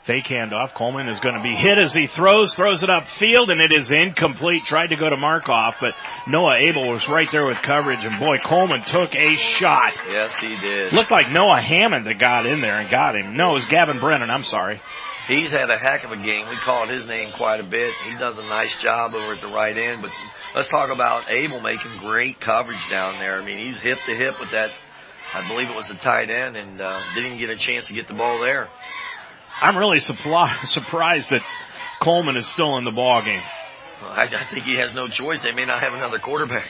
[0.09, 0.73] Fake handoff.
[0.73, 3.91] Coleman is going to be hit as he throws, throws it upfield, and it is
[3.91, 4.63] incomplete.
[4.65, 5.93] Tried to go to Markoff, but
[6.27, 9.93] Noah Abel was right there with coverage, and boy, Coleman took a shot.
[10.09, 10.93] Yes, he did.
[10.93, 13.37] Looked like Noah Hammond that got in there and got him.
[13.37, 14.31] No, it was Gavin Brennan.
[14.31, 14.81] I'm sorry.
[15.27, 16.49] He's had a heck of a game.
[16.49, 17.93] We called his name quite a bit.
[18.09, 20.09] He does a nice job over at the right end, but
[20.55, 23.39] let's talk about Abel making great coverage down there.
[23.39, 24.71] I mean, he's hip to hip with that.
[25.35, 27.93] I believe it was the tight end, and uh, didn't even get a chance to
[27.93, 28.69] get the ball there.
[29.61, 31.41] I'm really supply, surprised that
[32.01, 33.41] Coleman is still in the ball game.
[34.01, 35.43] I, I think he has no choice.
[35.43, 36.67] They may not have another quarterback.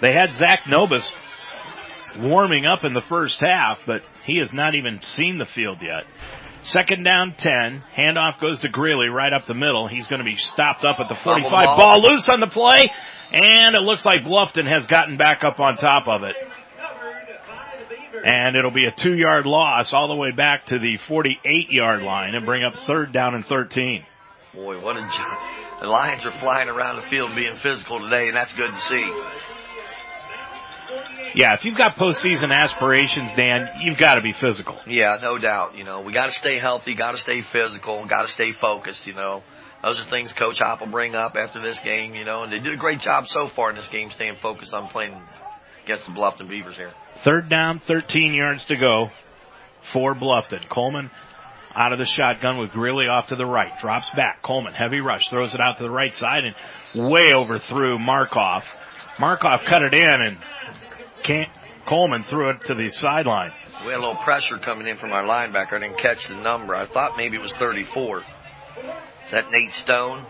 [0.00, 1.08] They had Zach Nobis
[2.18, 6.04] warming up in the first half, but he has not even seen the field yet.
[6.62, 7.82] Second down 10.
[7.96, 9.88] Handoff goes to Greeley right up the middle.
[9.88, 11.50] He's going to be stopped up at the 45.
[11.50, 11.76] Ball.
[11.76, 12.88] Ball loose on the play.
[13.30, 16.34] And it looks like Bluffton has gotten back up on top of it.
[18.24, 22.02] And it'll be a two yard loss all the way back to the 48 yard
[22.02, 24.04] line and bring up third down and 13.
[24.54, 25.38] Boy, what a job.
[25.80, 29.12] The Lions are flying around the field being physical today, and that's good to see.
[31.34, 34.78] Yeah, if you've got postseason aspirations, Dan, you've got to be physical.
[34.86, 35.76] Yeah, no doubt.
[35.76, 39.06] You know, we got to stay healthy, got to stay physical, got to stay focused.
[39.06, 39.42] You know,
[39.82, 42.14] those are things Coach Hop will bring up after this game.
[42.14, 44.72] You know, and they did a great job so far in this game, staying focused
[44.72, 45.20] on playing
[45.88, 46.92] against the Bluffton Beavers here.
[47.16, 49.08] Third down, 13 yards to go
[49.90, 50.68] for Bluffton.
[50.68, 51.10] Coleman
[51.74, 53.72] out of the shotgun with Greeley off to the right.
[53.80, 54.42] Drops back.
[54.42, 58.64] Coleman, heavy rush, throws it out to the right side and way overthrew Markoff.
[59.16, 60.38] Markoff cut it in and
[61.22, 61.48] can't,
[61.86, 63.52] Coleman threw it to the sideline.
[63.80, 65.74] We had a little pressure coming in from our linebacker.
[65.74, 66.74] I didn't catch the number.
[66.74, 68.18] I thought maybe it was 34.
[69.24, 70.26] Is that Nate Stone?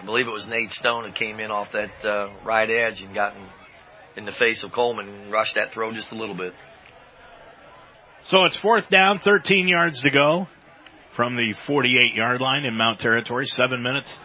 [0.00, 3.14] I believe it was Nate Stone that came in off that uh, right edge and
[3.14, 3.34] got
[4.16, 6.54] in, the face of Coleman rushed that throw just a little bit.
[8.24, 10.46] So it's fourth down, 13 yards to go
[11.16, 13.46] from the 48 yard line in Mount Territory.
[13.46, 14.16] Seven minutes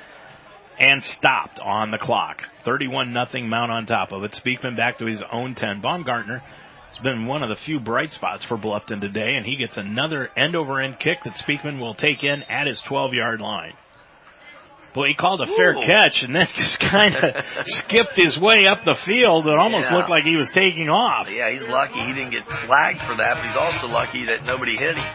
[0.80, 2.44] and stopped on the clock.
[2.66, 4.32] 31 nothing Mount on top of it.
[4.34, 5.82] Speakman back to his own 10.
[5.82, 6.44] Baumgartner
[6.90, 10.30] has been one of the few bright spots for Bluffton today, and he gets another
[10.38, 13.74] end over end kick that Speakman will take in at his 12 yard line.
[14.98, 15.82] Boy, he called a fair Ooh.
[15.86, 19.46] catch and then just kind of skipped his way up the field.
[19.46, 19.96] It almost Yeah.
[19.96, 21.30] looked like he was taking off.
[21.30, 24.76] Yeah, he's lucky he didn't get flagged for that, but he's also lucky that nobody
[24.76, 25.06] hit him.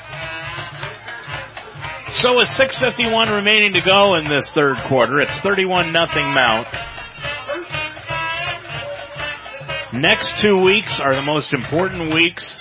[2.12, 6.68] So with 6.51 remaining to go in this third quarter, it's 31 nothing Mount.
[9.92, 12.54] Next two weeks are the most important weeks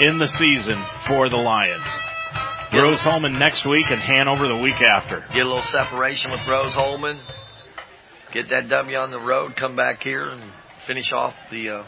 [0.00, 0.76] in the season
[1.08, 1.82] for the Lions.
[2.72, 5.20] Rose Hulman next week and Hanover the week after.
[5.32, 7.20] Get a little separation with Rose Hulman.
[8.32, 9.56] Get that W on the road.
[9.56, 10.42] Come back here and
[10.86, 11.68] finish off the.
[11.68, 11.84] Uh,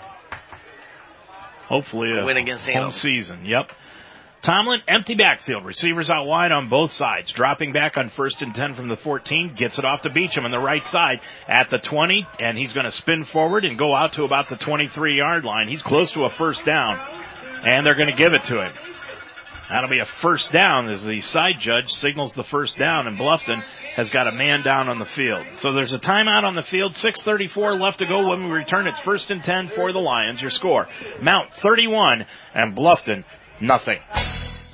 [1.69, 2.93] Hopefully a Win against home Hanover.
[2.93, 3.47] season.
[3.47, 3.71] Yep.
[4.43, 5.65] Tomlin, empty backfield.
[5.65, 7.33] Receivers out wide on both sides.
[7.33, 9.55] Dropping back on first and 10 from the 14.
[9.57, 12.27] Gets it off to Beecham on the right side at the 20.
[12.41, 15.69] And he's going to spin forward and go out to about the 23 yard line.
[15.69, 16.99] He's close to a first down.
[17.65, 18.73] And they're going to give it to him.
[19.69, 23.63] That'll be a first down as the side judge signals the first down and Bluffton
[23.97, 25.47] has got a man down on the field.
[25.59, 28.87] So there's a timeout on the field, 6.34 left to go when we return.
[28.87, 30.41] It's first and 10 for the Lions.
[30.41, 30.87] Your score,
[31.23, 33.25] Mount 31 and Bluffton
[33.61, 33.99] nothing.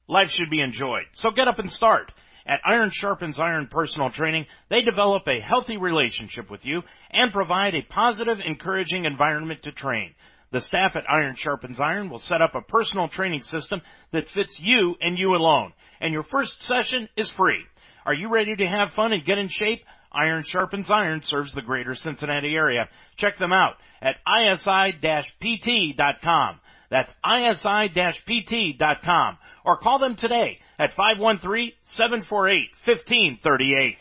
[0.08, 2.12] Life should be enjoyed, so get up and start.
[2.46, 7.74] At Iron Sharpens Iron Personal Training, they develop a healthy relationship with you and provide
[7.74, 10.14] a positive, encouraging environment to train.
[10.50, 14.60] The staff at Iron Sharpens Iron will set up a personal training system that fits
[14.60, 15.72] you and you alone.
[16.00, 17.64] And your first session is free.
[18.04, 19.84] Are you ready to have fun and get in shape?
[20.12, 22.88] Iron Sharpens Iron serves the greater Cincinnati area.
[23.16, 25.00] Check them out at isi-pt.com.
[26.90, 27.78] That's isi-pt.com.
[29.64, 33.96] Or call them today at 513-748-1538.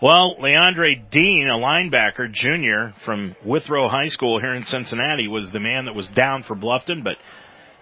[0.00, 5.60] Well, Leandre Dean, a linebacker, junior from Withrow High School here in Cincinnati, was the
[5.60, 7.18] man that was down for Bluffton, but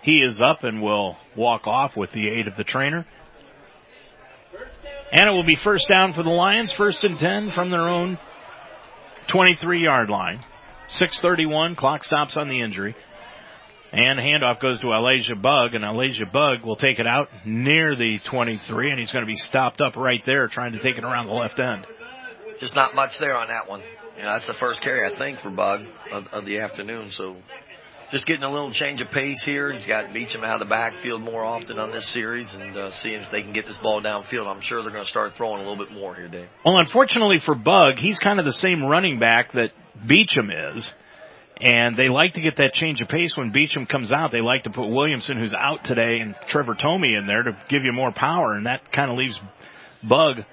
[0.02, 3.06] he is up and will walk off with the aid of the trainer.
[5.12, 8.18] And it will be first down for the Lions, first and 10 from their own
[9.28, 10.40] 23 yard line.
[10.88, 12.96] 631, clock stops on the injury.
[13.92, 18.18] And handoff goes to Elijah Bug, and Elijah Bug will take it out near the
[18.24, 21.26] 23, and he's going to be stopped up right there trying to take it around
[21.26, 21.86] the left end.
[22.58, 23.82] Just not much there on that one.
[24.16, 27.10] You know, that's the first carry I think for Bug of, of the afternoon.
[27.10, 27.36] So
[28.10, 29.72] just getting a little change of pace here.
[29.72, 33.22] He's got Beecham out of the backfield more often on this series and uh, seeing
[33.22, 34.46] if they can get this ball downfield.
[34.46, 36.48] I'm sure they're going to start throwing a little bit more here, Dave.
[36.64, 39.70] Well, unfortunately for Bug, he's kind of the same running back that
[40.06, 40.90] Beecham is.
[41.58, 44.30] And they like to get that change of pace when Beecham comes out.
[44.30, 47.84] They like to put Williamson, who's out today, and Trevor Tomey in there to give
[47.84, 49.40] you more power, and that kind of leaves
[50.02, 50.44] Bug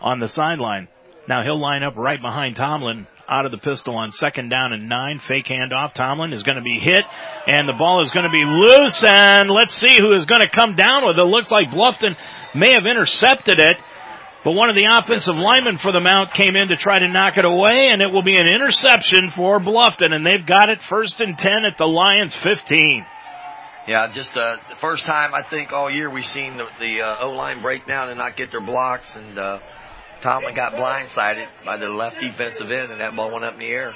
[0.00, 0.88] on the sideline.
[1.28, 4.88] Now he'll line up right behind Tomlin out of the pistol on second down and
[4.88, 5.20] nine.
[5.26, 5.94] Fake handoff.
[5.94, 7.04] Tomlin is going to be hit
[7.46, 10.48] and the ball is going to be loose and let's see who is going to
[10.48, 11.22] come down with it.
[11.22, 12.16] Looks like Bluffton
[12.54, 13.76] may have intercepted it.
[14.42, 17.36] But one of the offensive linemen for the Mount came in to try to knock
[17.36, 21.20] it away, and it will be an interception for Bluffton, and they've got it first
[21.20, 23.04] and 10 at the Lions 15.
[23.86, 27.26] Yeah, just uh, the first time I think all year we've seen the, the uh,
[27.26, 29.58] O line break down and not get their blocks, and uh,
[30.22, 33.66] Tomlin got blindsided by the left defensive end, and that ball went up in the
[33.66, 33.92] air.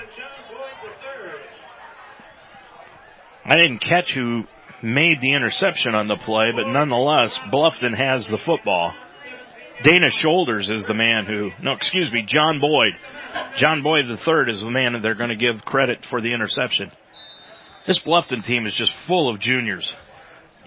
[3.46, 4.44] I didn't catch who
[4.82, 8.92] made the interception on the play, but nonetheless, Bluffton has the football.
[9.85, 12.94] Dana Shoulders is the man who, no, excuse me, John Boyd.
[13.56, 16.90] John Boyd III is the man that they're going to give credit for the interception.
[17.86, 19.93] This Bluffton team is just full of juniors.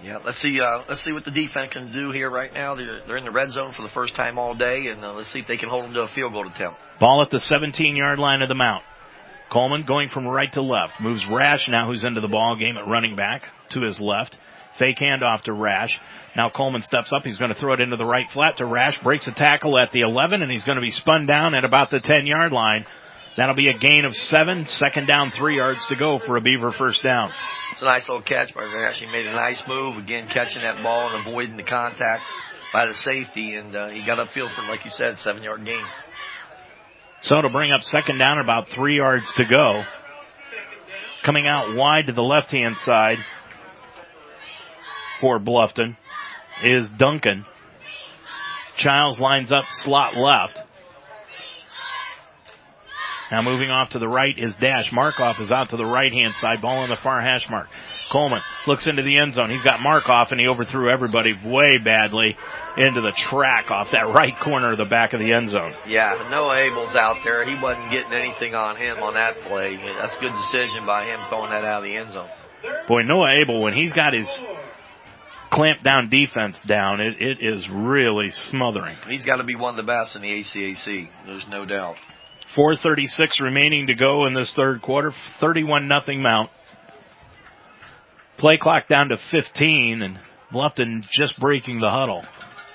[0.03, 0.61] Yeah, let's see.
[0.61, 2.75] Uh, let's see what the defense can do here right now.
[2.75, 5.29] They're, they're in the red zone for the first time all day, and uh, let's
[5.29, 6.77] see if they can hold them to a field goal attempt.
[6.99, 8.83] Ball at the 17 yard line of the mount.
[9.49, 11.01] Coleman going from right to left.
[11.01, 14.35] Moves Rash now who's into the ball game at running back to his left.
[14.77, 15.99] Fake handoff to Rash.
[16.35, 17.23] Now Coleman steps up.
[17.23, 19.01] He's going to throw it into the right flat to Rash.
[19.01, 21.89] Breaks a tackle at the 11 and he's going to be spun down at about
[21.89, 22.85] the 10 yard line.
[23.37, 24.65] That'll be a gain of seven.
[24.65, 27.31] Second down, three yards to go for a Beaver first down.
[27.71, 28.99] It's a nice little catch by Rash.
[28.99, 29.97] He made a nice move.
[29.97, 32.23] Again, catching that ball and avoiding the contact
[32.73, 33.53] by the safety.
[33.53, 35.83] And uh, he got upfield for, like you said, seven yard gain.
[37.21, 39.83] So to bring up second down, about three yards to go.
[41.23, 43.19] Coming out wide to the left hand side
[45.19, 45.97] for Bluffton
[46.63, 47.45] is Duncan.
[48.75, 50.61] Childs lines up slot left.
[53.31, 54.91] Now moving off to the right is Dash.
[54.91, 56.61] Markoff is out to the right hand side.
[56.61, 57.67] Ball on the far hash mark.
[58.09, 59.49] Coleman looks into the end zone.
[59.49, 62.37] He's got Markoff and he overthrew everybody way badly
[62.77, 65.73] into the track off that right corner of the back of the end zone.
[65.87, 67.43] Yeah, Noah Abel's out there.
[67.43, 69.75] He wasn't getting anything on him on that play.
[69.75, 72.29] That's a good decision by him throwing that out of the end zone.
[72.87, 74.29] Boy, Noah Abel, when he's got his
[75.51, 78.97] clamp down defense down, it, it is really smothering.
[79.07, 81.09] He's got to be one of the best in the HCAC.
[81.25, 81.95] There's no doubt.
[82.55, 85.13] 436 remaining to go in this third quarter.
[85.39, 86.49] 31 nothing Mount.
[88.37, 90.19] Play clock down to 15 and
[90.53, 92.23] Bluffton just breaking the huddle.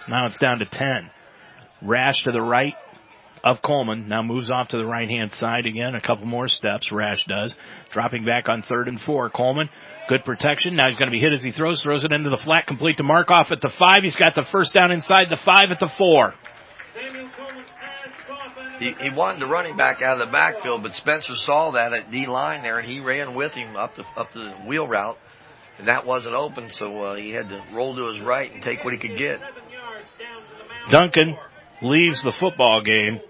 [0.08, 1.10] Now it's down to 10.
[1.82, 2.74] Rash to the right
[3.44, 4.08] of Coleman.
[4.08, 5.94] Now moves off to the right hand side again.
[5.94, 6.92] A couple more steps.
[6.92, 7.54] Rash does.
[7.92, 9.30] Dropping back on third and four.
[9.30, 9.68] Coleman,
[10.08, 10.76] good protection.
[10.76, 11.82] Now he's going to be hit as he throws.
[11.82, 13.98] Throws it into the flat complete to Markoff at the five.
[14.02, 16.34] He's got the first down inside the five at the four.
[18.78, 22.10] He, he wanted the running back out of the backfield, but Spencer saw that at
[22.10, 25.18] D line there, and he ran with him up the up the wheel route,
[25.78, 28.84] and that wasn't open, so uh, he had to roll to his right and take
[28.84, 29.40] what he could get.
[30.90, 31.36] Duncan
[31.80, 33.20] leaves the football game,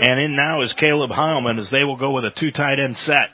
[0.00, 2.96] and in now is Caleb Heilman as they will go with a two tight end
[2.96, 3.28] set.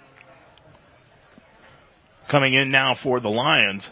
[2.29, 3.89] Coming in now for the Lions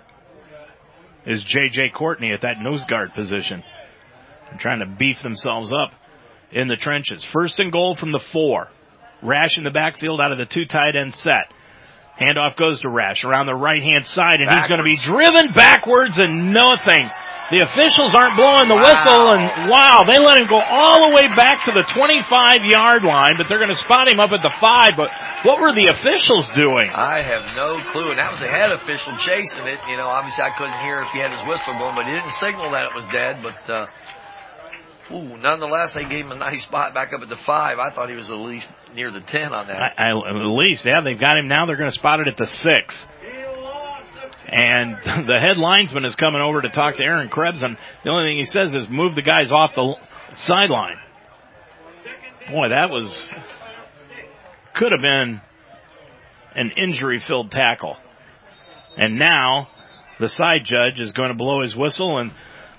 [1.25, 1.91] is J.J.
[1.95, 3.65] Courtney at that nose guard position.
[4.51, 5.93] They're trying to beef themselves up
[6.53, 7.25] in the trenches.
[7.25, 8.69] First and goal from the four.
[9.23, 11.51] Rash in the backfield out of the two tight end set.
[12.21, 14.63] Handoff goes to Rash around the right hand side and backwards.
[14.63, 17.11] he's going to be driven backwards and nothing.
[17.51, 18.91] The officials aren't blowing the wow.
[18.91, 23.07] whistle and wow, they let him go all the way back to the 25 yard
[23.07, 24.99] line, but they're going to spot him up at the five.
[24.99, 25.15] But
[25.47, 26.91] what were the officials doing?
[26.91, 28.11] I have no clue.
[28.11, 29.79] And that was the head official chasing it.
[29.87, 32.35] You know, obviously I couldn't hear if he had his whistle going, but he didn't
[32.35, 33.39] signal that it was dead.
[33.47, 33.87] But, uh,
[35.13, 37.79] Ooh, nonetheless, they gave him a nice spot back up at the five.
[37.79, 39.79] I thought he was at least near the ten on that.
[39.79, 41.67] I, I, at least, yeah, they've got him now.
[41.67, 43.07] They're going to spot it at the six.
[44.49, 48.31] And the head linesman is coming over to talk to Aaron Krebs, and the only
[48.31, 49.97] thing he says is move the guys off the
[50.37, 50.97] sideline.
[52.51, 53.29] Boy, that was
[54.75, 55.41] could have been
[56.55, 57.97] an injury-filled tackle.
[58.97, 59.69] And now
[60.21, 62.33] the side judge is going to blow his whistle and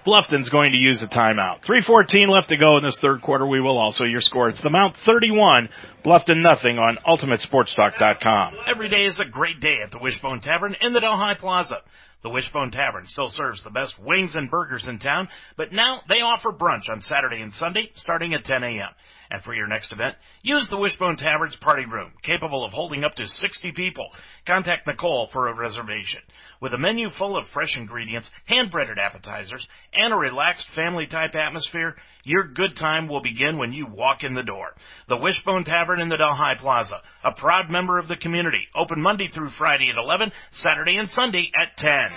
[0.07, 1.63] Bluffton's going to use a timeout.
[1.65, 3.45] 314 left to go in this third quarter.
[3.45, 4.47] We will also your score.
[4.47, 5.67] It's the Mount 31,
[6.05, 8.53] Bluffton nothing on UltimateSportsTalk.com.
[8.65, 11.81] Every day is a great day at the Wishbone Tavern in the Delhi Plaza.
[12.23, 15.27] The Wishbone Tavern still serves the best wings and burgers in town,
[15.57, 18.91] but now they offer brunch on Saturday and Sunday starting at 10 a.m.
[19.30, 23.16] And for your next event, use the Wishbone Tavern's party room, capable of holding up
[23.16, 24.10] to 60 people.
[24.45, 26.22] Contact Nicole for a reservation.
[26.62, 32.45] With a menu full of fresh ingredients, hand-breaded appetizers, and a relaxed family-type atmosphere, your
[32.45, 34.76] good time will begin when you walk in the door.
[35.08, 39.28] The Wishbone Tavern in the Delhi Plaza, a proud member of the community, open Monday
[39.28, 42.12] through Friday at 11, Saturday and Sunday at 10.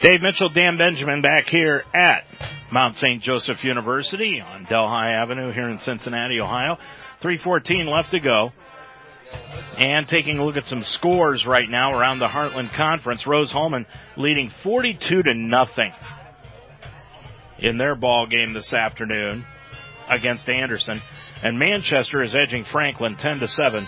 [0.00, 2.24] Dave Mitchell, Dan Benjamin back here at
[2.70, 3.22] Mount St.
[3.22, 6.76] Joseph University on Delhi Avenue here in Cincinnati, Ohio.
[7.22, 8.52] 314 left to go.
[9.78, 13.86] And taking a look at some scores right now around the Heartland Conference, Rose Hulman
[14.16, 15.92] leading 42 to nothing
[17.58, 19.44] in their ball game this afternoon
[20.10, 21.00] against Anderson.
[21.42, 23.86] And Manchester is edging Franklin 10 to 7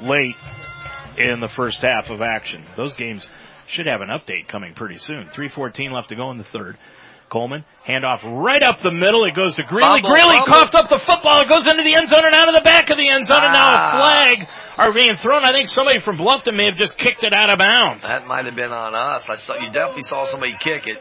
[0.00, 0.36] late
[1.16, 2.64] in the first half of action.
[2.76, 3.26] Those games
[3.68, 5.24] should have an update coming pretty soon.
[5.30, 6.76] 314 left to go in the third.
[7.30, 9.26] Coleman, handoff right up the middle.
[9.26, 10.00] It goes to Greeley.
[10.00, 11.42] Fumble, Greeley coughed up the football.
[11.42, 13.44] It goes into the end zone and out of the back of the end zone.
[13.44, 13.96] And now a Ah.
[13.96, 15.44] flag are being thrown.
[15.44, 18.08] I think somebody from Bluffton may have just kicked it out of bounds.
[18.08, 19.28] That might have been on us.
[19.28, 20.96] I saw you definitely saw somebody kick it.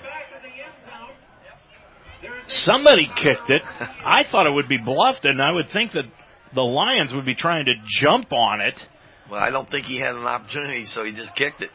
[2.49, 3.61] Somebody kicked it.
[4.05, 5.39] I thought it would be Bluffton.
[5.41, 6.05] I would think that
[6.53, 8.87] the Lions would be trying to jump on it.
[9.29, 11.71] Well, I don't think he had an opportunity, so he just kicked it.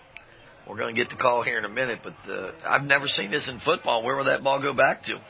[0.73, 3.31] We're going to get the call here in a minute, but uh, I've never seen
[3.31, 4.03] this in football.
[4.03, 5.21] Where will that ball go back to?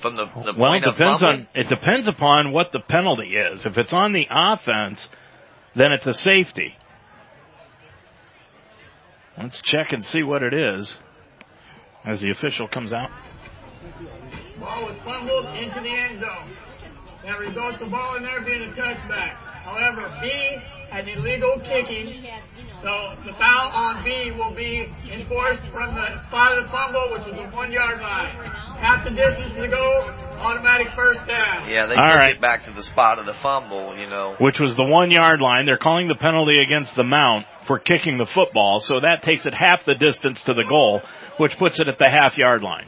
[0.00, 1.28] From the, the Well, it point of depends fumble?
[1.40, 3.66] on it depends upon what the penalty is.
[3.66, 5.06] If it's on the offense,
[5.76, 6.74] then it's a safety.
[9.36, 10.96] Let's check and see what it is
[12.06, 13.10] as the official comes out.
[14.58, 16.56] Ball was fumbled into the end zone.
[17.26, 19.34] That results the ball in there being a touchback.
[19.34, 20.56] However, B
[20.92, 22.22] had illegal kicking,
[22.82, 27.26] so the foul on B will be enforced from the spot of the fumble, which
[27.28, 28.36] is the one yard line.
[28.76, 31.68] Half the distance to go, automatic first down.
[31.70, 32.34] Yeah, they All took right.
[32.34, 34.36] it back to the spot of the fumble, you know.
[34.38, 35.64] which was the one yard line.
[35.64, 39.54] They're calling the penalty against the Mount for kicking the football, so that takes it
[39.54, 41.00] half the distance to the goal,
[41.38, 42.86] which puts it at the half yard line.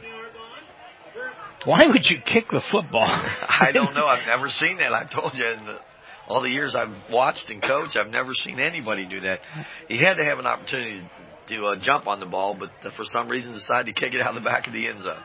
[1.65, 3.07] Why would you kick the football?
[3.07, 4.05] I don't know.
[4.05, 4.93] I've never seen that.
[4.93, 5.79] I told you in the,
[6.27, 9.41] all the years I've watched and coached, I've never seen anybody do that.
[9.87, 11.07] He had to have an opportunity
[11.47, 14.29] to uh, jump on the ball, but for some reason decided to kick it out
[14.29, 15.21] of the back of the end zone.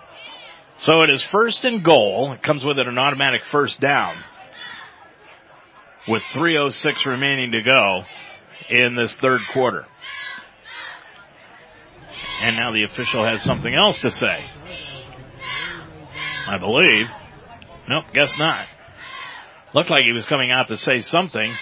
[0.78, 2.32] So it is first and goal.
[2.32, 4.16] It comes with it an automatic first down.
[6.09, 8.05] With 3.06 remaining to go
[8.70, 9.85] in this third quarter.
[12.43, 14.43] And now the official has something else to say.
[16.47, 17.06] I believe.
[17.89, 18.66] Nope, guess not.
[19.75, 21.55] Looked like he was coming out to say something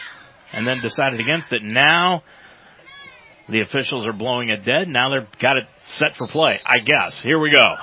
[0.53, 1.63] and then decided against it.
[1.63, 2.23] Now
[3.49, 4.89] the officials are blowing it dead.
[4.89, 6.61] Now they've got it set for play.
[6.65, 7.19] I guess.
[7.23, 7.65] Here we go.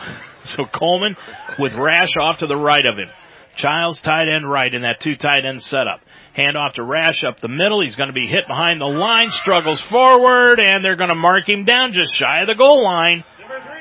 [0.46, 1.16] So Coleman
[1.58, 3.10] with Rash off to the right of him.
[3.56, 6.02] Childs tight end right in that two tight end setup.
[6.34, 7.82] Hand off to Rash up the middle.
[7.82, 11.50] He's going to be hit behind the line, struggles forward, and they're going to mark
[11.50, 13.24] him down just shy of the goal line.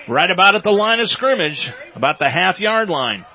[0.08, 3.26] Right about at the line of scrimmage, about the half yard line.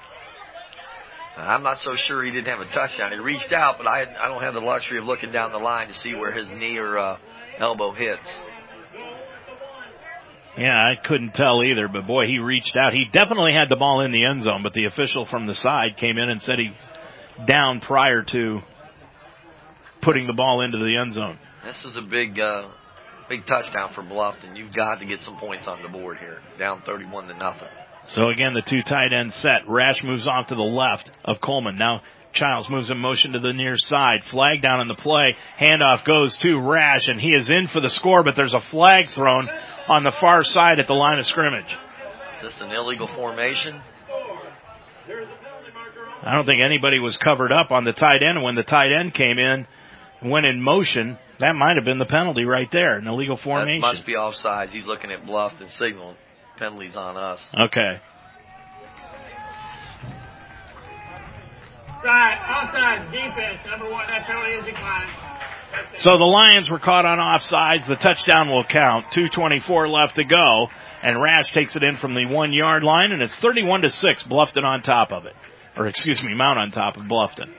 [1.42, 3.12] I'm not so sure he didn't have a touchdown.
[3.12, 5.88] He reached out, but I I don't have the luxury of looking down the line
[5.88, 7.18] to see where his knee or uh,
[7.58, 8.28] elbow hits.
[10.58, 12.92] Yeah, I couldn't tell either, but boy, he reached out.
[12.92, 15.96] He definitely had the ball in the end zone, but the official from the side
[15.98, 16.72] came in and said he
[17.46, 18.60] down prior to
[20.02, 21.40] putting the ball into the end zone.
[21.64, 22.70] This is a big uh,
[23.30, 24.58] big touchdown for Bluffton.
[24.58, 26.40] You've got to get some points on the board here.
[26.58, 27.68] Down 31 to nothing.
[28.10, 29.68] So again, the two tight end set.
[29.68, 31.78] Rash moves off to the left of Coleman.
[31.78, 32.02] Now
[32.34, 34.24] Childs moves in motion to the near side.
[34.24, 35.36] Flag down in the play.
[35.60, 39.10] Handoff goes to Rash, and he is in for the score, but there's a flag
[39.10, 39.50] thrown
[39.88, 41.76] on the far side at the line of scrimmage.
[42.36, 43.82] Is this an illegal formation?
[46.22, 48.44] I don't think anybody was covered up on the tight end.
[48.44, 49.66] When the tight end came in,
[50.24, 53.82] went in motion, that might have been the penalty right there, an illegal That formation.
[53.82, 54.70] must be offsides.
[54.70, 56.16] He's looking at bluff and signal.
[56.60, 57.44] Penalties on us.
[57.56, 58.02] Okay.
[62.04, 65.12] Right, offsides, defense, number one, that penalty is declined.
[66.00, 67.88] So the Lions were caught on offsides.
[67.88, 69.06] The touchdown will count.
[69.12, 70.68] 224 left to go.
[71.02, 74.24] And Rash takes it in from the one yard line and it's 31 to 6.
[74.24, 75.36] Bluffton on top of it.
[75.78, 77.50] Or excuse me, Mount on top of Bluffton.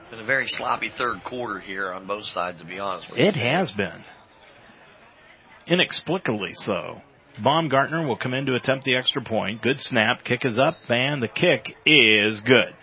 [0.00, 3.18] It's been a very sloppy third quarter here on both sides, to be honest with
[3.18, 3.26] you.
[3.26, 4.04] It has been.
[5.66, 7.00] Inexplicably so.
[7.42, 9.62] Baumgartner will come in to attempt the extra point.
[9.62, 10.24] Good snap.
[10.24, 12.74] Kick is up and the kick is good.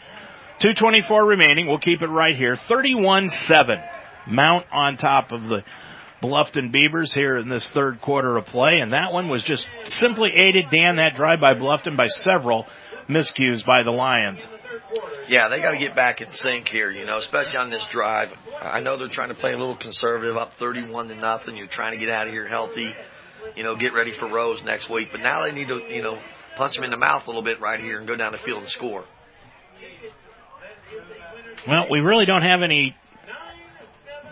[0.60, 1.68] 224 remaining.
[1.68, 2.56] We'll keep it right here.
[2.56, 3.88] 31-7.
[4.28, 5.64] Mount on top of the
[6.22, 8.80] Bluffton Beavers here in this third quarter of play.
[8.82, 12.66] And that one was just simply aided, Dan, that drive by Bluffton by several
[13.10, 14.48] miscues by the Lions.
[15.28, 18.30] Yeah, they got to get back in sync here, you know, especially on this drive.
[18.62, 21.58] I know they're trying to play a little conservative, up 31 to nothing.
[21.58, 22.94] You're trying to get out of here healthy,
[23.56, 25.10] you know, get ready for Rose next week.
[25.12, 26.20] But now they need to, you know,
[26.56, 28.60] punch them in the mouth a little bit right here and go down the field
[28.62, 29.06] and score.
[31.68, 32.96] Well, we really don't have any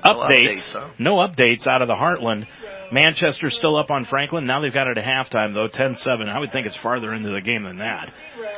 [0.06, 0.30] No updates.
[0.30, 0.88] updates, huh?
[1.00, 2.48] No updates out of the Heartland.
[2.92, 4.46] Manchester's still up on Franklin.
[4.46, 6.28] Now they've got it at halftime though, 10-7.
[6.28, 8.12] I would think it's farther into the game than that.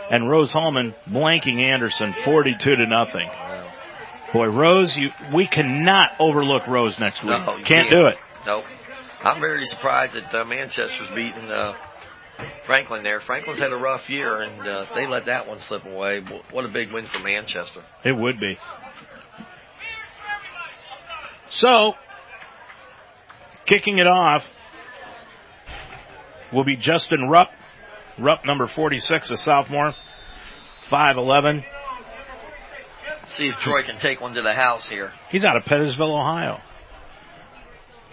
[0.10, 3.30] And Rose Hulman blanking Anderson 42 to nothing.
[4.34, 7.30] Boy, Rose, you we cannot overlook Rose next week.
[7.46, 8.18] No, you can't, do it.
[8.48, 8.66] Nope.
[9.24, 11.74] I'm very surprised that uh, Manchester's beating uh,
[12.66, 13.22] Franklin there.
[13.22, 16.22] Franklin's had a rough year, and uh, if they let that one slip away,
[16.52, 17.84] what a big win for Manchester.
[18.04, 18.58] It would be.
[21.52, 21.94] So,
[23.66, 24.46] kicking it off
[26.52, 27.50] will be Justin Rupp.
[28.20, 29.94] Rupp, number 46, a sophomore,
[30.90, 31.64] 5'11.
[33.28, 35.12] See if Troy can take one to the house here.
[35.32, 36.60] He's out of Pettisville, Ohio.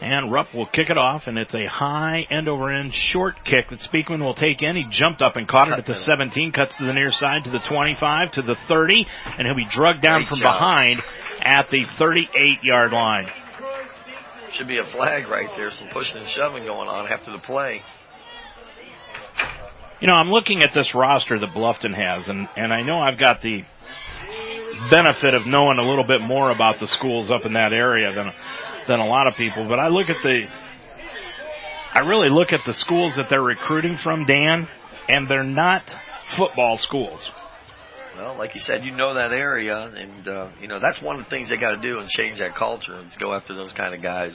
[0.01, 3.69] And Rupp will kick it off, and it's a high end over end short kick
[3.69, 4.75] that Speakman will take in.
[4.75, 7.51] He jumped up and caught it at the 17, cuts to the near side to
[7.51, 9.07] the 25, to the 30,
[9.37, 10.55] and he'll be drugged down Great from job.
[10.55, 11.03] behind
[11.43, 12.29] at the 38
[12.63, 13.29] yard line.
[14.53, 15.71] Should be a flag right there.
[15.71, 17.83] Some pushing and shoving going on after the play.
[20.01, 23.19] You know, I'm looking at this roster that Bluffton has, and, and I know I've
[23.19, 23.65] got the
[24.91, 28.33] benefit of knowing a little bit more about the schools up in that area than
[28.91, 29.67] than a lot of people.
[29.69, 30.43] But I look at the,
[31.93, 34.69] I really look at the schools that they're recruiting from, Dan,
[35.09, 35.83] and they're not
[36.37, 37.31] football schools.
[38.17, 41.25] Well, like you said, you know that area, and uh, you know that's one of
[41.25, 43.95] the things they got to do and change that culture is go after those kind
[43.95, 44.35] of guys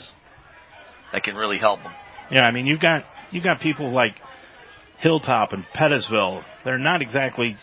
[1.11, 1.91] that can really help them.
[2.31, 4.15] Yeah, I mean you've got you've got people like
[4.99, 6.43] Hilltop and Pettisville.
[6.63, 7.57] They're not exactly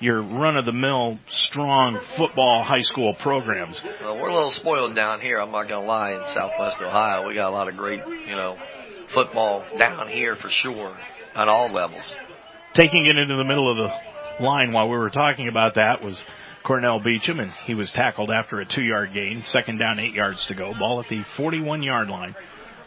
[0.00, 3.80] your run of the mill strong football high school programs.
[4.02, 5.40] Well, we're a little spoiled down here.
[5.40, 6.12] I'm not gonna lie.
[6.12, 8.56] In Southwest Ohio, we got a lot of great, you know,
[9.08, 10.96] football down here for sure
[11.34, 12.04] on all levels.
[12.74, 16.22] Taking it into the middle of the line while we were talking about that was
[16.64, 19.40] Cornell Beecham, and he was tackled after a two-yard gain.
[19.42, 20.74] Second down, eight yards to go.
[20.78, 22.34] Ball at the 41-yard line.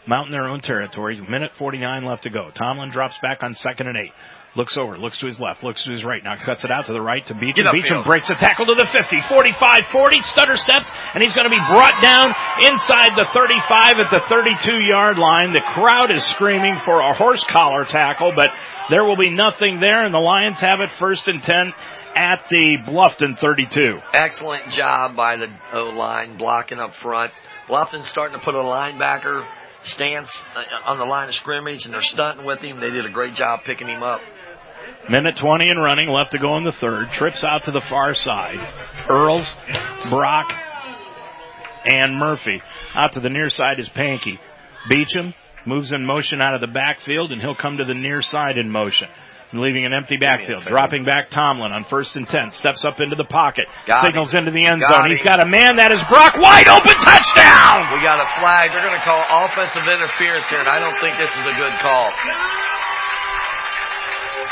[0.06, 1.20] Mountain their own territory.
[1.20, 2.50] Minute 49 left to go.
[2.54, 4.12] Tomlin drops back on second and eight.
[4.56, 6.22] Looks over, looks to his left, looks to his right.
[6.24, 7.66] Now cuts it out to the right to Beecham.
[7.72, 11.54] Beecham breaks a tackle to the 50, 45, 40, stutter steps, and he's going to
[11.54, 12.34] be brought down
[12.66, 15.52] inside the 35 at the 32 yard line.
[15.52, 18.50] The crowd is screaming for a horse collar tackle, but
[18.90, 21.72] there will be nothing there, and the Lions have it first and 10
[22.16, 24.00] at the Bluffton 32.
[24.12, 27.32] Excellent job by the O line blocking up front.
[27.68, 29.46] Bluffton's starting to put a linebacker
[29.84, 32.80] stance uh, on the line of scrimmage, and they're stunting with him.
[32.80, 34.20] They did a great job picking him up.
[35.08, 37.10] Minute 20 and running, left to go in the third.
[37.10, 38.58] Trips out to the far side.
[39.08, 39.52] Earls,
[40.10, 40.52] Brock,
[41.84, 42.60] and Murphy.
[42.94, 44.38] Out to the near side is Pankey.
[44.88, 45.34] Beecham
[45.66, 48.70] moves in motion out of the backfield, and he'll come to the near side in
[48.70, 49.08] motion.
[49.52, 50.62] Leaving an empty backfield.
[50.62, 52.52] Dropping back Tomlin on first and ten.
[52.52, 53.66] Steps up into the pocket.
[53.84, 55.04] Got signals into the end Got zone.
[55.06, 55.10] him.
[55.10, 57.90] He's got a man that is Brock wide open touchdown!
[57.90, 58.70] We got a flag.
[58.70, 61.74] They're going to call offensive interference here, and I don't think this is a good
[61.82, 62.14] call.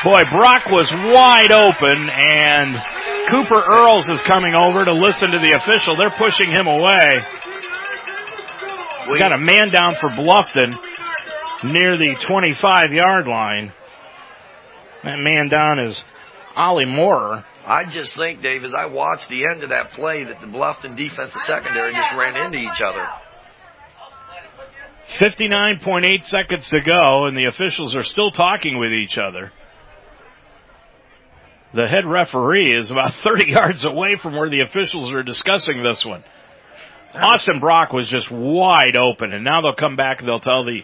[0.04, 2.80] Boy, Brock was wide open and
[3.28, 5.96] Cooper Earls is coming over to listen to the official.
[5.96, 7.08] They're pushing him away.
[9.10, 10.78] We got a man down for Bluffton
[11.64, 13.72] near the 25 yard line.
[15.02, 16.04] That man down is
[16.54, 17.44] Ollie Moorer.
[17.66, 20.96] I just think, Dave, as I watched the end of that play, that the Bluffton
[20.96, 23.06] defensive secondary just ran into each other.
[25.18, 29.52] 59.8 seconds to go and the officials are still talking with each other.
[31.74, 36.04] The head referee is about 30 yards away from where the officials are discussing this
[36.04, 36.24] one.
[37.14, 40.80] Austin Brock was just wide open and now they'll come back and they'll tell the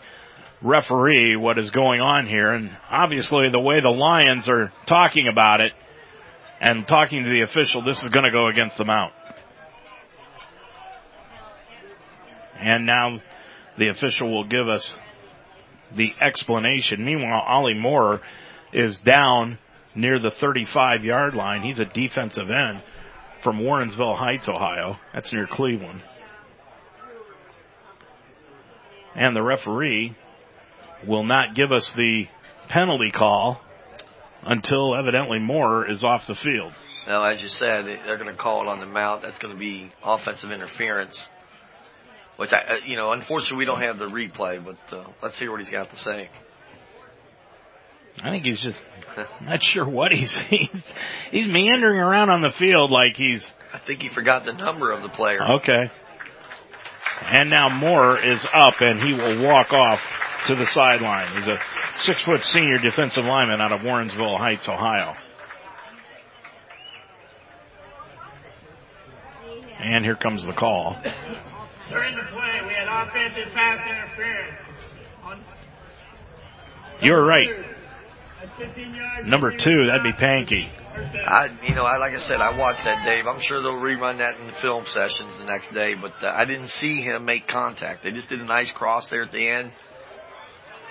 [0.62, 5.60] referee what is going on here and obviously the way the Lions are talking about
[5.60, 5.72] it
[6.60, 9.12] and talking to the official, this is going to go against the mount.
[12.58, 13.20] And now
[13.76, 14.98] the official will give us
[15.94, 17.04] the explanation.
[17.04, 18.22] Meanwhile, Ollie Moore
[18.72, 19.58] is down
[19.94, 21.62] near the 35 yard line.
[21.62, 22.82] He's a defensive end
[23.42, 24.96] from Warrensville Heights, Ohio.
[25.12, 26.02] That's near Cleveland.
[29.14, 30.16] And the referee
[31.06, 32.24] will not give us the
[32.68, 33.60] penalty call
[34.42, 36.72] until evidently Moore is off the field.
[37.06, 39.22] Now, as you said, they- they're going to call it on the mount.
[39.22, 41.22] That's going to be offensive interference.
[42.36, 45.50] Which I, uh, you know, unfortunately we don't have the replay, but uh, let's hear
[45.52, 46.28] what he's got to say.
[48.22, 48.76] I think he's just
[49.42, 50.84] not sure what he's he's,
[51.30, 55.02] he's meandering around on the field like he's I think he forgot the number of
[55.02, 55.40] the player.
[55.58, 55.90] okay.
[57.22, 60.00] And now Moore is up and he will walk off
[60.46, 61.36] to the sideline.
[61.36, 61.58] He's a
[62.00, 65.14] six foot senior defensive lineman out of Warrensville Heights, Ohio.
[69.78, 70.96] And here comes the call.
[71.90, 74.60] During the play, we had offensive pass interference.
[77.00, 77.48] You're right.
[78.44, 80.68] At 15 yards Number two, that'd be Pankey.
[81.26, 83.26] I, you know, I, like I said, I watched that, Dave.
[83.26, 86.44] I'm sure they'll rerun that in the film sessions the next day, but uh, I
[86.44, 88.04] didn't see him make contact.
[88.04, 89.72] They just did a nice cross there at the end.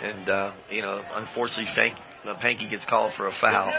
[0.01, 1.97] And, uh, you know, unfortunately, Fank,
[2.27, 3.71] uh, Pankey gets called for a foul.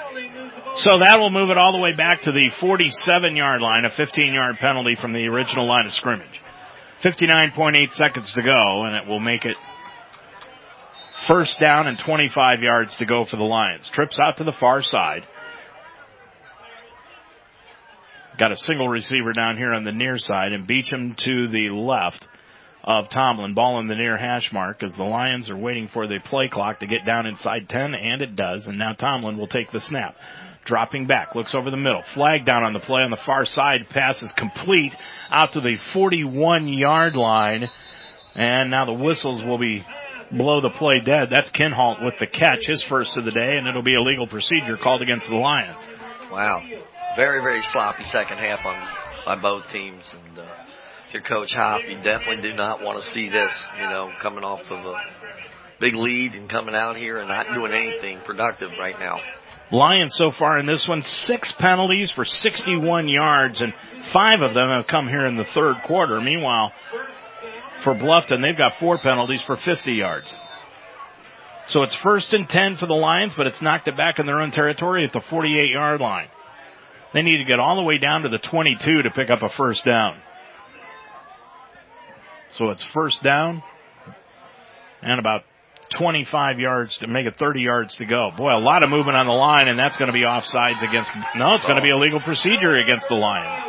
[0.76, 3.90] So that will move it all the way back to the 47 yard line, a
[3.90, 6.40] 15 yard penalty from the original line of scrimmage.
[7.02, 9.56] 59.8 seconds to go, and it will make it
[11.26, 13.88] first down and 25 yards to go for the Lions.
[13.90, 15.24] Trips out to the far side.
[18.38, 22.26] Got a single receiver down here on the near side and Beecham to the left
[22.82, 23.54] of Tomlin.
[23.54, 26.80] Ball in the near hash mark as the Lions are waiting for the play clock
[26.80, 28.66] to get down inside 10 and it does.
[28.66, 30.16] And now Tomlin will take the snap.
[30.64, 32.02] Dropping back, looks over the middle.
[32.14, 33.88] Flag down on the play on the far side.
[33.90, 34.96] Pass is complete
[35.30, 37.68] out to the 41 yard line.
[38.34, 39.84] And now the whistles will be
[40.36, 41.28] blow the play dead.
[41.30, 44.26] That's Kinhalt with the catch, his first of the day, and it'll be a legal
[44.26, 45.80] procedure called against the Lions.
[46.30, 46.62] Wow.
[47.16, 48.88] Very, very sloppy second half on
[49.24, 50.12] by both teams.
[50.12, 50.46] And uh,
[51.08, 54.44] if you're Coach Hop, you definitely do not want to see this, you know, coming
[54.44, 54.96] off of a
[55.80, 59.20] big lead and coming out here and not doing anything productive right now.
[59.70, 63.72] Lions so far in this one, six penalties for 61 yards, and
[64.12, 66.20] five of them have come here in the third quarter.
[66.20, 66.72] Meanwhile,
[67.84, 70.34] for Bluffton, they've got four penalties for 50 yards.
[71.68, 74.40] So it's first and 10 for the Lions, but it's knocked it back in their
[74.40, 76.28] own territory at the 48 yard line.
[77.14, 79.48] They need to get all the way down to the 22 to pick up a
[79.48, 80.18] first down.
[82.50, 83.62] So it's first down
[85.02, 85.42] and about
[85.96, 88.30] 25 yards to make it 30 yards to go.
[88.36, 91.10] Boy, a lot of movement on the line and that's going to be offsides against,
[91.36, 93.62] no, it's going to be a legal procedure against the Lions.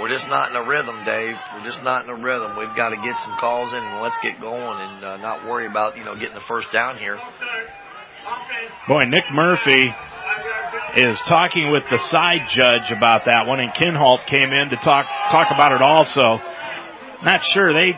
[0.00, 1.36] We're just not in a rhythm, Dave.
[1.54, 2.56] We're just not in a rhythm.
[2.56, 5.66] We've got to get some calls in and let's get going and uh, not worry
[5.66, 7.18] about, you know, getting the first down here.
[8.88, 9.82] Boy, Nick Murphy
[10.96, 15.06] is talking with the side judge about that one and Kinhalt came in to talk,
[15.30, 16.40] talk about it also.
[17.22, 17.92] Not sure they,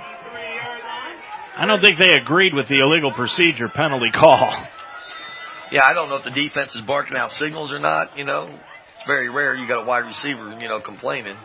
[1.57, 4.53] I don't think they agreed with the illegal procedure penalty call.
[5.71, 8.49] Yeah, I don't know if the defense is barking out signals or not, you know.
[8.97, 11.37] It's very rare you got a wide receiver, you know, complaining.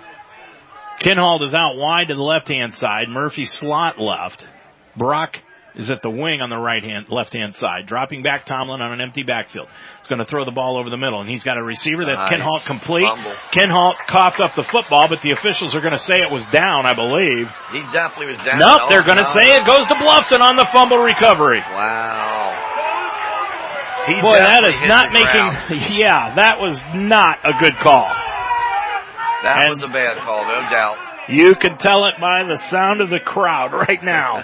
[0.99, 3.10] Kinhalt is out wide to the left hand side.
[3.10, 4.48] Murphy slot left.
[4.98, 5.38] Brock
[5.76, 7.86] is at the wing on the right hand, left hand side.
[7.86, 9.68] Dropping back Tomlin on an empty backfield.
[10.02, 12.26] He's going to throw the ball over the middle and he's got a receiver that's
[12.26, 12.34] nice.
[12.34, 13.06] Kinhalt complete.
[13.06, 13.34] Fumble.
[13.53, 16.90] Kinhalt coughed up the football, but the officials are going to say it was down,
[16.90, 17.45] I believe.
[17.72, 18.57] He definitely was down.
[18.57, 21.61] Nope, they're going to say it goes to Bluffton on the fumble recovery.
[21.61, 22.74] Wow.
[24.10, 25.45] He Boy, that is not making,
[25.99, 28.07] yeah, that was not a good call.
[29.43, 30.97] That and was a bad call, no doubt.
[31.30, 34.43] You can tell it by the sound of the crowd right now.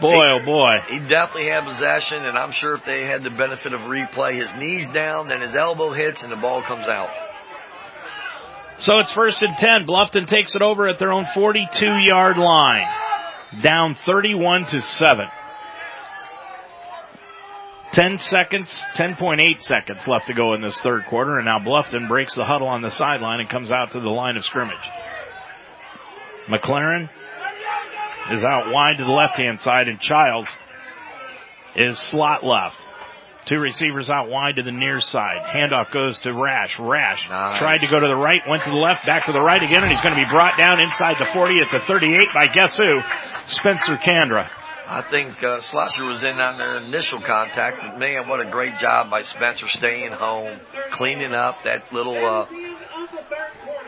[0.00, 0.78] boy, he, oh boy.
[0.88, 4.52] He definitely had possession, and I'm sure if they had the benefit of replay, his
[4.54, 7.10] knees down, then his elbow hits, and the ball comes out.
[8.78, 9.86] So it's first and 10.
[9.86, 12.86] Bluffton takes it over at their own 42 yard line.
[13.62, 15.28] Down 31 to 7.
[17.94, 22.34] 10 seconds, 10.8 seconds left to go in this third quarter, and now Bluffton breaks
[22.34, 24.76] the huddle on the sideline and comes out to the line of scrimmage.
[26.48, 27.08] McLaren
[28.32, 30.48] is out wide to the left hand side, and Childs
[31.76, 32.78] is slot left.
[33.46, 35.46] Two receivers out wide to the near side.
[35.46, 36.80] Handoff goes to Rash.
[36.80, 37.58] Rash nice.
[37.58, 39.84] tried to go to the right, went to the left, back to the right again,
[39.84, 42.76] and he's going to be brought down inside the 40 at the 38 by guess
[42.76, 43.00] who?
[43.46, 44.48] Spencer Kandra.
[44.94, 48.76] I think uh, Schlosser was in on their initial contact, but man, what a great
[48.76, 50.60] job by Spencer staying home,
[50.92, 52.46] cleaning up that little uh,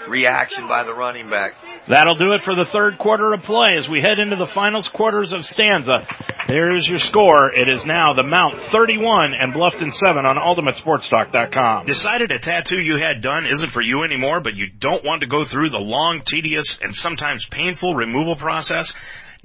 [0.09, 1.53] reaction by the running back.
[1.87, 4.89] That'll do it for the third quarter of play as we head into the finals
[4.89, 6.09] quarters of stanza.
[6.49, 7.53] There's your score.
[7.55, 11.87] It is now the Mount 31 and Bluffton 7 on UltimateSportsTalk.com.
[11.87, 15.29] Decided a tattoo you had done isn't for you anymore, but you don't want to
[15.29, 18.93] go through the long, tedious, and sometimes painful removal process?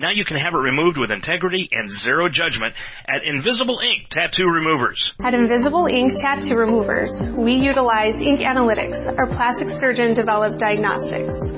[0.02, 2.74] Now you can have it removed with integrity and zero judgment
[3.08, 5.14] at Invisible Ink Tattoo Removers.
[5.22, 11.52] At Invisible Ink Tattoo Removers, we utilize ink analytics, our plastic surgeon developed diagnostics.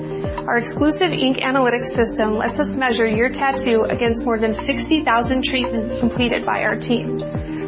[0.46, 6.00] Our exclusive ink analytics system lets us measure your tattoo against more than 60,000 treatments
[6.00, 7.16] completed by our team.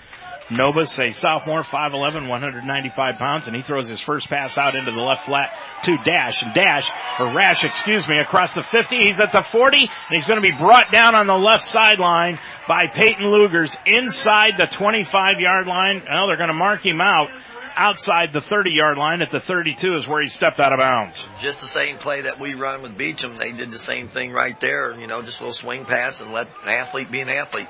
[0.50, 5.02] Nobis, a sophomore, 5'11", 195 pounds, and he throws his first pass out into the
[5.02, 5.50] left flat
[5.84, 6.42] to Dash.
[6.42, 6.88] And Dash,
[7.20, 8.98] or Rash, excuse me, across the 50.
[8.98, 12.40] He's at the 40, and he's going to be brought down on the left sideline
[12.68, 16.04] by Peyton Lugers inside the 25 yard line.
[16.10, 17.30] Well, they're going to mark him out
[17.78, 21.24] outside the 30 yard line at the 32 is where he stepped out of bounds.
[21.40, 23.38] Just the same play that we run with Beecham.
[23.38, 25.00] They did the same thing right there.
[25.00, 27.68] You know, just a little swing pass and let an athlete be an athlete.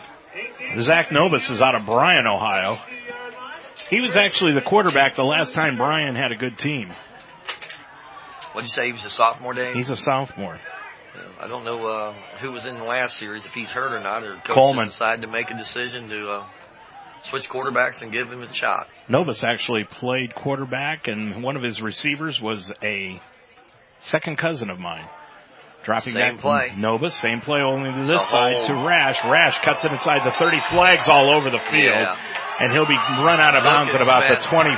[0.82, 2.78] Zach Novus is out of Bryan, Ohio.
[3.90, 6.92] He was actually the quarterback the last time Bryan had a good team.
[8.54, 8.88] What'd you say?
[8.88, 9.74] He was a sophomore day?
[9.74, 10.60] He's a sophomore.
[11.40, 14.24] I don't know uh, who was in the last series, if he's hurt or not,
[14.24, 14.88] or coach Coleman.
[14.88, 16.48] decided to make a decision to uh,
[17.24, 18.88] switch quarterbacks and give him a shot.
[19.10, 23.22] Novus actually played quarterback, and one of his receivers was a
[24.00, 25.08] second cousin of mine.
[25.88, 26.74] Dropping Same back play.
[26.76, 28.76] Novus, same play only to this side to.
[28.76, 29.24] Rash.
[29.24, 32.20] Rash cuts it inside the 30 flags all over the field, Yeah.
[32.60, 34.76] and he'll be run out of Look bounds at about the 25.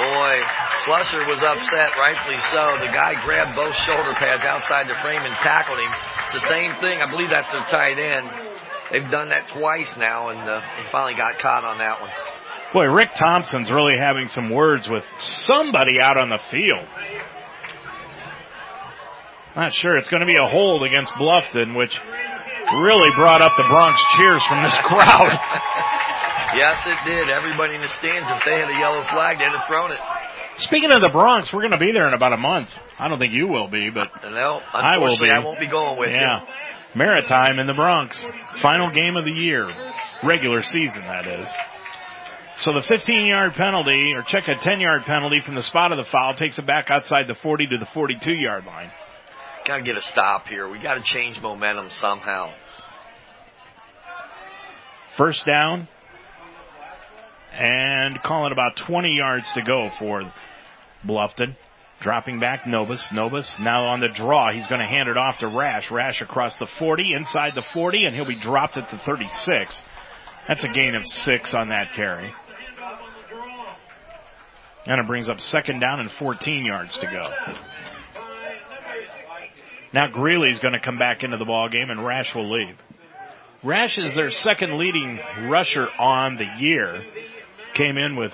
[0.00, 0.40] Boy,
[0.88, 2.80] Slusher was upset, rightfully so.
[2.80, 5.92] The guy grabbed both shoulder pads outside the frame and tackled him.
[6.24, 7.02] It's the same thing.
[7.02, 8.30] I believe that's their tight end.
[8.90, 12.10] They've done that twice now, and uh, he finally got caught on that one.
[12.72, 16.88] Boy, Rick Thompson's really having some words with somebody out on the field.
[19.54, 19.96] Not sure.
[19.96, 21.92] It's going to be a hold against Bluffton, which
[22.72, 25.32] really brought up the Bronx cheers from this crowd.
[26.56, 27.28] Yes, it did.
[27.28, 29.98] Everybody in the stands, if they had a yellow flag, they'd have thrown it.
[30.58, 32.68] Speaking of the Bronx, we're going to be there in about a month.
[32.98, 35.30] I don't think you will be, but No, I will be.
[35.30, 36.40] I won't be going with yeah.
[36.40, 36.46] you.
[36.94, 38.22] Maritime in the Bronx.
[38.60, 39.68] Final game of the year.
[40.22, 41.48] Regular season, that is.
[42.58, 45.96] So the 15 yard penalty, or check a 10 yard penalty from the spot of
[45.98, 48.90] the foul, takes it back outside the 40 to the 42 yard line.
[49.64, 50.68] Got to get a stop here.
[50.68, 52.52] We got to change momentum somehow.
[55.16, 55.88] First down.
[57.52, 60.22] And call it about 20 yards to go for
[61.06, 61.56] Bluffton.
[62.00, 63.06] Dropping back Novus.
[63.12, 64.52] Novus now on the draw.
[64.52, 65.90] He's going to hand it off to Rash.
[65.92, 69.82] Rash across the 40, inside the 40, and he'll be dropped at the 36.
[70.48, 72.32] That's a gain of six on that carry.
[74.86, 77.54] And it brings up second down and 14 yards to go.
[79.92, 82.76] Now Greeley's going to come back into the ball game and Rash will leave.
[83.62, 87.04] Rash is their second leading rusher on the year.
[87.74, 88.32] Came in with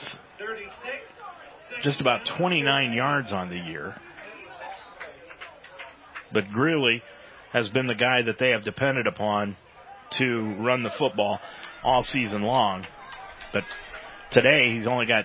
[1.83, 3.95] just about 29 yards on the year.
[6.33, 7.03] But Greeley
[7.53, 9.57] has been the guy that they have depended upon
[10.13, 11.41] to run the football
[11.83, 12.87] all season long.
[13.53, 13.65] But
[14.31, 15.25] today he's only got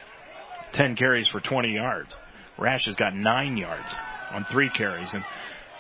[0.73, 2.15] 10 carries for 20 yards.
[2.57, 3.93] Rash has got 9 yards
[4.31, 5.13] on 3 carries.
[5.13, 5.23] And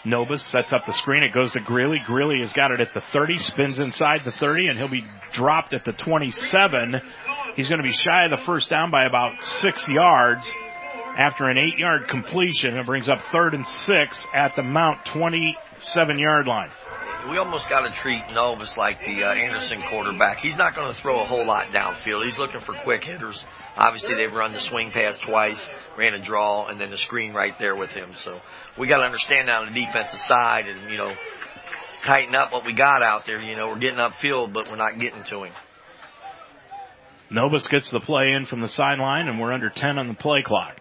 [0.05, 1.23] Novus sets up the screen.
[1.23, 1.99] It goes to Greeley.
[2.05, 5.73] Greeley has got it at the 30, spins inside the 30, and he'll be dropped
[5.73, 6.95] at the 27.
[7.55, 10.45] He's going to be shy of the first down by about 6 yards
[11.17, 12.75] after an 8 yard completion.
[12.75, 16.69] It brings up third and 6 at the Mount 27 yard line.
[17.29, 20.39] We almost got to treat Novus like the uh, Anderson quarterback.
[20.39, 22.25] He's not going to throw a whole lot downfield.
[22.25, 23.43] He's looking for quick hitters.
[23.77, 25.65] Obviously, they've run the swing pass twice,
[25.97, 28.11] ran a draw, and then the screen right there with him.
[28.11, 28.41] So
[28.77, 31.13] we got to understand that on the defensive side and, you know,
[32.03, 33.41] tighten up what we got out there.
[33.41, 35.53] You know, we're getting upfield, but we're not getting to him.
[37.29, 40.41] Novus gets the play in from the sideline, and we're under 10 on the play
[40.43, 40.77] clock.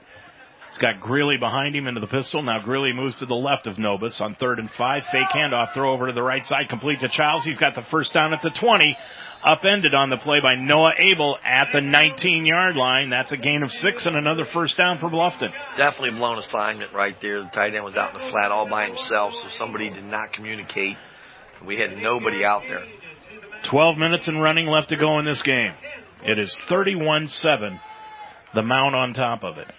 [0.72, 2.42] He's got Greeley behind him into the pistol.
[2.42, 5.04] Now Greeley moves to the left of Novus on third and five.
[5.04, 7.44] Fake handoff, throw over to the right side, complete to Childs.
[7.44, 8.96] He's got the first down at the 20.
[9.44, 13.10] Upended on the play by Noah Abel at the 19 yard line.
[13.10, 15.52] That's a gain of six and another first down for Bluffton.
[15.76, 17.42] Definitely blown assignment right there.
[17.42, 20.32] The tight end was out in the flat all by himself, so somebody did not
[20.32, 20.96] communicate.
[21.66, 22.84] We had nobody out there.
[23.64, 25.74] 12 minutes and running left to go in this game.
[26.24, 27.78] It is 31-7.
[28.54, 29.70] The Mount on top of it.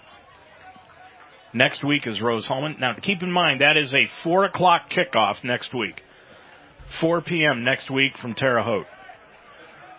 [1.54, 2.78] Next week is Rose Hulman.
[2.80, 6.02] Now keep in mind that is a 4 o'clock kickoff next week.
[7.00, 7.64] 4 p.m.
[7.64, 8.88] next week from Terre Haute.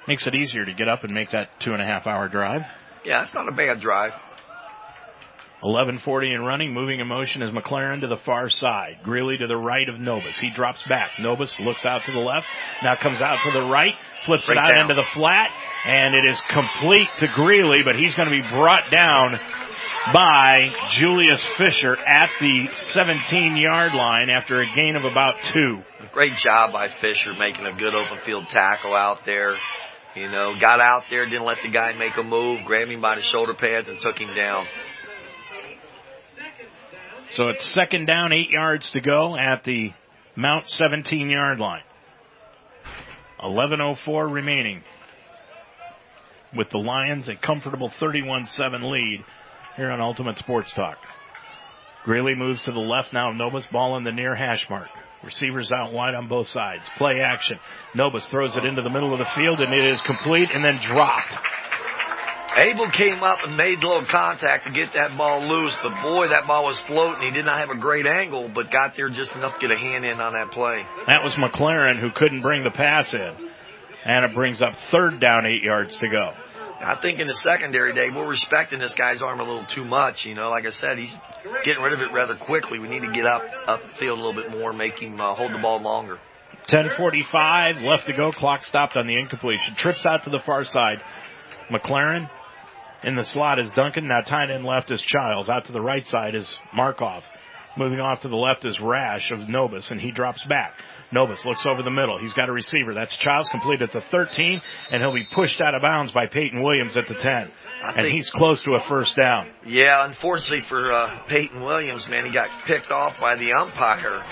[0.09, 2.62] Makes it easier to get up and make that two and a half hour drive.
[3.05, 4.12] Yeah, it's not a bad drive.
[5.62, 8.98] 11:40 and running, moving in motion is McLaren to the far side.
[9.02, 10.39] Greeley to the right of Nobis.
[10.39, 11.10] He drops back.
[11.18, 12.47] Nobis looks out to the left.
[12.82, 13.94] Now comes out to the right,
[14.26, 14.82] flips it out down.
[14.82, 15.51] into the flat,
[15.86, 19.39] and it is complete to Greeley, but he's going to be brought down
[20.12, 25.82] by Julius Fisher at the 17 yard line after a gain of about two.
[26.12, 29.56] Great job by Fisher making a good open field tackle out there.
[30.14, 33.16] You know, got out there, didn't let the guy make a move, grabbed him by
[33.16, 34.66] the shoulder pads and took him down.
[37.31, 39.93] So it's second down, eight yards to go at the
[40.36, 41.82] Mount 17 yard line.
[43.40, 44.82] 11.04 remaining.
[46.56, 49.24] With the Lions a comfortable 31-7 lead
[49.76, 50.98] here on Ultimate Sports Talk.
[52.05, 53.32] Greeley moves to the left now.
[53.32, 54.88] Novus ball in the near hash mark.
[55.22, 56.84] Receivers out wide on both sides.
[56.98, 57.59] Play action.
[57.94, 60.78] Novus throws it into the middle of the field and it is complete and then
[60.82, 61.32] dropped.
[62.56, 66.28] Abel came up and made a little contact to get that ball loose, but boy,
[66.28, 67.22] that ball was floating.
[67.22, 69.80] He did not have a great angle, but got there just enough to get a
[69.80, 70.86] hand in on that play.
[71.09, 73.51] That was McLaren who couldn't bring the pass in.
[74.05, 76.34] And it brings up third down, eight yards to go.
[76.80, 80.26] I think in the secondary, Dave, we're respecting this guy's arm a little too much.
[80.26, 81.14] You know, like I said, he's
[81.64, 82.78] getting rid of it rather quickly.
[82.78, 85.59] We need to get up upfield a little bit more, make him uh, hold the
[85.59, 86.18] ball longer.
[86.68, 88.32] 10:45 left to go.
[88.32, 89.74] Clock stopped on the incompletion.
[89.74, 91.02] Trips out to the far side.
[91.70, 92.30] McLaren
[93.02, 94.09] in the slot is Duncan.
[94.09, 95.48] Now tight end left is Childs.
[95.48, 97.22] Out to the right side is Markoff.
[97.76, 100.74] Moving off to the left is Rash of Novus, and he drops back.
[101.15, 102.19] Novus looks over the middle.
[102.19, 102.93] He's got a receiver.
[102.93, 104.61] That's Childs complete at the 13,
[104.91, 107.32] and he'll be pushed out of bounds by Peyton Williams at the 10.
[107.82, 109.51] I And think- he's close to a first down.
[109.65, 114.23] Yeah, unfortunately for uh, Peyton Williams, man, he got picked off by the umpire.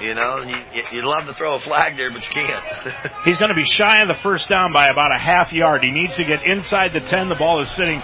[0.00, 3.14] You know, and you- you'd love to throw a flag there, but you can't.
[3.24, 5.84] He's going to be shy of the first down by about a half yard.
[5.84, 7.28] He needs to get inside the 10.
[7.28, 8.02] The ball is sitting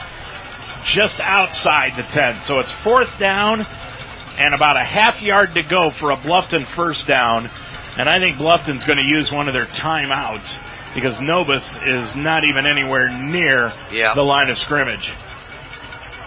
[0.84, 2.40] just outside the 10.
[2.42, 3.62] So it's fourth down
[4.38, 7.50] and about a half yard to go for a Bluffton first down.
[8.00, 10.56] And I think Bluffton's going to use one of their timeouts
[10.94, 14.14] because Novus is not even anywhere near Yeah.
[14.14, 15.06] the line of scrimmage.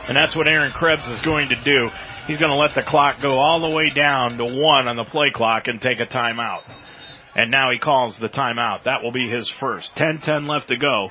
[0.08, 1.90] And that's what Aaron Krebs is going to do.
[2.28, 5.04] He's going to let the clock go all the way down to one on the
[5.04, 6.62] play clock and take a timeout.
[7.34, 8.84] And now he calls the timeout.
[8.84, 9.96] That will be his first.
[9.96, 11.10] 10-10 left to go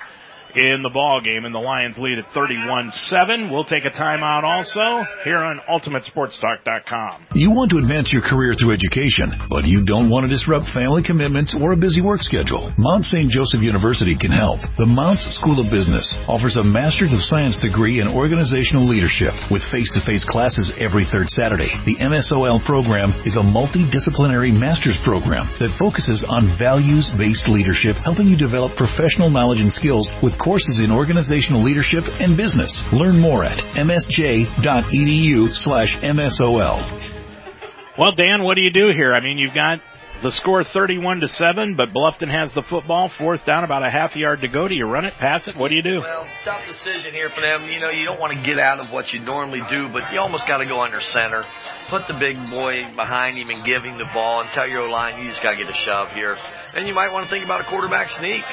[0.57, 3.51] in the ball game and the Lions lead at 31-7.
[3.51, 7.27] We'll take a timeout also here on ultimatesportstalk.com.
[7.35, 11.03] You want to advance your career through education, but you don't want to disrupt family
[11.03, 12.73] commitments or a busy work schedule.
[12.77, 13.31] Mount St.
[13.31, 14.61] Joseph University can help.
[14.77, 19.63] The Mounts School of Business offers a Master's of Science degree in organizational leadership with
[19.63, 21.71] face-to-face classes every third Saturday.
[21.85, 28.37] The MSOL program is a multidisciplinary master's program that focuses on values-based leadership, helping you
[28.37, 32.85] develop professional knowledge and skills with courses in organizational leadership and business.
[32.93, 37.13] Learn more at msj.edu slash MSOL.
[37.97, 39.13] Well, Dan, what do you do here?
[39.15, 39.79] I mean, you've got
[40.23, 44.15] the score 31 to 7, but Bluffton has the football, fourth down, about a half
[44.17, 44.69] yard to go.
[44.69, 45.57] Do you run it, pass it?
[45.57, 46.01] What do you do?
[46.01, 47.69] Well, tough decision here for them.
[47.69, 50.21] You know, you don't want to get out of what you normally do, but you
[50.21, 51.45] almost got to go under center.
[51.89, 55.21] Put the big boy behind him and give him the ball and tell your line
[55.23, 56.37] you just got to get a shove here.
[56.75, 58.45] And you might want to think about a quarterback sneak.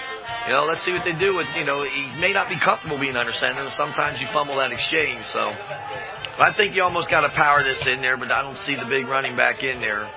[0.48, 1.36] You know, let's see what they do.
[1.36, 3.70] With you know, he may not be comfortable being under center.
[3.72, 5.24] Sometimes you fumble that exchange.
[5.26, 8.76] So I think you almost got to power this in there, but I don't see
[8.76, 10.10] the big running back in there.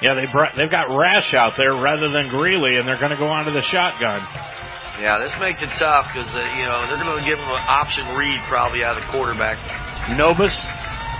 [0.00, 3.16] Yeah, they brought, they've got Rash out there rather than Greeley, and they're going to
[3.16, 4.26] go onto the shotgun.
[5.00, 7.64] Yeah, this makes it tough because uh, you know they're going to give him an
[7.66, 9.58] option read probably out of the quarterback.
[10.16, 10.58] Novus,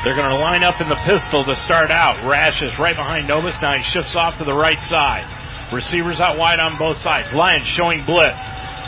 [0.05, 2.27] they're going to line up in the pistol to start out.
[2.28, 3.56] Rash is right behind Novus.
[3.62, 5.41] Now he shifts off to the right side.
[5.72, 7.32] Receivers out wide on both sides.
[7.32, 8.38] Lions showing blitz.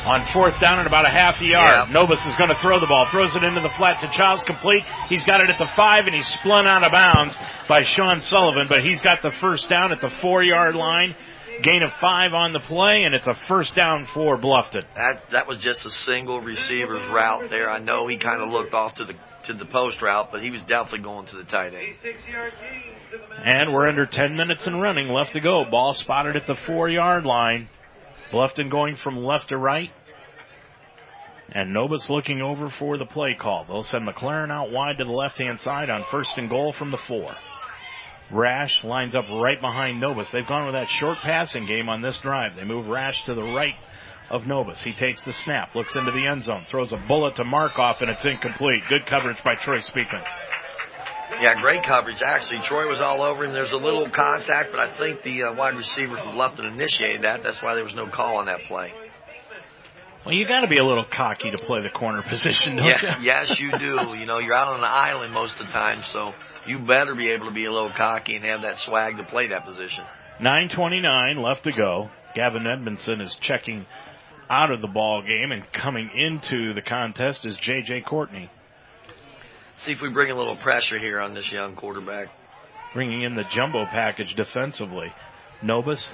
[0.04, 1.88] On fourth down and about a half a yard.
[1.90, 3.08] Novus is going to throw the ball.
[3.10, 4.82] Throws it into the flat to Childs complete.
[5.08, 7.38] He's got it at the five and he's spun out of bounds
[7.70, 11.16] by Sean Sullivan, but he's got the first down at the four yard line.
[11.62, 14.84] Gain of five on the play and it's a first down for Bluffton.
[14.94, 17.70] That that was just a single receiver's route there.
[17.70, 19.14] I know he kind of looked off to the
[19.44, 21.94] to the post route, but he was definitely going to the tight end.
[23.44, 25.64] And we're under 10 minutes and running left to go.
[25.70, 27.68] Ball spotted at the four yard line.
[28.32, 29.90] Bluffton going from left to right.
[31.50, 33.64] And Novus looking over for the play call.
[33.66, 36.90] They'll send McLaren out wide to the left hand side on first and goal from
[36.90, 37.32] the four.
[38.30, 40.30] Rash lines up right behind Novus.
[40.30, 42.56] They've gone with that short passing game on this drive.
[42.56, 43.74] They move Rash to the right
[44.30, 44.82] of Novus.
[44.82, 48.10] He takes the snap, looks into the end zone, throws a bullet to Markoff, and
[48.10, 48.82] it's incomplete.
[48.88, 50.24] Good coverage by Troy Speakman.
[51.40, 52.22] Yeah, great coverage.
[52.22, 53.52] Actually, Troy was all over him.
[53.52, 57.42] There's a little contact, but I think the uh, wide receiver from Bluffton initiated that.
[57.42, 58.92] That's why there was no call on that play.
[60.24, 63.18] Well, you got to be a little cocky to play the corner position, don't yeah,
[63.18, 63.24] you?
[63.24, 64.16] yes, you do.
[64.16, 66.32] You know, you're out on an island most of the time, so
[66.66, 69.48] you better be able to be a little cocky and have that swag to play
[69.48, 70.04] that position.
[70.40, 72.10] 9:29 left to go.
[72.34, 73.86] Gavin Edmondson is checking
[74.50, 78.50] out of the ball game and coming into the contest is JJ Courtney.
[79.76, 82.28] See if we bring a little pressure here on this young quarterback.
[82.92, 85.12] Bringing in the jumbo package defensively.
[85.62, 86.06] Nobis,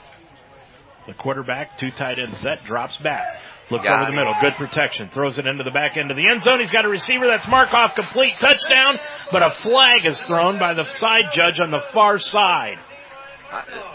[1.06, 3.24] the quarterback, two tight end set, drops back.
[3.70, 4.34] Looks Got over the middle.
[4.40, 5.10] Good protection.
[5.12, 6.58] Throws it into the back end of the end zone.
[6.58, 7.26] He's got a receiver.
[7.28, 8.34] That's Markoff complete.
[8.38, 8.98] Touchdown.
[9.30, 12.78] But a flag is thrown by the side judge on the far side.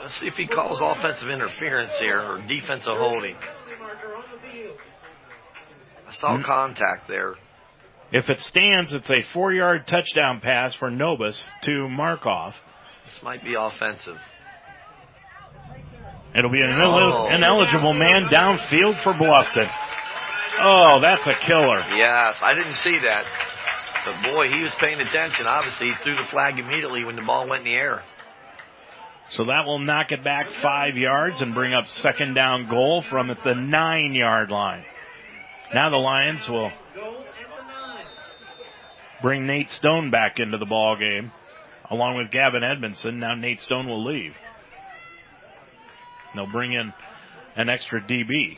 [0.02, 3.36] Let's see if he calls offensive interference here or defensive holding.
[6.16, 6.44] Saw Hmm.
[6.44, 7.36] contact there.
[8.12, 12.54] If it stands, it's a four yard touchdown pass for Nobis to Markoff.
[13.06, 14.20] This might be offensive.
[16.34, 17.28] It'll be an Oh.
[17.30, 19.70] ineligible man downfield for Bluffton.
[20.60, 21.84] Oh, that's a killer.
[21.96, 23.26] Yes, I didn't see that.
[24.06, 25.48] But boy, he was paying attention.
[25.48, 28.04] Obviously, he threw the flag immediately when the ball went in the air.
[29.30, 33.32] So that will knock it back five yards and bring up second down goal from
[33.32, 34.86] at the nine yard line.
[35.76, 36.72] Now the Lions will
[39.22, 41.34] bring Nate Stone back into the ball game
[41.91, 43.19] along with Gavin Edmondson.
[43.19, 44.35] Now Nate Stone will leave.
[46.34, 46.93] They'll bring in
[47.57, 48.57] an extra DB.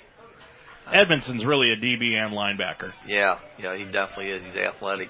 [0.93, 2.93] Edmondson's really a DB and linebacker.
[3.07, 4.45] Yeah, yeah, he definitely is.
[4.45, 5.09] He's athletic.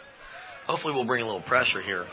[0.65, 2.07] Hopefully, we'll bring a little pressure here.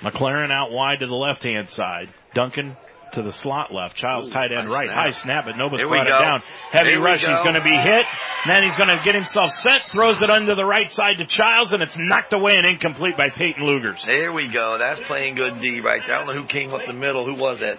[0.00, 2.08] McLaren out wide to the left hand side.
[2.34, 2.76] Duncan
[3.12, 3.96] to the slot left.
[3.96, 4.86] Childs Ooh, tight end right.
[4.86, 4.96] snap.
[4.96, 6.42] High snap, but we brought it down.
[6.70, 7.20] Heavy Here rush.
[7.20, 8.04] He's going to be hit.
[8.44, 9.90] And then he's going to get himself set.
[9.90, 13.30] Throws it under the right side to Childs, and it's knocked away and incomplete by
[13.30, 14.04] Peyton Lugers.
[14.06, 14.78] There we go.
[14.78, 16.16] That's playing good D right there.
[16.16, 17.24] I don't know who came up the middle.
[17.26, 17.78] Who was it?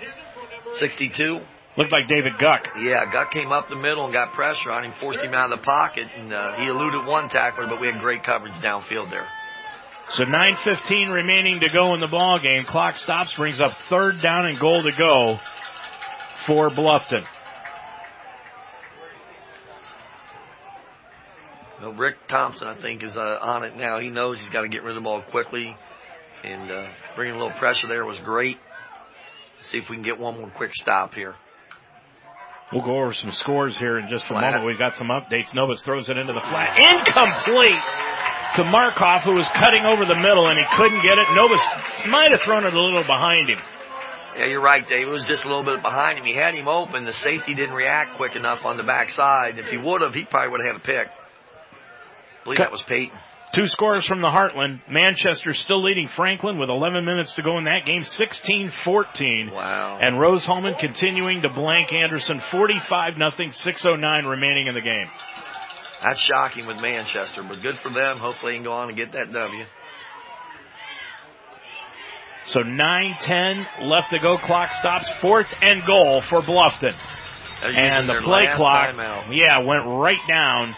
[0.74, 1.40] 62?
[1.78, 2.68] Looked like David Guck.
[2.78, 5.60] Yeah, Guck came up the middle and got pressure on him, forced him out of
[5.60, 9.28] the pocket, and uh, he eluded one tackler, but we had great coverage downfield there.
[10.12, 12.64] So 9.15 remaining to go in the ball game.
[12.66, 15.38] Clock stops, brings up third down and goal to go
[16.48, 17.26] for Bluffton.
[21.82, 24.00] Well, Rick Thompson, I think, is uh, on it now.
[24.00, 25.76] He knows he's got to get rid of the ball quickly,
[26.44, 28.58] and uh, bringing a little pressure there was great.
[29.62, 31.36] see if we can get one more quick stop here.
[32.74, 34.42] We'll go over some scores here in just a Flat.
[34.44, 34.66] moment.
[34.66, 35.56] We've got some updates.
[35.56, 36.78] Novus throws it into the flat.
[36.78, 37.82] Incomplete
[38.56, 41.28] to Markoff, who was cutting over the middle, and he couldn't get it.
[41.36, 41.62] Novus
[42.08, 43.60] might have thrown it a little behind him.
[44.36, 45.08] Yeah, you're right, Dave.
[45.08, 46.26] It was just a little bit behind him.
[46.26, 47.04] He had him open.
[47.04, 49.60] The safety didn't react quick enough on the backside.
[49.60, 51.08] If he would have, he probably would have had a pick.
[51.08, 53.18] I believe that was Peyton.
[53.54, 54.82] Two scores from the Heartland.
[54.90, 59.52] Manchester still leading Franklin with 11 minutes to go in that game, 16-14.
[59.52, 59.98] Wow.
[60.00, 65.08] And Rose Hulman continuing to blank Anderson, 45 nothing, 609 remaining in the game.
[66.04, 68.18] That's shocking with Manchester, but good for them.
[68.18, 69.66] Hopefully they can go on and get that W.
[72.46, 74.38] So 9-10 left to go.
[74.38, 75.10] Clock stops.
[75.22, 76.96] Fourth and goal for Bluffton.
[77.62, 79.36] And the play clock, timeout.
[79.36, 80.76] yeah, went right down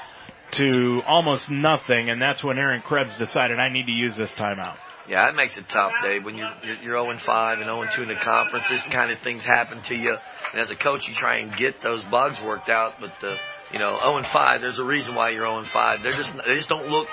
[0.53, 4.77] to almost nothing, and that's when Aaron Krebs decided I need to use this timeout.
[5.07, 6.23] Yeah, that makes it tough, Dave.
[6.23, 9.19] When you're you're, you're 0 5 and 0 2 in the conference, this kind of
[9.19, 10.15] things happen to you.
[10.51, 12.95] And as a coach, you try and get those bugs worked out.
[12.99, 13.35] But uh,
[13.73, 16.03] you know, 0 5, there's a reason why you're 0 5.
[16.03, 17.07] They're just they just don't look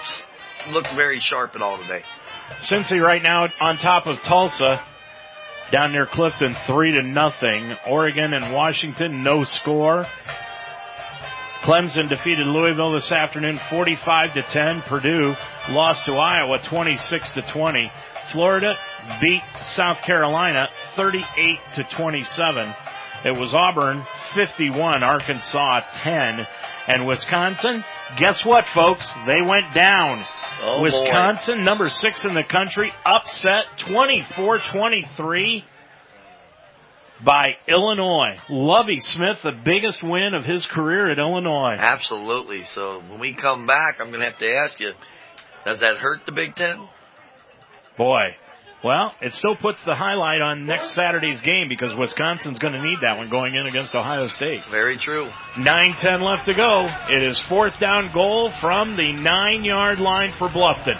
[0.70, 2.02] look very sharp at all today.
[2.58, 4.82] Cincy right now on top of Tulsa,
[5.70, 7.76] down near Clifton, three to nothing.
[7.86, 10.06] Oregon and Washington, no score.
[11.62, 14.82] Clemson defeated Louisville this afternoon, 45 to 10.
[14.82, 15.34] Purdue
[15.70, 17.90] lost to Iowa, 26 to 20.
[18.28, 18.76] Florida
[19.20, 22.74] beat South Carolina, 38 to 27.
[23.24, 26.46] It was Auburn, 51, Arkansas, 10.
[26.86, 27.84] And Wisconsin,
[28.18, 29.10] guess what, folks?
[29.26, 30.24] They went down.
[30.62, 30.82] Oh, boy.
[30.84, 35.64] Wisconsin, number six in the country, upset 24-23
[37.24, 38.38] by Illinois.
[38.48, 41.76] Lovie Smith, the biggest win of his career at Illinois.
[41.78, 42.62] Absolutely.
[42.64, 44.92] So when we come back, I'm going to have to ask you,
[45.66, 46.88] does that hurt the Big Ten?
[47.96, 48.36] Boy.
[48.84, 52.98] Well, it still puts the highlight on next Saturday's game because Wisconsin's going to need
[53.02, 54.62] that one going in against Ohio State.
[54.70, 55.28] Very true.
[55.54, 56.86] 9-10 left to go.
[57.10, 60.96] It is fourth down goal from the nine yard line for Bluffton.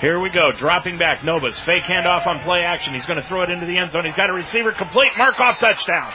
[0.00, 0.52] Here we go.
[0.52, 1.22] Dropping back.
[1.22, 1.60] Novus.
[1.60, 2.94] Fake handoff on play action.
[2.94, 4.06] He's going to throw it into the end zone.
[4.06, 5.10] He's got a receiver complete.
[5.18, 6.12] Markoff touchdown.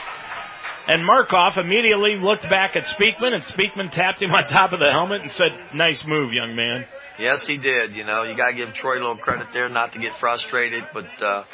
[0.86, 4.90] And Markoff immediately looked back at Speakman and Speakman tapped him on top of the
[4.90, 6.86] helmet and said, nice move, young man.
[7.18, 7.94] Yes, he did.
[7.94, 10.82] You know, you got to give Troy a little credit there, not to get frustrated,
[10.92, 11.44] but uh,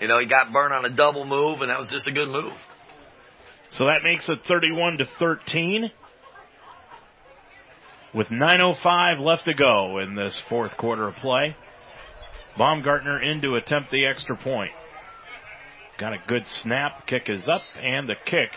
[0.00, 2.28] you know, he got burned on a double move, and that was just a good
[2.28, 2.52] move.
[3.70, 5.92] So that makes it 31 to 13.
[8.12, 11.56] with 9.05 left to go in this fourth quarter of play.
[12.58, 14.72] Baumgartner in to attempt the extra point.
[15.98, 17.06] Got a good snap.
[17.06, 18.48] Kick is up, and the kick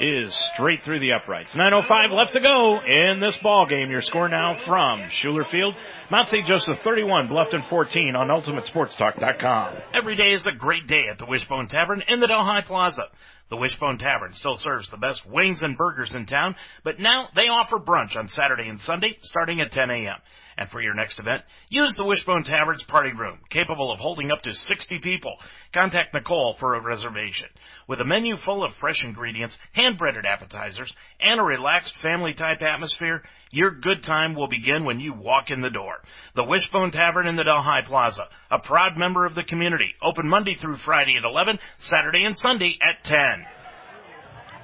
[0.00, 1.54] is straight through the uprights.
[1.54, 3.90] 9.05 left to go in this ball game.
[3.90, 5.74] Your score now from Schueler Field,
[6.10, 6.46] Mount St.
[6.46, 9.74] Joseph 31, Bluffton 14 on UltimateSportsTalk.com.
[9.92, 13.08] Every day is a great day at the Wishbone Tavern in the Delhi Plaza.
[13.50, 16.54] The Wishbone Tavern still serves the best wings and burgers in town,
[16.84, 20.18] but now they offer brunch on Saturday and Sunday starting at 10 a.m.
[20.60, 24.42] And for your next event, use the Wishbone Tavern's party room, capable of holding up
[24.42, 25.36] to 60 people.
[25.72, 27.48] Contact Nicole for a reservation.
[27.88, 33.70] With a menu full of fresh ingredients, hand-breaded appetizers, and a relaxed family-type atmosphere, your
[33.70, 35.94] good time will begin when you walk in the door.
[36.36, 40.56] The Wishbone Tavern in the Delhi Plaza, a proud member of the community, open Monday
[40.56, 43.46] through Friday at 11, Saturday and Sunday at 10.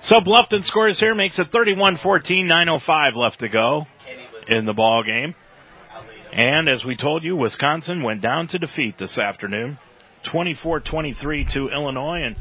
[0.03, 2.01] So Bluffton scores here, makes it 31-14,
[2.45, 3.87] 9.05 left to go
[4.47, 5.35] in the ball game.
[6.37, 9.79] And as we told you, Wisconsin went down to defeat this afternoon,
[10.27, 12.25] 24-23 to Illinois.
[12.25, 12.37] And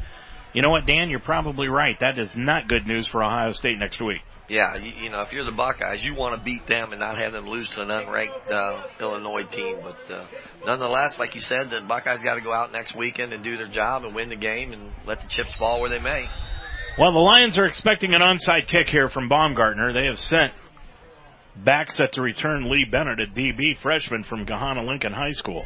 [0.52, 1.98] you know what, Dan, you're probably right.
[2.00, 4.20] That is not good news for Ohio State next week.
[4.50, 7.16] Yeah, you, you know, if you're the Buckeyes, you want to beat them and not
[7.16, 9.78] have them lose to an unranked uh, Illinois team.
[9.82, 10.26] But uh,
[10.66, 13.66] nonetheless, like you said, the Buckeyes got to go out next weekend and do their
[13.66, 16.28] job and win the game and let the chips fall where they may.
[16.98, 19.94] Well, the Lions are expecting an onside kick here from Baumgartner.
[19.94, 20.52] They have sent
[21.64, 25.64] back set to return Lee Bennett, a DB freshman from Gahanna Lincoln High School.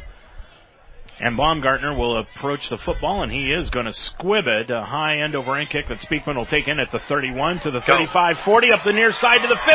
[1.19, 4.71] And Baumgartner will approach the football, and he is going to squib it.
[4.71, 7.69] A high end over end kick that Speakman will take in at the 31 to
[7.69, 9.69] the 35 40 up the near side to the 50.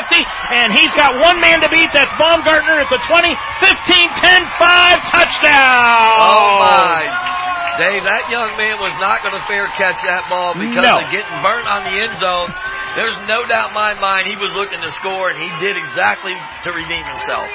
[0.50, 1.86] And he's got one man to beat.
[1.94, 3.30] That's Baumgartner at the 20,
[3.62, 6.18] 15, 10, 5, touchdown!
[6.18, 7.55] Oh my.
[7.76, 11.02] Dave, that young man was not going to fair catch that ball because No.
[11.02, 12.48] of getting burnt on the end zone.
[12.96, 16.32] There's no doubt in my mind he was looking to score, and he did exactly
[16.64, 17.48] to redeem himself.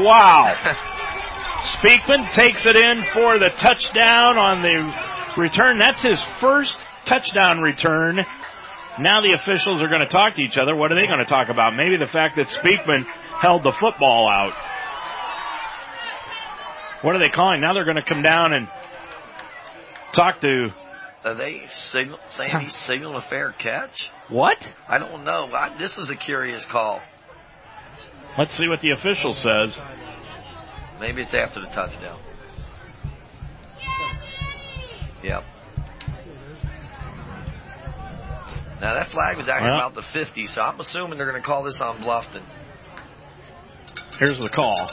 [0.00, 0.54] Wow.
[1.76, 4.80] Speakman takes it in for the touchdown on the
[5.36, 5.78] return.
[5.82, 8.16] That's his first touchdown return.
[8.98, 10.76] Now the officials are going to talk to each other.
[10.76, 11.76] What are they going to talk about?
[11.76, 13.04] Maybe the fact that Speakman
[13.40, 14.52] held the football out.
[17.02, 17.60] What are they calling?
[17.60, 18.68] Now they're going to come down and
[20.14, 20.68] talk to
[21.24, 24.10] Are they signal, saying he's signaling a fair catch?
[24.28, 24.56] what?
[24.88, 25.48] I don't know.
[25.54, 27.00] I, this is a curious call.
[28.38, 29.76] Let's see what the official says.
[31.00, 32.18] Maybe it's after the touchdown.
[35.22, 35.44] Yep.
[38.80, 39.78] Now that flag was actually Well.
[39.78, 42.42] about the 50, so I'm assuming they're going to call this on Bluffton.
[44.18, 44.88] Here's the call.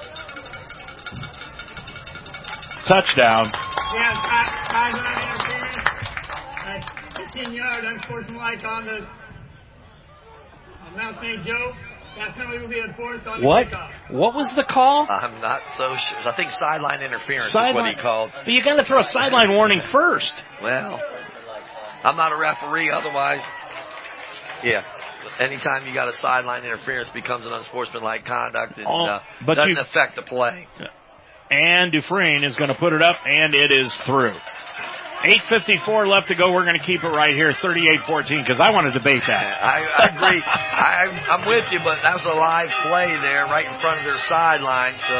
[2.88, 3.48] Touchdown.
[3.94, 5.90] Yeah, five, five on interference.
[6.66, 9.08] Uh, 15 yard unsportsmanlike on the
[10.86, 11.44] on Mount St.
[11.44, 11.74] Joe.
[12.18, 13.68] That penalty will be enforced on the What?
[13.68, 13.92] kickoff.
[14.12, 15.08] What was the call?
[15.10, 16.18] I'm not so sure.
[16.28, 18.32] I think sideline interference is Sideline- what he called.
[18.34, 20.34] But you got to throw a sideline warning first.
[20.62, 21.02] Well,
[22.04, 22.92] I'm not a referee.
[22.92, 23.42] Otherwise,
[24.64, 24.84] yeah.
[25.40, 29.76] Anytime you got a sideline interference, becomes an unsportsmanlike conduct and Oh, uh, but doesn't
[29.76, 30.68] you- affect the play.
[31.52, 34.36] And Dufresne is going to put it up, and it is through.
[35.20, 36.48] 8.54 left to go.
[36.52, 39.60] We're going to keep it right here, 38-14, because I want to debate that.
[39.62, 40.42] I, I agree.
[40.46, 44.06] I, I'm with you, but that was a live play there, right in front of
[44.06, 44.96] their sideline.
[44.98, 45.20] So,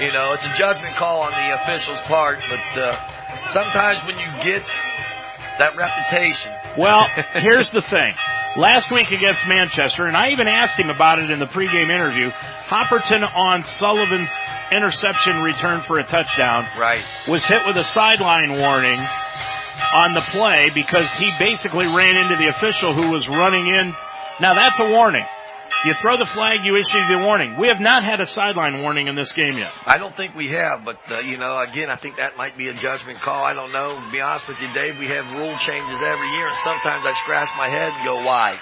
[0.00, 2.40] you know, it's a judgment call on the official's part.
[2.48, 2.96] But uh,
[3.50, 4.64] sometimes when you get
[5.58, 7.04] that reputation, Well,
[7.34, 8.14] here's the thing.
[8.56, 12.30] Last week against Manchester, and I even asked him about it in the pregame interview,
[12.66, 14.32] Hopperton on Sullivan's
[14.72, 18.98] interception return for a touchdown right, was hit with a sideline warning
[19.94, 23.94] on the play because he basically ran into the official who was running in.
[24.40, 25.24] Now that's a warning.
[25.84, 27.56] You throw the flag, you issue the warning.
[27.58, 29.70] We have not had a sideline warning in this game yet.
[29.86, 30.84] I don't think we have.
[30.84, 33.42] But uh, you know, again, I think that might be a judgment call.
[33.44, 33.94] I don't know.
[33.94, 37.12] To be honest with you, Dave, we have rule changes every year, and sometimes I
[37.14, 38.58] scratch my head and go, "Why?"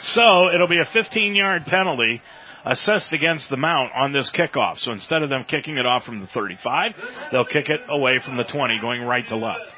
[0.00, 2.20] So it'll be a 15 yard penalty
[2.64, 4.78] assessed against the mount on this kickoff.
[4.78, 6.92] So instead of them kicking it off from the 35,
[7.32, 9.72] they'll kick it away from the 20 going right to left.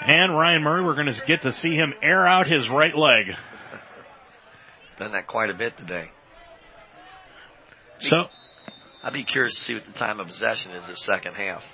[0.00, 3.34] And Ryan Murray, we're going to get to see him air out his right leg.
[4.98, 6.10] Done that quite a bit today.
[8.00, 8.16] So
[9.02, 11.64] I'd be curious to see what the time of possession is this second half.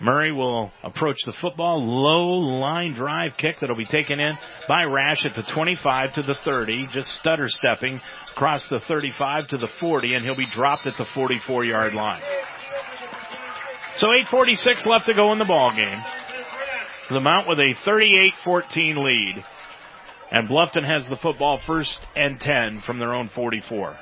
[0.00, 1.82] Murray will approach the football.
[1.82, 4.36] Low line drive kick that'll be taken in
[4.68, 6.88] by Rash at the 25 to the 30.
[6.88, 8.00] Just stutter stepping
[8.32, 12.20] across the 35 to the 40 and he'll be dropped at the 44 yard line.
[13.96, 16.02] So 846 left to go in the ball game.
[17.08, 19.44] The Mount with a 38-14 lead.
[20.30, 23.96] And Bluffton has the football first and 10 from their own 44.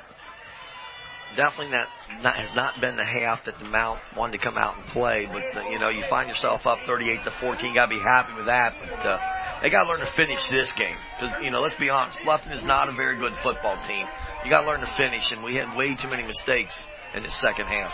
[1.35, 1.87] Definitely not,
[2.21, 5.25] not has not been the half that the Mount wanted to come out and play,
[5.25, 7.73] but uh, you know you find yourself up 38 to 14.
[7.73, 9.19] Got to be happy with that, but uh,
[9.61, 12.53] they got to learn to finish this game because you know let's be honest, Bluffton
[12.53, 14.07] is not a very good football team.
[14.43, 16.77] You got to learn to finish, and we had way too many mistakes
[17.13, 17.93] in the second half.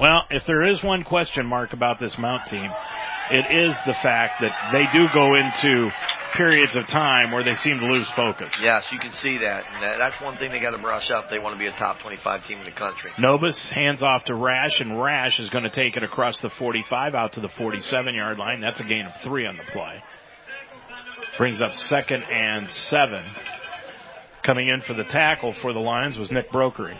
[0.00, 2.70] Well, if there is one question mark about this Mount team,
[3.30, 5.90] it is the fact that they do go into
[6.34, 8.54] periods of time where they seem to lose focus.
[8.60, 9.64] Yes, you can see that.
[9.72, 11.28] And that's one thing they got to brush up.
[11.28, 13.10] They want to be a top 25 team in the country.
[13.18, 17.14] Nobis hands off to Rash, and Rash is going to take it across the 45
[17.14, 18.60] out to the 47 yard line.
[18.60, 20.02] That's a gain of three on the play.
[21.36, 23.24] Brings up second and seven.
[24.42, 26.98] Coming in for the tackle for the Lions was Nick Brokering.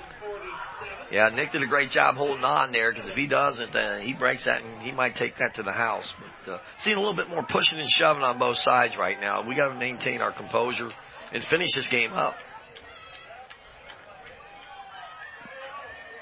[1.10, 4.12] Yeah, Nick did a great job holding on there because if he doesn't, uh, he
[4.12, 6.14] breaks that and he might take that to the house.
[6.44, 9.46] But uh, seeing a little bit more pushing and shoving on both sides right now.
[9.46, 10.90] We got to maintain our composure
[11.32, 12.36] and finish this game up.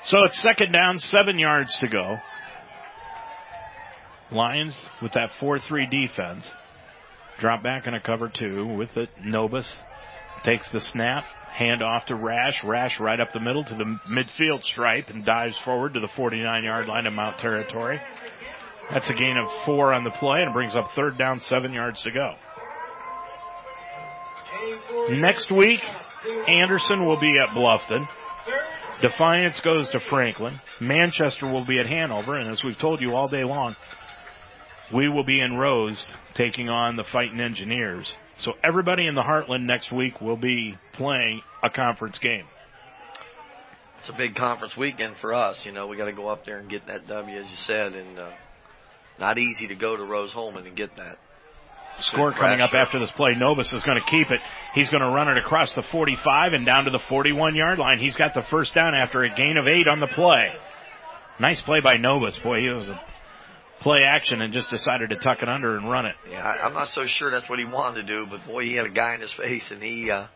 [0.04, 2.18] So it's second down, seven yards to go.
[4.30, 6.52] Lions with that 4-3 defense.
[7.40, 9.08] Drop back in a cover two with it.
[9.24, 9.76] Nobis
[10.44, 11.24] takes the snap,
[11.56, 12.62] Hand off to Rash.
[12.62, 16.64] Rash right up the middle to the midfield stripe and dives forward to the 49
[16.64, 17.98] yard line of Mount Territory.
[18.90, 22.02] That's a gain of four on the play and brings up third down, seven yards
[22.02, 22.34] to go.
[25.08, 25.80] Next week,
[26.46, 28.06] Anderson will be at Bluffton.
[29.00, 30.60] Defiance goes to Franklin.
[30.78, 33.74] Manchester will be at Hanover, and as we've told you all day long,
[34.92, 36.04] we will be in Rose
[36.34, 38.14] taking on the Fighting Engineers.
[38.40, 42.44] So everybody in the Heartland next week will be playing a conference game.
[44.00, 45.64] It's a big conference weekend for us.
[45.64, 47.94] You know, we got to go up there and get that W, as you said,
[47.94, 48.30] and uh,
[49.18, 51.18] not easy to go to Rose-Hulman and get that.
[52.00, 53.30] Score coming up after this play.
[53.36, 54.40] Novus is going to keep it.
[54.74, 57.98] He's going to run it across the 45 and down to the 41 yard line.
[57.98, 60.52] He's got the first down after a gain of eight on the play.
[61.40, 62.38] Nice play by Novus.
[62.38, 63.00] Boy, he was a
[63.80, 66.14] play action and just decided to tuck it under and run it.
[66.30, 68.74] Yeah, I, am not so sure that's what he wanted to do, but boy, he
[68.74, 70.26] had a guy in his face and he, uh,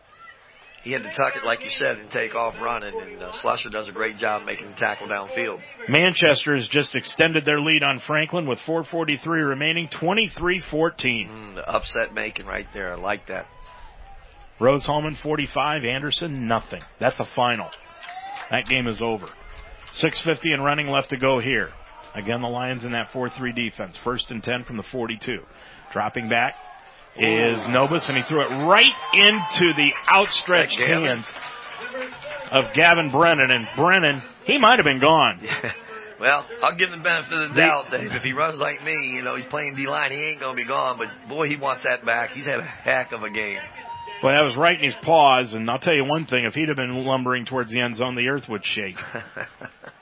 [0.83, 2.93] he had to tuck it, like you said, and take off running.
[2.99, 5.61] And uh, Slusher does a great job making the tackle downfield.
[5.87, 10.69] Manchester has just extended their lead on Franklin with 4:43 remaining, 23-14.
[10.71, 12.93] Mm, the upset making right there.
[12.93, 13.47] I like that.
[14.59, 16.81] Rose-Hulman 45, Anderson nothing.
[16.99, 17.69] That's the final.
[18.51, 19.27] That game is over.
[19.93, 21.71] 6:50 and running left to go here.
[22.13, 23.97] Again, the Lions in that 4-3 defense.
[24.03, 25.39] First and 10 from the 42.
[25.93, 26.55] Dropping back
[27.17, 31.25] is Nobis, and he threw it right into the outstretched hands
[32.51, 33.51] of Gavin Brennan.
[33.51, 35.41] And Brennan, he might have been gone.
[36.21, 38.11] Well, I'll give him the benefit of the doubt, Dave.
[38.11, 40.67] If he runs like me, you know, he's playing D-line, he ain't going to be
[40.67, 40.99] gone.
[40.99, 42.33] But boy, he wants that back.
[42.33, 43.57] He's had a heck of a game.
[44.23, 46.67] Well, that was right in his paws, and I'll tell you one thing: if he'd
[46.67, 48.97] have been lumbering towards the end zone, the earth would shake.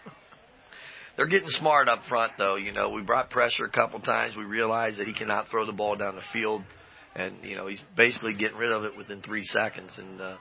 [1.20, 2.56] they're getting smart up front, though.
[2.56, 4.38] You know, we brought pressure a couple times.
[4.38, 6.64] We realized that he cannot throw the ball down the field,
[7.14, 9.92] and you know he's basically getting rid of it within three seconds.
[9.98, 10.38] And uh,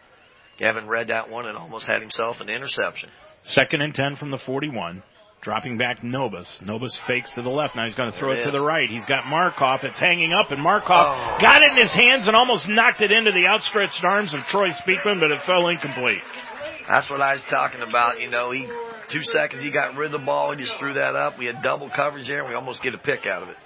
[0.56, 3.10] Gavin read that one and almost had himself an interception.
[3.42, 5.02] Second and ten from the 41.
[5.40, 6.60] Dropping back Nobis.
[6.64, 7.76] Nobis fakes to the left.
[7.76, 8.90] Now he's going to throw it, it to the right.
[8.90, 9.84] He's got Markoff.
[9.84, 11.38] It's hanging up, and Markoff oh.
[11.40, 14.70] got it in his hands and almost knocked it into the outstretched arms of Troy
[14.70, 16.22] Speakman, but it fell incomplete.
[16.88, 18.20] That's what I was talking about.
[18.20, 18.66] You know, he
[19.08, 20.56] two seconds he got rid of the ball.
[20.56, 21.38] He just threw that up.
[21.38, 23.56] We had double coverage there, and we almost get a pick out of it.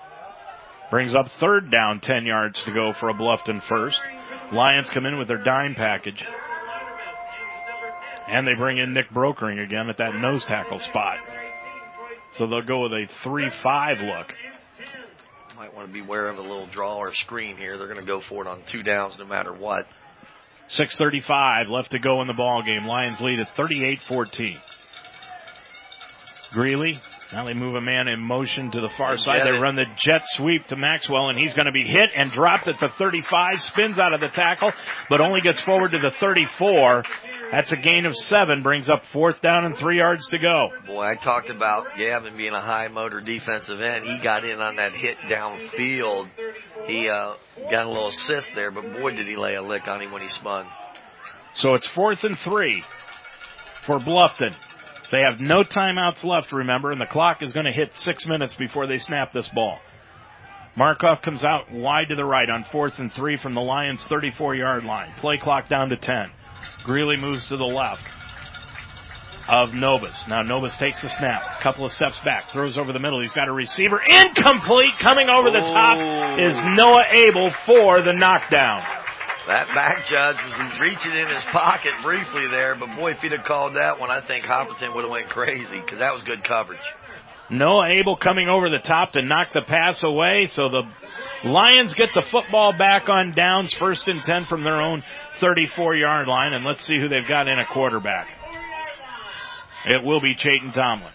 [0.91, 4.01] Brings up third down, 10 yards to go for a Bluffton first.
[4.52, 6.23] Lions come in with their dime package.
[8.28, 11.18] And they bring in Nick Brokering again at that nose tackle spot.
[12.36, 14.34] So they'll go with a 3-5 look.
[15.57, 17.78] Might want to be aware of a little draw or screen here.
[17.78, 19.86] They're going to go for it on two downs no matter what.
[20.69, 22.87] 6.35 left to go in the ball game.
[22.87, 24.59] Lions lead at 38-14.
[26.53, 27.01] Greeley.
[27.33, 29.47] Now they move a man in motion to the far side.
[29.47, 32.69] They run the jet sweep to Maxwell, and he's going to be hit and dropped
[32.69, 33.62] at the 35.
[33.62, 34.70] Spins out of the tackle,
[35.09, 37.02] but only gets forward to the 34.
[37.51, 40.70] That's a gain of seven, brings up fourth down and three yards to go.
[40.86, 44.05] Boy, I talked about Gavin being a high motor defensive end.
[44.05, 46.28] He got in on that hit downfield.
[46.86, 47.35] He uh,
[47.70, 50.23] got a little assist there, but boy, did he lay a lick on him when
[50.23, 50.67] he spun.
[51.55, 52.83] So it's fourth and three
[53.86, 54.55] for Bluffton.
[55.13, 58.55] They have no timeouts left, remember, and the clock is going to hit six minutes
[58.59, 59.79] before they snap this ball.
[60.77, 64.55] Markoff comes out wide to the right on fourth and three from the Lions 34
[64.55, 65.13] yard line.
[65.21, 66.15] Play clock down to 10.
[66.85, 68.01] Greeley moves to the left.
[69.49, 70.17] of Novus.
[70.29, 73.21] Now Novus takes the snap, a couple of steps back, throws over the middle.
[73.21, 74.95] He's got a receiver incomplete.
[74.99, 76.49] Coming over the top oh.
[76.49, 79.02] is Noah Abel for the knockdown.
[79.47, 83.45] That back judge was reaching in his pocket briefly there, but boy, if he'd have
[83.45, 86.81] called that one, I think Hopperton would have went crazy because that was good coverage.
[87.51, 90.47] Noah Abel coming over the top to knock the pass away.
[90.47, 90.83] So the
[91.45, 95.03] Lions get the football back on downs, first and 10 from their own
[95.39, 96.55] 34 yard line.
[96.55, 98.29] And let's see who they've got in a quarterback.
[99.87, 101.12] It will be Chayton Tomlin.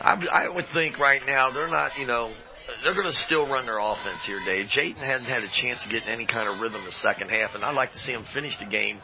[0.00, 2.32] I, I would think right now they're not, you know,
[2.82, 4.68] they're going to still run their offense here, Dave.
[4.68, 7.54] Chayton hasn't had a chance to get in any kind of rhythm the second half,
[7.54, 9.00] and I'd like to see him finish the game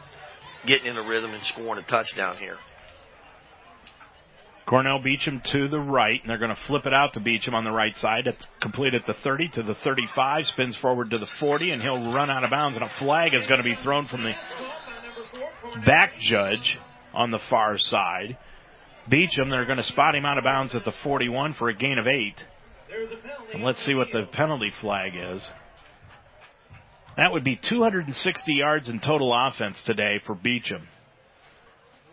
[0.65, 2.57] getting in a rhythm and scoring a touchdown here.
[4.67, 7.63] Cornell Beecham to the right, and they're going to flip it out to Beecham on
[7.63, 8.27] the right side.
[8.27, 12.11] It's complete at the 30 to the 35, spins forward to the 40, and he'll
[12.11, 14.33] run out of bounds, and a flag is going to be thrown from the
[15.85, 16.77] back judge
[17.13, 18.37] on the far side.
[19.09, 21.97] Beecham, they're going to spot him out of bounds at the 41 for a gain
[21.97, 22.43] of eight.
[23.53, 25.47] And let's see what the penalty flag is.
[27.17, 30.87] That would be 260 yards in total offense today for Beecham.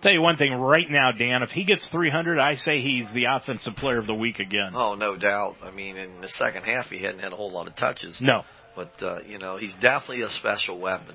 [0.01, 1.43] Tell you one thing right now, Dan.
[1.43, 4.73] If he gets 300, I say he's the offensive player of the week again.
[4.75, 5.57] Oh, no doubt.
[5.63, 8.19] I mean, in the second half, he hadn't had a whole lot of touches.
[8.21, 8.43] No.
[8.77, 11.15] But, uh, you know, he's definitely a special weapon.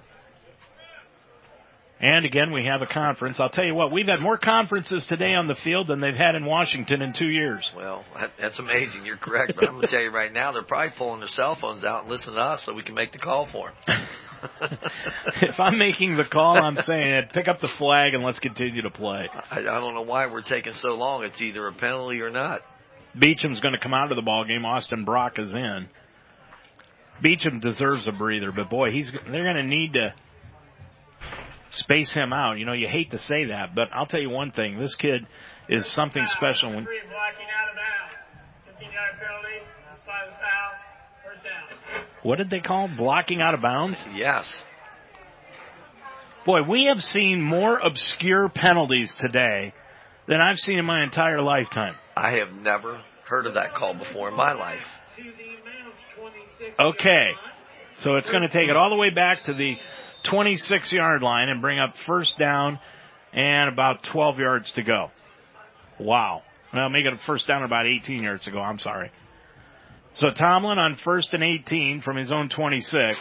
[2.02, 3.42] And again, we have a conference.
[3.42, 6.36] I'll tell you what, we've had more conferences today on the field than they've had
[6.36, 7.70] in Washington in two years.
[7.76, 9.06] Well, that, that's amazing.
[9.06, 9.54] You're correct.
[9.56, 12.04] But I'm going to tell you right now, they're probably pulling their cell phones out
[12.04, 14.08] and listening to us so we can make the call for them.
[15.42, 18.90] if I'm making the call, I'm saying pick up the flag and let's continue to
[18.90, 19.28] play.
[19.52, 21.26] I, I don't know why we're taking so long.
[21.26, 22.62] It's either a penalty or not.
[23.18, 24.64] Beecham's going to come out of the ball game.
[24.64, 25.90] Austin Brock is in.
[27.22, 30.14] Beecham deserves a breather, but boy, he's they're going to need to
[31.72, 32.58] space him out.
[32.58, 35.26] You know, you hate to say that, but I'll tell you one thing: this kid
[35.70, 36.70] is something special.
[36.70, 36.88] When
[42.24, 43.98] what did they call blocking out of bounds?
[44.14, 44.52] Yes.
[46.46, 49.74] Boy, we have seen more obscure penalties today
[50.28, 51.96] than I've seen in my entire lifetime.
[52.16, 54.86] I have never heard of that call before in my life.
[56.80, 57.32] Okay.
[57.98, 59.76] So it's going to take it all the way back to the
[60.24, 62.80] 26 yard line and bring up first down
[63.34, 65.12] and about 12 yards to go.
[66.00, 66.44] Wow.
[66.74, 68.60] Well, make it a first down about 18 yards to go.
[68.60, 69.12] I'm sorry.
[70.16, 73.18] So Tomlin on first and 18 from his own 26.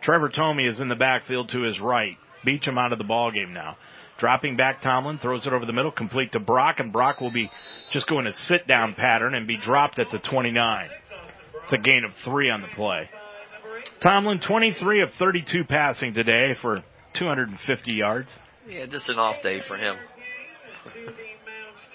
[0.00, 2.16] Trevor Tomey is in the backfield to his right.
[2.44, 3.76] Beecham out of the ball game now.
[4.18, 7.50] Dropping back, Tomlin throws it over the middle, complete to Brock, and Brock will be
[7.90, 10.88] just going a sit down pattern and be dropped at the 29.
[11.64, 13.08] It's a gain of three on the play.
[14.00, 16.82] Tomlin, 23 of 32 passing today for
[17.14, 18.28] 250 yards.
[18.68, 19.96] Yeah, just an off day for him.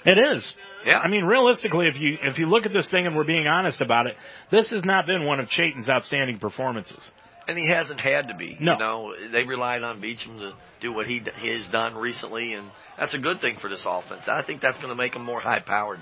[0.05, 0.53] It is.
[0.85, 0.99] Yeah.
[0.99, 3.81] I mean, realistically, if you if you look at this thing and we're being honest
[3.81, 4.15] about it,
[4.51, 7.09] this has not been one of Chayton's outstanding performances.
[7.47, 8.57] And he hasn't had to be.
[8.59, 8.73] No.
[8.73, 12.69] You know, they relied on Beecham to do what he, he has done recently, and
[12.97, 14.27] that's a good thing for this offense.
[14.27, 15.99] I think that's going to make him more high powered.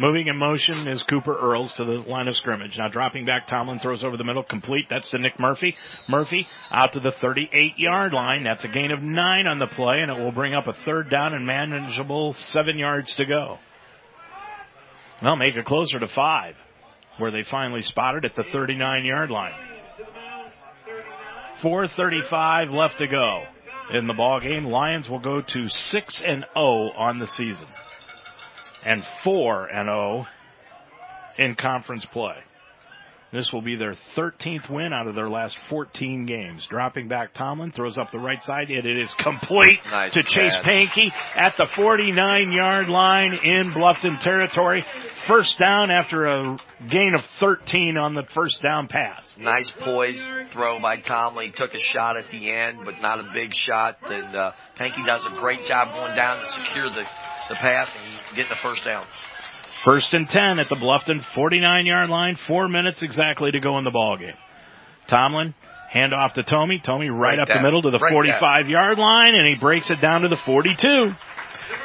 [0.00, 2.78] Moving in motion is Cooper Earls to the line of scrimmage.
[2.78, 4.84] Now dropping back, Tomlin throws over the middle, complete.
[4.88, 5.74] That's to Nick Murphy.
[6.08, 8.44] Murphy out to the 38 yard line.
[8.44, 11.10] That's a gain of nine on the play, and it will bring up a third
[11.10, 13.58] down and manageable seven yards to go.
[15.20, 16.54] Well, make it closer to five,
[17.18, 19.54] where they finally spotted at the 39 yard line.
[21.60, 23.46] 4:35 left to go
[23.92, 24.66] in the ball game.
[24.66, 27.66] Lions will go to six and 0 on the season
[28.84, 30.26] and 4 and 0
[31.38, 32.36] in conference play.
[33.30, 36.66] This will be their 13th win out of their last 14 games.
[36.70, 38.70] Dropping back, Tomlin throws up the right side.
[38.70, 40.56] and it is complete nice to Chase.
[40.56, 44.82] Pankey at the 49 yard line in Bluffton territory.
[45.26, 46.56] First down after a
[46.88, 49.30] gain of 13 on the first down pass.
[49.38, 51.46] Nice poise throw by Tomlin.
[51.46, 53.98] He took a shot at the end, but not a big shot.
[54.10, 57.04] And uh, Pankey does a great job going down to secure the,
[57.48, 59.06] the pass and getting the first down.
[59.84, 62.36] First and 10 at the Bluffton 49 yard line.
[62.36, 64.34] Four minutes exactly to go in the ball game.
[65.06, 65.54] Tomlin,
[65.88, 66.84] hand off to Tomey.
[66.84, 67.58] Tomey right Break up that.
[67.58, 70.36] the middle to the Break 45 yard line and he breaks it down to the
[70.44, 71.14] 42.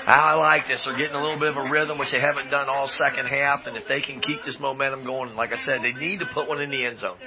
[0.06, 0.84] I like this.
[0.84, 3.68] They're getting a little bit of a rhythm, which they haven't done all second half.
[3.68, 6.48] And if they can keep this momentum going, like I said, they need to put
[6.48, 7.18] one in the end zone.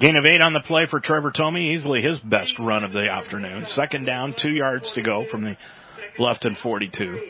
[0.00, 1.74] Gain of eight on the play for Trevor Tomey.
[1.74, 3.66] Easily his best run of the afternoon.
[3.66, 5.56] Second down, two yards to go from the
[6.18, 7.20] Bluffton 42.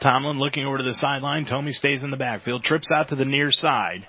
[0.00, 1.44] Tomlin looking over to the sideline.
[1.44, 4.06] Tomey stays in the backfield, trips out to the near side.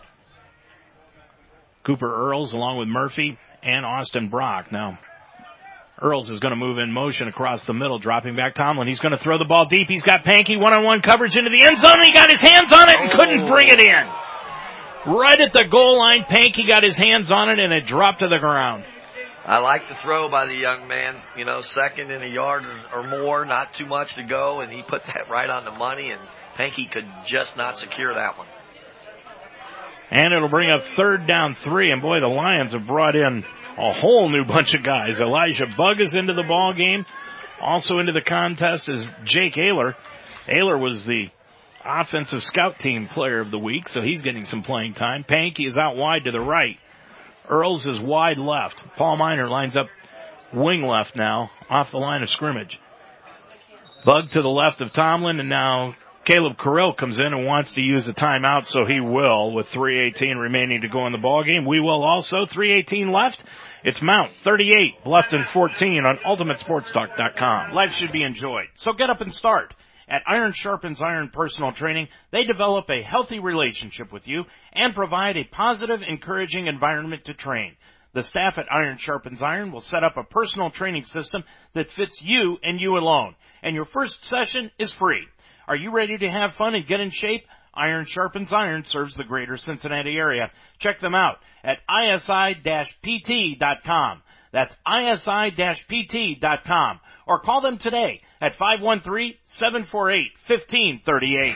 [1.84, 4.72] Cooper Earls along with Murphy and Austin Brock.
[4.72, 5.00] Now,
[6.02, 8.88] Earls is going to move in motion across the middle, dropping back Tomlin.
[8.88, 9.88] He's going to throw the ball deep.
[9.88, 12.02] He's got Pankey one-on-one coverage into the end zone.
[12.03, 15.14] He got his hands on it and couldn't bring it in.
[15.14, 18.28] Right at the goal line, Pankey got his hands on it and it dropped to
[18.28, 18.84] the ground.
[19.44, 21.20] I like the throw by the young man.
[21.36, 22.64] You know, second in a yard
[22.94, 26.11] or more, not too much to go, and he put that right on the money,
[26.11, 26.22] and
[26.58, 28.48] Pankey could just not secure that one.
[30.11, 33.44] And it'll bring up third down three, and boy, the Lions have brought in
[33.78, 35.20] a whole new bunch of guys.
[35.20, 37.06] Elijah Bugg is into the ball game.
[37.60, 39.95] Also into the contest is Jake Ayler.
[40.48, 41.30] Ayler was the
[41.84, 45.24] offensive scout team player of the week, so he's getting some playing time.
[45.24, 46.78] Pankey is out wide to the right.
[47.50, 48.82] Earls is wide left.
[48.98, 49.88] Paul Miner lines up
[50.53, 52.80] wing left now, off the line of scrimmage.
[54.06, 55.95] Bugg to the left of Tomlin, and now
[56.26, 60.40] Caleb Carrill comes in and wants to use a timeout, so he will with 3.18
[60.40, 61.66] remaining to go in the ball game.
[61.66, 62.45] We will also.
[62.45, 63.44] 3.18 left.
[63.84, 67.74] It's Mount 38, Bluffton 14 on UltimateSportsTalk.com.
[67.74, 69.74] Life should be enjoyed, so get up and start.
[70.11, 75.38] At Iron Sharpens Iron Personal Training, they develop a healthy relationship with you and provide
[75.38, 77.77] a positive, encouraging environment to train.
[78.11, 82.22] The staff at Iron Sharpens Iron will set up a personal training system that fits
[82.22, 83.35] you and you alone.
[83.64, 85.25] And your first session is free.
[85.65, 87.45] Are you ready to have fun and get in shape?
[87.73, 90.51] Iron Sharpens Iron serves the greater Cincinnati area.
[90.80, 92.51] Check them out at isi-pt.com.
[94.51, 95.40] That's isi-pt.com.
[97.25, 101.56] Or call them today at 513-748-1538.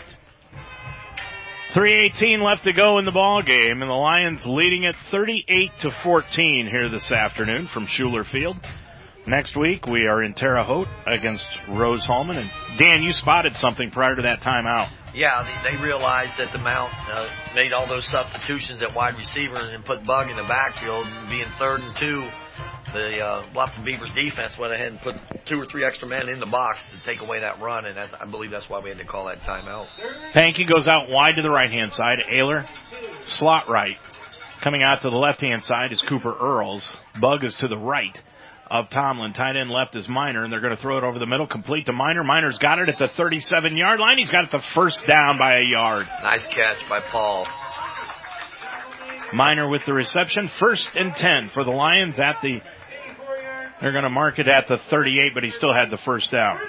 [1.73, 5.91] 318 left to go in the ball game and the Lions leading it 38 to
[6.03, 8.55] 14 here this afternoon from Schueler Field.
[9.27, 13.89] Next week we are in Terre Haute against Rose Hulman and Dan, you spotted something
[13.89, 14.89] prior to that timeout.
[15.13, 19.55] Yeah, they, they realized that the Mount uh, made all those substitutions at wide receiver
[19.55, 22.29] and put Bugg in the backfield, and being third and two
[22.95, 25.15] the uh, Bluffton Beavers defense went ahead and put
[25.45, 28.09] two or three extra men in the box to take away that run, and that,
[28.19, 29.87] I believe that's why we had to call that timeout.
[30.33, 32.19] Pankey goes out wide to the right hand side.
[32.19, 32.67] Ayler,
[33.27, 33.97] slot right.
[34.61, 36.89] Coming out to the left hand side is Cooper Earls.
[37.21, 38.17] Bugg is to the right
[38.71, 39.33] of Tomlin.
[39.33, 41.85] Tight end left is Miner, and they're going to throw it over the middle, complete
[41.85, 42.23] to Miner.
[42.23, 44.17] Miner's got it at the 37 yard line.
[44.17, 46.07] He's got it the first down by a yard.
[46.23, 47.45] Nice catch by Paul.
[49.33, 50.49] Miner with the reception.
[50.59, 52.61] First and 10 for the Lions at the
[53.81, 56.59] they're going to mark it at the 38, but he still had the first down.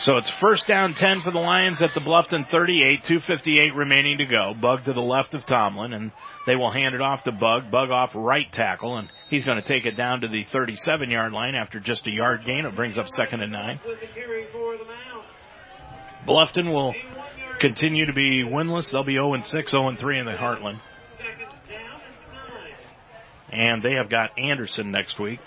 [0.00, 4.26] So it's first down 10 for the Lions at the Bluffton 38, 258 remaining to
[4.26, 4.54] go.
[4.58, 6.12] Bugg to the left of Tomlin and
[6.46, 7.70] they will hand it off to Bugg.
[7.70, 11.32] Bugg off right tackle and he's going to take it down to the 37 yard
[11.32, 12.64] line after just a yard gain.
[12.64, 13.80] It brings up second and nine.
[16.26, 16.94] Bluffton will
[17.58, 18.92] continue to be winless.
[18.92, 20.80] They'll be 0 and 6, 0 and 3 in the Heartland.
[23.52, 25.40] And they have got Anderson next week.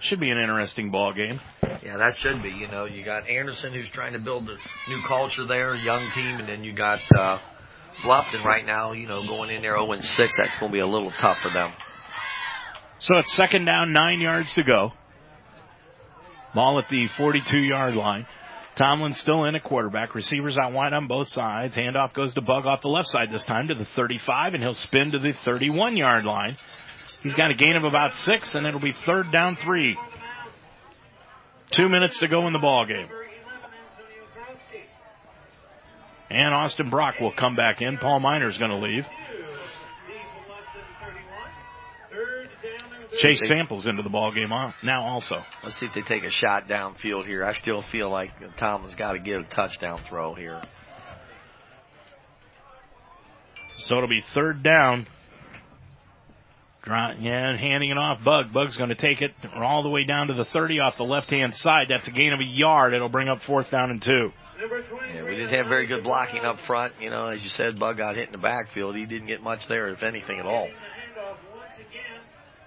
[0.00, 1.40] Should be an interesting ball game.
[1.82, 2.50] Yeah, that should be.
[2.50, 4.56] You know, you got Anderson who's trying to build a
[4.90, 7.38] new culture there, young team, and then you got uh,
[8.02, 8.92] Bluffton right now.
[8.92, 10.36] You know, going in there 0 6.
[10.36, 11.72] That's going to be a little tough for them.
[12.98, 14.92] So it's second down, nine yards to go.
[16.54, 18.26] Ball at the 42 yard line.
[18.76, 20.14] Tomlin still in a quarterback.
[20.14, 21.76] Receivers out wide on both sides.
[21.76, 24.74] Handoff goes to Bugg off the left side this time to the 35 and he'll
[24.74, 26.56] spin to the 31 yard line.
[27.22, 29.96] He's got a gain of about six and it'll be third down three.
[31.72, 33.08] Two minutes to go in the ball game.
[36.30, 37.96] And Austin Brock will come back in.
[37.98, 39.04] Paul Miner's going to leave.
[43.16, 45.42] Chase Samples into the ball game now also.
[45.62, 47.44] Let's see if they take a shot downfield here.
[47.44, 50.62] I still feel like Tomlin's got to get a touchdown throw here.
[53.78, 55.06] So it'll be third down.
[56.86, 58.22] Yeah, handing it off.
[58.22, 58.52] Bugg.
[58.52, 61.30] Bugg's going to take it all the way down to the 30 off the left
[61.30, 61.86] hand side.
[61.88, 62.92] That's a gain of a yard.
[62.92, 64.32] It'll bring up fourth down and two.
[65.14, 66.92] Yeah, we didn't have very good blocking up front.
[67.00, 68.96] You know, as you said, Bugg got hit in the backfield.
[68.96, 70.68] He didn't get much there, if anything at all.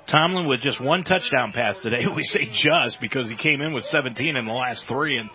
[0.08, 2.06] Tomlin with just one touchdown pass today.
[2.16, 5.30] We say just because he came in with 17 in the last three and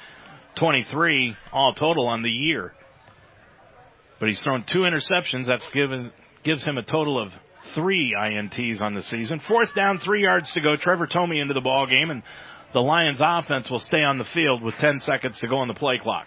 [0.56, 2.72] 23 all total on the year.
[4.18, 5.46] But he's thrown two interceptions.
[5.46, 6.12] That's given
[6.44, 7.32] gives him a total of
[7.74, 9.40] three INTs on the season.
[9.40, 10.76] Fourth down, three yards to go.
[10.76, 12.22] Trevor Tomey into the ball game, and
[12.72, 15.74] the Lions offense will stay on the field with 10 seconds to go on the
[15.74, 16.26] play clock.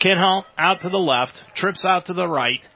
[0.00, 2.66] Kinhall out to the left, trips out to the right.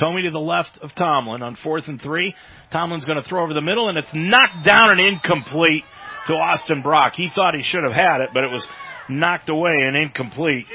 [0.00, 2.34] Tomey to the left of Tomlin on fourth and three.
[2.70, 5.84] Tomlin's going to throw over the middle, and it's knocked down and incomplete
[6.26, 7.14] to Austin Brock.
[7.16, 8.66] He thought he should have had it, but it was
[9.08, 10.66] knocked away and incomplete.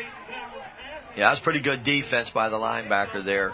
[1.15, 3.53] Yeah, that's pretty good defense by the linebacker there.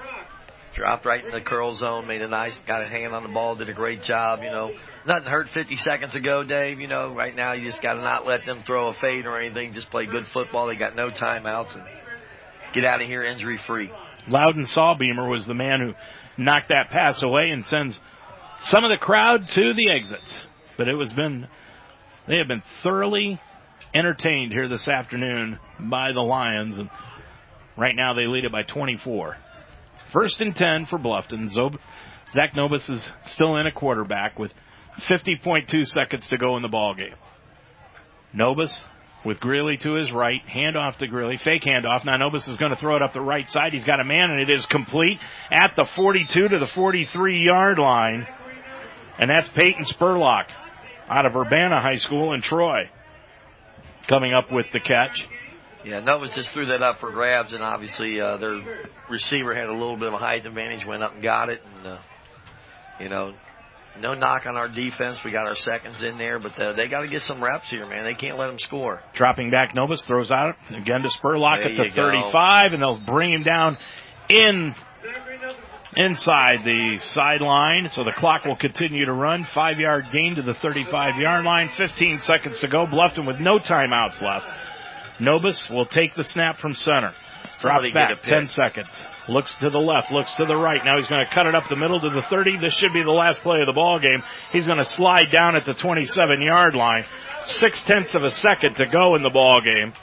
[0.73, 3.55] dropped right in the curl zone, made a nice, got a hand on the ball,
[3.55, 4.39] did a great job.
[4.41, 4.71] You know,
[5.05, 6.79] nothing hurt 50 seconds ago, Dave.
[6.79, 9.39] You know, right now you just got to not let them throw a fade or
[9.39, 9.73] anything.
[9.73, 10.67] Just play good football.
[10.67, 11.85] They got no timeouts and
[12.73, 13.91] get out of here injury free.
[14.27, 17.99] Loudon Sawbeamer was the man who knocked that pass away and sends
[18.61, 20.45] some of the crowd to the exits.
[20.77, 21.47] But it has been,
[22.27, 23.39] they have been thoroughly
[23.93, 26.89] entertained here this afternoon by the Lions and
[27.77, 29.37] right now they lead it by 24.
[30.11, 31.49] First and 10 for Bluffton.
[31.53, 31.79] Zob-
[32.31, 34.53] Zach Nobis is still in a quarterback with
[34.99, 37.15] 50.2 seconds to go in the ball game.
[38.33, 38.85] Nobis
[39.23, 42.05] with Greeley to his right, handoff to Greeley, fake handoff.
[42.05, 43.73] Now Nobis is going to throw it up the right side.
[43.73, 45.19] He's got a man and it is complete
[45.51, 48.27] at the 42 to the 43 yard line.
[49.17, 50.49] And that's Peyton Spurlock
[51.07, 52.89] out of Urbana High School in Troy
[54.07, 55.23] coming up with the catch.
[55.83, 58.61] Yeah, Nobis just threw that up for grabs, and obviously uh, their
[59.09, 61.87] receiver had a little bit of a height advantage, went up and got it, and
[61.87, 61.97] uh,
[62.99, 63.33] you know,
[63.99, 65.19] no knock on our defense.
[65.23, 67.85] We got our seconds in there, but uh, they got to get some reps here,
[67.85, 68.03] man.
[68.03, 69.01] They can't let them score.
[69.13, 72.09] Dropping back, Nobis throws out again to Spurlock There at the you go.
[72.09, 73.77] 35, and they'll bring him down
[74.29, 74.75] in
[75.95, 77.89] inside the sideline.
[77.89, 79.45] So the clock will continue to run.
[79.53, 81.69] Five yard gain to the 35 yard line.
[81.75, 82.85] 15 seconds to go.
[82.85, 84.47] Bluffton with no timeouts left.
[85.19, 87.13] Nobis will take the snap from center.
[87.59, 88.21] Drops Somebody back.
[88.21, 88.89] 10 seconds.
[89.29, 90.11] Looks to the left.
[90.11, 90.83] Looks to the right.
[90.83, 92.57] Now he's going to cut it up the middle to the 30.
[92.57, 94.23] This should be the last play of the ball game.
[94.51, 97.05] He's going to slide down at the 27 yard line.
[97.45, 99.93] Six tenths of a second to go in the ball game.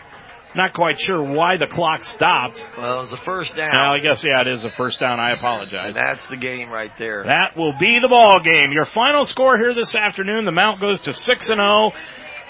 [0.54, 2.62] Not quite sure why the clock stopped.
[2.76, 3.74] Well, it was the first down.
[3.74, 5.20] Well, I guess yeah, it is a first down.
[5.20, 5.88] I apologize.
[5.88, 7.24] and that's the game right there.
[7.24, 8.72] That will be the ball game.
[8.72, 11.90] Your final score here this afternoon, the Mount goes to 6 and 0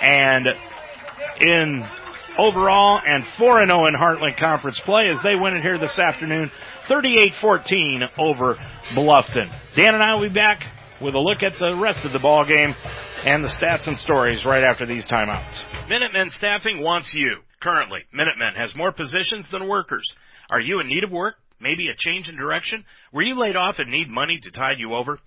[0.00, 0.48] and
[1.40, 1.88] in
[2.38, 5.98] overall and 4 and 0 in Heartland Conference play as they win it here this
[5.98, 6.50] afternoon
[6.86, 8.54] 38-14 over
[8.94, 9.52] Bluffton.
[9.74, 10.64] Dan and I will be back
[11.00, 12.74] with a look at the rest of the ball game
[13.24, 15.60] and the stats and stories right after these timeouts.
[15.88, 17.38] Minutemen Staffing wants you.
[17.60, 20.12] Currently, Minutemen has more positions than workers.
[20.50, 21.34] Are you in need of work?
[21.60, 22.84] Maybe a change in direction?
[23.12, 25.18] Were you laid off and need money to tide you over?